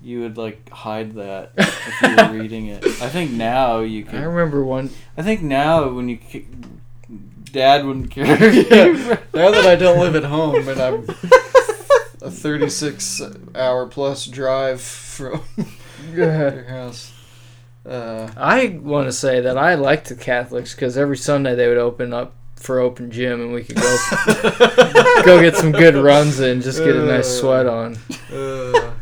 You 0.00 0.22
would 0.22 0.36
like 0.36 0.68
hide 0.70 1.14
that 1.14 1.52
if 1.56 2.02
you 2.02 2.16
were 2.16 2.32
reading 2.40 2.66
it. 2.66 2.84
I 2.84 3.08
think 3.08 3.30
now 3.30 3.80
you 3.80 4.06
I 4.12 4.22
remember 4.22 4.64
one. 4.64 4.90
I 5.16 5.22
think 5.22 5.42
now 5.42 5.88
when 5.88 6.08
you, 6.08 6.18
Dad 7.44 7.84
wouldn't 7.86 8.10
care. 8.10 8.52
Yeah. 8.52 9.18
Now 9.32 9.50
that 9.52 9.64
I 9.64 9.76
don't 9.76 10.00
live 10.00 10.16
at 10.16 10.24
home 10.24 10.68
and 10.68 10.80
I'm 10.80 11.08
a 12.20 12.30
36 12.30 13.22
hour 13.54 13.86
plus 13.86 14.26
drive 14.26 14.80
from 14.80 15.42
your 16.12 16.64
house. 16.64 17.12
Uh, 17.84 18.30
I 18.36 18.78
want 18.82 19.08
to 19.08 19.12
say 19.12 19.40
that 19.40 19.58
I 19.58 19.74
liked 19.74 20.08
the 20.08 20.14
Catholics 20.14 20.74
because 20.74 20.96
every 20.96 21.16
Sunday 21.16 21.54
they 21.54 21.68
would 21.68 21.78
open 21.78 22.12
up 22.12 22.34
for 22.62 22.78
open 22.78 23.10
gym 23.10 23.40
and 23.40 23.52
we 23.52 23.62
could 23.64 23.76
go 23.76 23.98
go 25.24 25.40
get 25.40 25.56
some 25.56 25.72
good 25.72 25.96
runs 25.96 26.40
in, 26.40 26.60
just 26.62 26.78
get 26.78 26.94
a 26.96 27.04
nice 27.04 27.38
sweat 27.40 27.66
on 27.66 27.98
uh, 28.32 28.92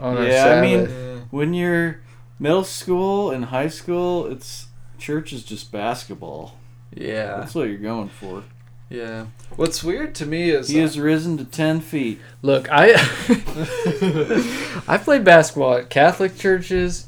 on 0.00 0.16
our 0.16 0.24
Yeah, 0.26 0.46
I 0.56 0.60
mean- 0.60 0.86
Sabbath. 0.86 1.22
uh, 1.22 1.24
when 1.30 1.54
you're 1.54 2.00
middle 2.38 2.64
school 2.64 3.30
and 3.30 3.46
high 3.46 3.68
school, 3.68 4.26
it's 4.26 4.66
church 4.98 5.32
is 5.32 5.44
just 5.44 5.70
basketball. 5.72 6.56
Yeah, 6.94 7.38
That's 7.38 7.54
what 7.54 7.68
you're 7.68 7.76
going 7.78 8.08
for. 8.08 8.42
yeah. 8.88 9.26
What's 9.56 9.82
weird 9.84 10.14
to 10.16 10.26
me 10.26 10.50
is 10.50 10.68
He 10.68 10.78
has 10.78 10.98
risen 10.98 11.36
to 11.38 11.44
ten 11.44 11.80
feet. 11.80 12.20
Look, 12.42 12.68
I 12.70 12.92
I 14.88 14.98
played 14.98 15.24
basketball 15.24 15.74
at 15.74 15.90
Catholic 15.90 16.36
churches, 16.36 17.06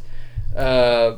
uh, 0.57 1.17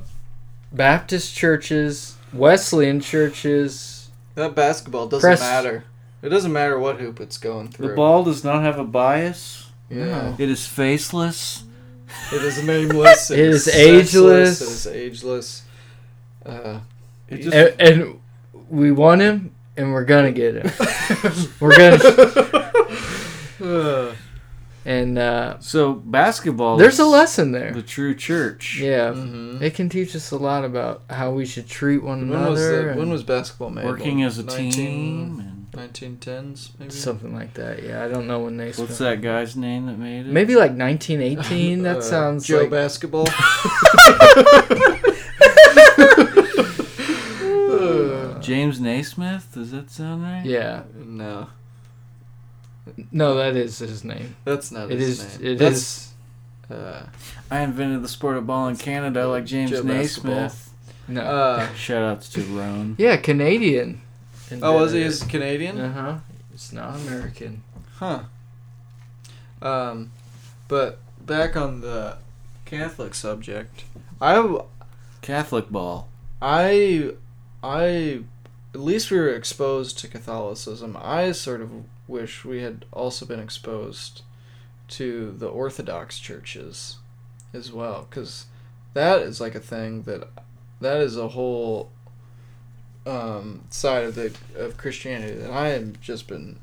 Baptist 0.73 1.35
churches, 1.35 2.17
Wesleyan 2.33 3.01
churches. 3.01 4.00
That 4.35 4.55
basketball 4.55 5.07
doesn't 5.07 5.27
Press- 5.29 5.41
matter. 5.41 5.85
It 6.23 6.29
doesn't 6.29 6.53
matter 6.53 6.79
what 6.79 7.01
hoop 7.01 7.19
it's 7.21 7.39
going 7.39 7.69
through. 7.69 7.89
The 7.89 7.95
ball 7.95 8.25
does 8.25 8.45
not 8.45 8.63
have 8.63 8.79
a 8.79 8.85
bias. 8.85 9.69
yeah, 9.89 10.35
It 10.39 10.51
is 10.51 10.67
faceless. 10.67 11.65
it 12.33 12.43
is 12.43 12.63
nameless. 12.63 13.31
It 13.31 13.39
is 13.39 13.65
sexless, 13.65 13.81
ageless. 14.15 14.61
It 14.61 14.65
is 14.67 14.87
ageless. 14.87 15.63
Uh, 16.45 16.81
It 17.29 17.37
just 17.43 17.55
And, 17.57 17.81
and 17.81 18.21
we 18.69 18.93
want 18.93 19.21
him, 19.23 19.53
and 19.77 19.93
we're 19.93 20.05
gonna 20.05 20.33
get 20.33 20.57
him. 20.57 20.71
we're 21.61 21.77
gonna. 21.77 21.99
And 24.85 25.19
uh, 25.19 25.59
so 25.61 25.93
basketball. 25.95 26.79
there's 26.79 26.99
a 26.99 27.05
lesson 27.05 27.53
there. 27.53 27.73
The 27.73 27.83
true 27.83 28.15
church. 28.15 28.79
Yeah, 28.81 29.11
mhm. 29.13 29.61
it 29.61 29.75
can 29.75 29.89
teach 29.91 30.17
us 30.17 30.31
a 30.31 30.39
lot 30.39 30.65
about 30.65 31.03
how 31.11 31.33
we 31.33 31.45
should 31.45 31.69
treat 31.69 32.03
one 32.03 32.31
When 32.31 32.47
was 32.47 32.61
another. 32.61 32.93
the, 32.95 32.99
when 32.99 33.11
was 33.11 33.23
basketball 33.23 33.71
made? 33.71 33.85
Working 33.85 34.23
as 34.23 34.39
a 34.39 34.45
19 34.45 34.73
team. 34.73 35.47
1910s 35.73 36.71
maybe. 36.81 36.91
something 36.91 37.33
like 37.33 37.55
that. 37.55 37.85
Yeah, 37.85 38.05
I 38.05 38.09
don't 38.09 38.27
know 38.27 38.41
when 38.41 38.57
they. 38.57 38.69
what's 38.73 38.97
spent- 38.97 38.99
that 38.99 39.21
guy's 39.21 39.55
name 39.55 39.87
that 39.87 39.99
made 39.99 40.21
it? 40.21 40.27
Maybe 40.33 40.57
like 40.57 40.73
1918. 40.73 41.83
That 41.85 41.99
Uh, 41.99 42.01
sounds 42.01 42.47
Joe 42.47 42.63
like 42.63 42.71
basketball. 42.71 43.29
James 48.41 48.81
Naismith. 48.81 49.49
Does 49.55 49.71
that 49.73 49.91
sound 49.91 50.23
right? 50.23 50.45
yeah. 50.45 50.83
no, 50.95 51.49
No, 53.13 53.35
that 53.37 53.57
is 53.57 53.79
his 53.79 54.05
name. 54.05 54.37
that's 54.45 54.71
not 54.73 54.91
It 54.91 54.99
his 54.99 55.21
is. 55.23 55.39
name. 55.41 55.53
It 55.53 55.59
that's, 55.59 55.77
is. 55.79 56.13
Uh, 56.71 57.07
I 57.51 57.61
invented 57.61 58.03
the 58.03 58.09
sport 58.09 58.37
of 58.37 58.47
ball 58.47 58.69
in 58.69 58.77
Canada, 58.77 59.27
like 59.29 59.45
James 59.45 59.71
Joe. 59.71 59.83
Naismith. 59.83 60.73
No. 61.09 61.21
uh, 61.23 61.67
Shoutouts 61.75 62.31
to 62.33 62.43
Roan. 62.43 62.95
yeah, 62.99 63.17
Canadian. 63.17 64.01
oh, 64.63 64.75
was 64.81 64.93
he? 64.93 65.03
Is 65.03 65.23
Canadian? 65.25 65.81
Uh 65.81 65.93
huh. 65.93 66.19
It's 66.55 66.73
not 66.73 66.95
American. 66.97 67.63
Huh. 67.97 68.21
Um, 69.63 70.13
but 70.69 70.99
back 71.25 71.57
on 71.57 71.81
the 71.81 72.17
Catholic 72.65 73.15
subject, 73.15 73.85
I 74.21 74.61
Catholic 75.23 75.71
ball. 75.71 76.09
I 76.41 77.13
I 77.63 78.21
at 78.73 78.81
least 78.81 79.11
we 79.11 79.19
were 79.19 79.29
exposed 79.35 79.99
to 79.99 80.09
Catholicism. 80.09 80.97
I 81.01 81.33
sort 81.33 81.61
of 81.61 81.71
wish 82.11 82.45
we 82.45 82.61
had 82.63 82.85
also 82.93 83.25
been 83.25 83.41
exposed 83.41 84.23
to 84.89 85.31
the 85.39 85.47
Orthodox 85.49 86.19
churches 86.19 86.99
as 87.55 87.73
well 87.73 88.07
cuz 88.11 88.47
that 88.95 89.23
is 89.23 89.41
like 89.41 89.55
a 89.55 89.61
thing 89.61 90.03
that 90.03 90.29
that 90.81 91.01
is 91.01 91.17
a 91.17 91.29
whole 91.29 91.91
um, 93.07 93.65
side 93.71 94.05
of 94.05 94.15
the 94.15 94.35
of 94.57 94.77
Christianity 94.77 95.35
that 95.39 95.51
I 95.51 95.69
have 95.69 96.01
just 96.01 96.27
been 96.29 96.59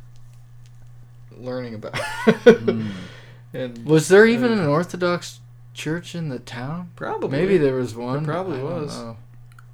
learning 1.37 1.73
about. 1.75 1.93
Mm. 1.93 2.91
and 3.53 3.85
Was 3.85 4.07
there 4.07 4.25
even 4.25 4.51
an 4.51 4.65
Orthodox 4.67 5.39
church 5.73 6.15
in 6.15 6.29
the 6.29 6.39
town? 6.39 6.91
probably 6.95 7.29
Maybe 7.29 7.57
there 7.57 7.75
was 7.75 7.95
one. 7.95 8.25
probably 8.25 8.57
I 8.59 8.61
don't 8.61 8.81
was. 8.81 8.97
know. 8.97 9.17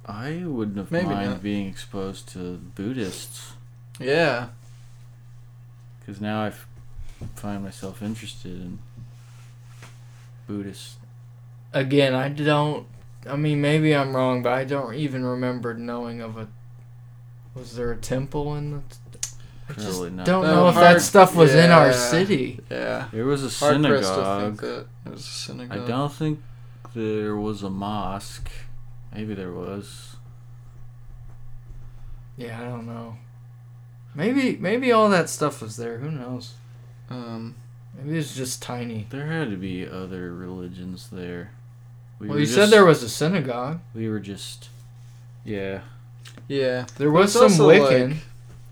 I 0.06 0.42
wouldn't 0.44 0.76
have 0.76 0.90
Maybe 0.90 1.06
mind 1.06 1.30
not. 1.30 1.42
being 1.42 1.66
exposed 1.66 2.28
to 2.30 2.58
Buddhists 2.74 3.52
Yeah. 3.98 4.48
Because 6.04 6.20
now 6.20 6.42
I 6.44 6.52
find 7.36 7.62
myself 7.64 8.02
interested 8.02 8.52
in 8.52 8.78
Buddhist. 10.46 10.96
Again, 11.72 12.14
I 12.14 12.28
don't. 12.28 12.86
I 13.28 13.36
mean, 13.36 13.60
maybe 13.60 13.94
I'm 13.96 14.14
wrong, 14.14 14.42
but 14.42 14.52
I 14.52 14.64
don't 14.64 14.94
even 14.94 15.24
remember 15.24 15.74
knowing 15.74 16.20
of 16.20 16.36
a. 16.36 16.48
Was 17.54 17.76
there 17.76 17.92
a 17.92 17.96
temple 17.96 18.54
in 18.56 18.70
the? 18.72 18.80
I 19.68 19.72
just 19.72 20.02
not. 20.12 20.26
don't 20.26 20.42
No, 20.44 20.54
know 20.54 20.68
if 20.68 20.74
hard- 20.74 20.96
that 20.96 21.00
stuff 21.00 21.34
was 21.34 21.54
in 21.54 21.70
our 21.70 21.92
city. 21.92 22.60
Yeah. 22.70 23.08
There 23.12 23.24
was 23.24 23.42
a 23.42 23.64
Hard 23.64 23.82
to 23.82 24.02
synagogue. 24.02 24.42
think 24.42 24.60
that 24.60 24.86
it 25.06 25.10
was 25.12 25.22
a 25.22 25.24
I 25.24 25.30
synagogue. 25.66 25.88
don't 25.88 26.12
think 26.12 26.42
there 26.94 27.34
was 27.36 27.62
a 27.62 27.70
mosque. 27.70 28.50
Maybe 29.14 29.32
there 29.34 29.52
was. 29.52 30.16
Yeah, 32.36 32.60
I 32.60 32.64
don't 32.64 32.86
know. 32.86 33.16
Maybe 34.14 34.56
maybe 34.56 34.92
all 34.92 35.08
that 35.10 35.28
stuff 35.28 35.60
was 35.60 35.76
there. 35.76 35.98
Who 35.98 36.10
knows? 36.10 36.54
Um, 37.10 37.56
Maybe 37.96 38.18
it's 38.18 38.34
just 38.34 38.60
tiny. 38.62 39.06
There 39.10 39.26
had 39.26 39.50
to 39.50 39.56
be 39.56 39.86
other 39.86 40.32
religions 40.34 41.08
there. 41.12 41.50
We 42.18 42.28
Well, 42.28 42.38
you 42.38 42.44
just, 42.44 42.56
said 42.56 42.70
there 42.70 42.84
was 42.84 43.02
a 43.02 43.08
synagogue. 43.08 43.80
We 43.94 44.08
were 44.08 44.20
just. 44.20 44.68
Yeah. 45.44 45.80
yeah. 46.48 46.86
There 46.96 47.10
was 47.10 47.36
it's 47.36 47.54
some 47.56 47.66
Wiccan. 47.66 48.08
like- 48.10 48.16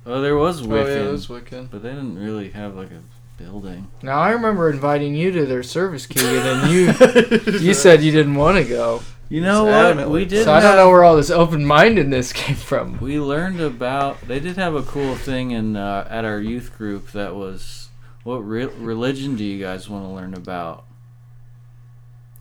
Oh, 0.04 0.20
there 0.20 0.36
was 0.36 0.62
Wiccan. 0.62 0.66
Oh 0.66 0.84
Wiccan. 0.84 0.96
yeah, 0.96 1.08
it 1.08 1.12
was 1.12 1.26
Wiccan. 1.28 1.70
But 1.70 1.82
they 1.84 1.90
didn't 1.90 2.18
really 2.18 2.50
have 2.50 2.74
like 2.74 2.90
a 2.90 3.00
building. 3.40 3.86
Now 4.02 4.18
I 4.18 4.30
remember 4.30 4.68
inviting 4.70 5.14
you 5.14 5.30
to 5.32 5.46
their 5.46 5.62
service, 5.62 6.06
Keegan, 6.06 6.44
and 6.44 6.72
you 6.72 6.86
you 7.60 7.74
said 7.74 8.02
you 8.02 8.10
didn't 8.10 8.34
want 8.34 8.56
to 8.58 8.64
go. 8.64 9.02
You 9.28 9.40
know 9.40 9.66
It's 9.66 9.72
what? 9.72 9.84
adamant 9.86 10.10
We 10.10 10.24
did. 10.26 10.44
So 10.44 10.52
I 10.52 10.60
don't 10.60 10.76
know 10.76 10.90
where 10.90 11.04
all 11.04 11.16
this 11.16 11.30
open 11.30 11.64
mindedness 11.64 12.32
came 12.34 12.56
from. 12.56 12.98
We 13.00 13.18
learned 13.18 13.60
about. 13.60 14.20
They 14.26 14.40
did 14.40 14.56
have 14.56 14.74
a 14.74 14.82
cool 14.82 15.14
thing 15.16 15.52
in 15.52 15.76
uh, 15.76 16.06
at 16.10 16.24
our 16.24 16.38
youth 16.38 16.76
group 16.76 17.12
that 17.12 17.34
was, 17.34 17.88
what 18.24 18.38
re- 18.38 18.66
religion 18.66 19.36
do 19.36 19.44
you 19.44 19.62
guys 19.62 19.88
want 19.88 20.04
to 20.04 20.08
learn 20.10 20.34
about? 20.34 20.84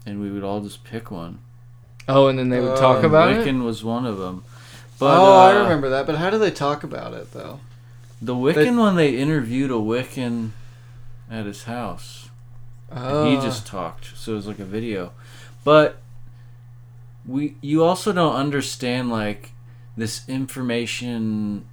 And 0.06 0.20
we 0.20 0.32
would 0.32 0.44
all 0.44 0.60
just 0.62 0.84
pick 0.84 1.12
one. 1.12 1.40
Oh, 2.10 2.28
and 2.28 2.38
then 2.38 2.50
they 2.50 2.60
would 2.60 2.78
talk 2.78 3.00
Um, 3.00 3.06
about 3.06 3.32
it. 3.32 3.46
Wiccan 3.46 3.64
was 3.64 3.84
one 3.84 4.06
of 4.06 4.18
them. 4.18 4.44
But 5.00 5.18
oh, 5.18 5.34
I 5.38 5.56
uh, 5.56 5.64
remember 5.64 5.90
that. 5.90 6.06
But 6.06 6.18
how 6.18 6.30
do 6.30 6.38
they 6.38 6.52
talk 6.52 6.84
about 6.84 7.14
it 7.14 7.32
though? 7.32 7.60
the 8.22 8.36
Wiccan 8.36 8.78
one. 8.78 8.96
They 8.96 9.16
interviewed 9.18 9.72
a 9.72 9.76
Wiccan 9.76 10.52
at 11.30 11.46
his 11.46 11.64
house. 11.64 12.30
Oh, 12.92 13.24
he 13.30 13.38
just 13.38 13.66
talked 13.66 14.18
so 14.18 14.34
it 14.34 14.36
was 14.36 14.48
like 14.48 14.60
a 14.60 14.66
video 14.66 15.14
but 15.64 16.02
we 17.32 17.56
you 17.62 17.84
also 17.84 18.12
don't 18.12 18.36
understand 18.36 19.10
like 19.10 19.52
this 19.98 20.28
information 20.28 21.66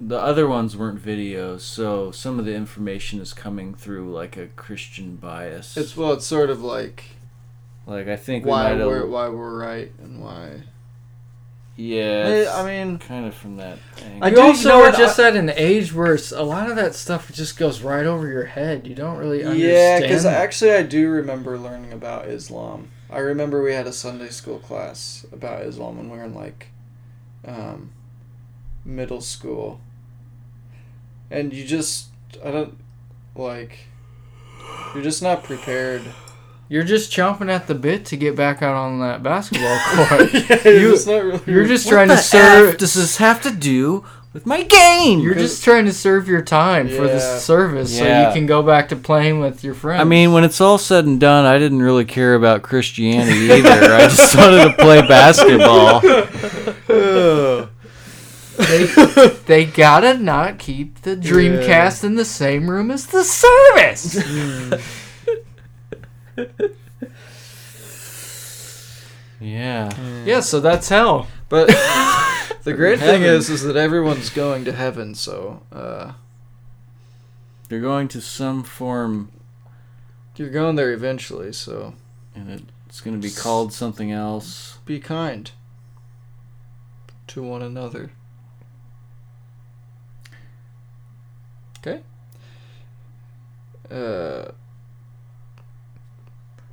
the 0.00 0.18
other 0.18 0.46
ones 0.48 0.76
weren't 0.76 1.00
videos 1.02 1.60
so 1.60 2.10
some 2.10 2.38
of 2.38 2.44
the 2.44 2.54
information 2.54 3.20
is 3.20 3.32
coming 3.32 3.74
through 3.74 4.12
like 4.12 4.36
a 4.36 4.46
christian 4.48 5.16
bias 5.16 5.76
It's 5.76 5.96
well, 5.96 6.12
it's 6.12 6.26
sort 6.26 6.50
of 6.50 6.62
like 6.62 7.04
like 7.86 8.08
i 8.08 8.16
think 8.16 8.44
why 8.44 8.74
might 8.74 8.84
we're 8.86 9.06
why 9.06 9.28
we're 9.28 9.58
right 9.58 9.92
and 10.02 10.20
why. 10.22 10.62
yeah 11.76 12.52
I 12.56 12.64
mean, 12.64 12.98
kind 12.98 13.26
of 13.26 13.34
from 13.34 13.56
that 13.56 13.78
angle. 14.02 14.24
I 14.24 14.28
you 14.28 14.34
do- 14.36 14.40
you 14.42 14.46
also 14.48 14.68
know 14.68 14.76
are 14.80 14.90
what, 14.90 14.96
just 14.98 15.18
at 15.18 15.34
an 15.36 15.50
age 15.50 15.92
where 15.92 16.18
a 16.34 16.42
lot 16.44 16.70
of 16.70 16.76
that 16.76 16.94
stuff 16.94 17.32
just 17.32 17.58
goes 17.58 17.80
right 17.82 18.06
over 18.06 18.28
your 18.28 18.44
head. 18.44 18.86
You 18.86 18.94
don't 18.94 19.18
really 19.18 19.42
understand. 19.44 19.60
yeah, 19.72 20.00
because 20.00 20.24
actually 20.24 20.70
I 20.72 20.82
do 20.82 21.08
remember 21.10 21.58
learning 21.58 21.92
about 21.92 22.28
Islam. 22.28 22.90
I 23.14 23.18
remember 23.18 23.62
we 23.62 23.72
had 23.72 23.86
a 23.86 23.92
Sunday 23.92 24.30
school 24.30 24.58
class 24.58 25.24
about 25.32 25.62
Islam 25.62 25.98
when 25.98 26.10
we 26.10 26.18
were 26.18 26.24
in 26.24 26.34
like 26.34 26.66
um, 27.46 27.92
middle 28.84 29.20
school, 29.20 29.80
and 31.30 31.52
you 31.52 31.64
just 31.64 32.08
I 32.44 32.50
don't 32.50 32.76
like 33.36 33.86
you're 34.94 35.04
just 35.04 35.22
not 35.22 35.44
prepared. 35.44 36.02
You're 36.68 36.82
just 36.82 37.12
chomping 37.12 37.50
at 37.50 37.68
the 37.68 37.74
bit 37.76 38.04
to 38.06 38.16
get 38.16 38.34
back 38.34 38.62
out 38.62 38.74
on 38.74 38.98
that 38.98 39.22
basketball 39.22 39.78
court. 39.84 40.34
yeah, 40.34 40.68
you're 40.68 40.90
just 40.90 41.06
not 41.06 41.22
really. 41.22 41.40
You're 41.46 41.66
just 41.66 41.88
trying 41.88 42.08
to 42.08 42.16
serve. 42.16 42.70
F 42.70 42.78
does 42.78 42.94
this 42.94 43.18
have 43.18 43.40
to 43.42 43.52
do 43.52 44.04
with 44.34 44.44
my 44.46 44.62
game 44.64 45.20
You're 45.20 45.34
just 45.36 45.62
trying 45.64 45.86
to 45.86 45.92
serve 45.92 46.28
your 46.28 46.42
time 46.42 46.88
for 46.88 47.06
Yeah. 47.06 47.14
the 47.14 47.20
service, 47.38 47.96
so 47.96 48.04
you 48.04 48.34
can 48.34 48.44
go 48.46 48.62
back 48.62 48.88
to 48.90 48.96
playing 48.96 49.40
with 49.40 49.62
your 49.64 49.74
friends. 49.74 50.00
I 50.00 50.04
mean, 50.04 50.32
when 50.32 50.42
it's 50.44 50.60
all 50.60 50.76
said 50.76 51.06
and 51.06 51.18
done, 51.20 51.46
I 51.46 51.58
didn't 51.58 51.80
really 51.80 52.04
care 52.04 52.34
about 52.34 52.62
Christianity 52.62 53.50
either. 53.50 53.94
I 53.94 54.08
just 54.08 54.36
wanted 54.36 54.64
to 54.64 54.74
play 54.82 55.00
basketball. 55.06 56.00
they, 58.56 58.84
they 59.46 59.64
gotta 59.64 60.18
not 60.18 60.58
keep 60.58 61.02
the 61.02 61.16
Dreamcast 61.16 62.02
in 62.04 62.16
the 62.16 62.24
same 62.24 62.68
room 62.68 62.90
as 62.90 63.06
the 63.06 63.22
service. 63.24 64.18
Yeah. 69.40 69.90
yeah, 70.24 70.40
so 70.40 70.60
that's 70.60 70.88
hell. 70.88 71.26
But 71.48 71.68
the 72.64 72.72
great 72.72 72.98
thing 72.98 73.22
is, 73.22 73.48
is 73.50 73.62
that 73.62 73.76
everyone's 73.76 74.30
going 74.30 74.64
to 74.64 74.72
heaven. 74.72 75.14
So 75.14 75.62
uh, 75.72 76.12
You're 77.70 77.80
going 77.80 78.08
to 78.08 78.20
some 78.20 78.62
form, 78.62 79.30
you're 80.36 80.50
going 80.50 80.76
there 80.76 80.92
eventually. 80.92 81.52
So 81.52 81.94
and 82.34 82.66
it's 82.86 83.00
going 83.00 83.20
to 83.20 83.26
be 83.26 83.32
called 83.32 83.72
something 83.72 84.10
else. 84.10 84.78
be 84.84 85.00
kind. 85.00 85.50
to 87.28 87.42
one 87.42 87.62
another. 87.62 88.12
Okay. 91.78 92.00
Uh, 93.90 94.52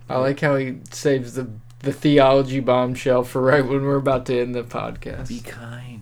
I 0.09 0.17
like 0.17 0.39
how 0.39 0.55
he 0.55 0.77
saves 0.91 1.33
the 1.33 1.49
the 1.83 1.91
theology 1.93 2.59
bombshell 2.59 3.23
for 3.23 3.41
right 3.41 3.65
when 3.65 3.83
we're 3.83 3.95
about 3.97 4.25
to 4.27 4.39
end 4.39 4.53
the 4.55 4.63
podcast. 4.63 5.27
Be 5.27 5.39
kind. 5.39 6.01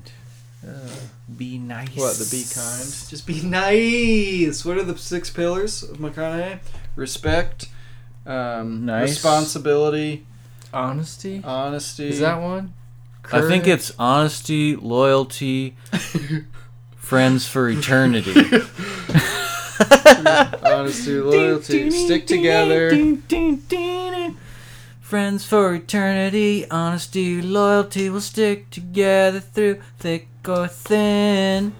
Be 1.37 1.57
nice. 1.57 1.95
what 1.95 2.15
the 2.17 2.27
be 2.29 2.43
kind? 2.53 2.83
Just 3.09 3.25
be 3.25 3.41
nice. 3.41 4.65
What 4.65 4.77
are 4.77 4.83
the 4.83 4.97
six 4.97 5.29
pillars 5.29 5.83
of 5.83 5.97
McConaughey? 5.97 6.59
Respect, 6.95 7.69
um, 8.25 8.85
Nice. 8.85 9.09
responsibility, 9.11 10.25
Honesty? 10.73 11.41
honesty. 11.45 12.09
Is 12.09 12.19
that 12.19 12.41
one? 12.41 12.73
I 13.31 13.41
think 13.41 13.67
it's 13.67 13.91
honesty, 13.97 14.75
loyalty, 14.75 15.75
friends 16.97 17.47
for 17.47 17.69
eternity. 17.69 18.33
honesty, 20.63 21.19
loyalty, 21.19 21.89
stick 21.91 22.27
together. 22.27 22.89
Friends 25.09 25.43
for 25.43 25.73
eternity, 25.73 26.69
honesty, 26.69 27.41
loyalty 27.41 28.11
will 28.11 28.21
stick 28.21 28.69
together 28.69 29.39
through 29.39 29.81
thick 29.97 30.27
or 30.47 30.67
thin. 30.67 31.73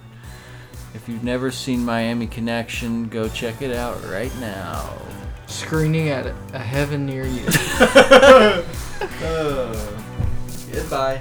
If 0.94 1.08
you've 1.08 1.22
never 1.22 1.52
seen 1.52 1.84
Miami 1.84 2.26
Connection, 2.26 3.08
go 3.08 3.28
check 3.28 3.62
it 3.62 3.72
out 3.72 4.04
right 4.06 4.36
now. 4.40 4.98
screening 5.46 6.08
at 6.08 6.26
a, 6.26 6.34
a 6.54 6.58
heaven 6.58 7.06
near 7.06 7.24
you. 7.24 7.46
Uh, 9.22 9.72
goodbye. 10.72 11.18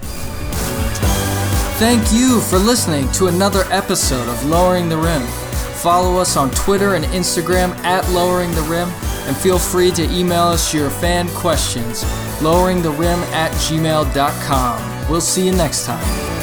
Thank 1.78 2.12
you 2.12 2.42
for 2.42 2.58
listening 2.58 3.10
to 3.14 3.28
another 3.28 3.64
episode 3.70 4.28
of 4.28 4.46
Lowering 4.46 4.90
the 4.90 4.98
Rim. 4.98 5.49
Follow 5.82 6.18
us 6.20 6.36
on 6.36 6.52
Twitter 6.52 6.96
and 6.96 7.06
Instagram 7.06 7.74
at 7.86 8.08
Lowering 8.10 8.52
the 8.52 8.62
Rim, 8.64 8.90
and 9.28 9.38
feel 9.38 9.58
free 9.58 9.92
to 9.92 10.04
email 10.12 10.44
us 10.44 10.74
your 10.74 10.90
fan 10.90 11.30
questions, 11.30 12.04
loweringtherim 12.42 13.22
at 13.32 13.52
gmail.com. 13.54 15.10
We'll 15.10 15.22
see 15.22 15.46
you 15.46 15.54
next 15.54 15.86
time. 15.86 16.39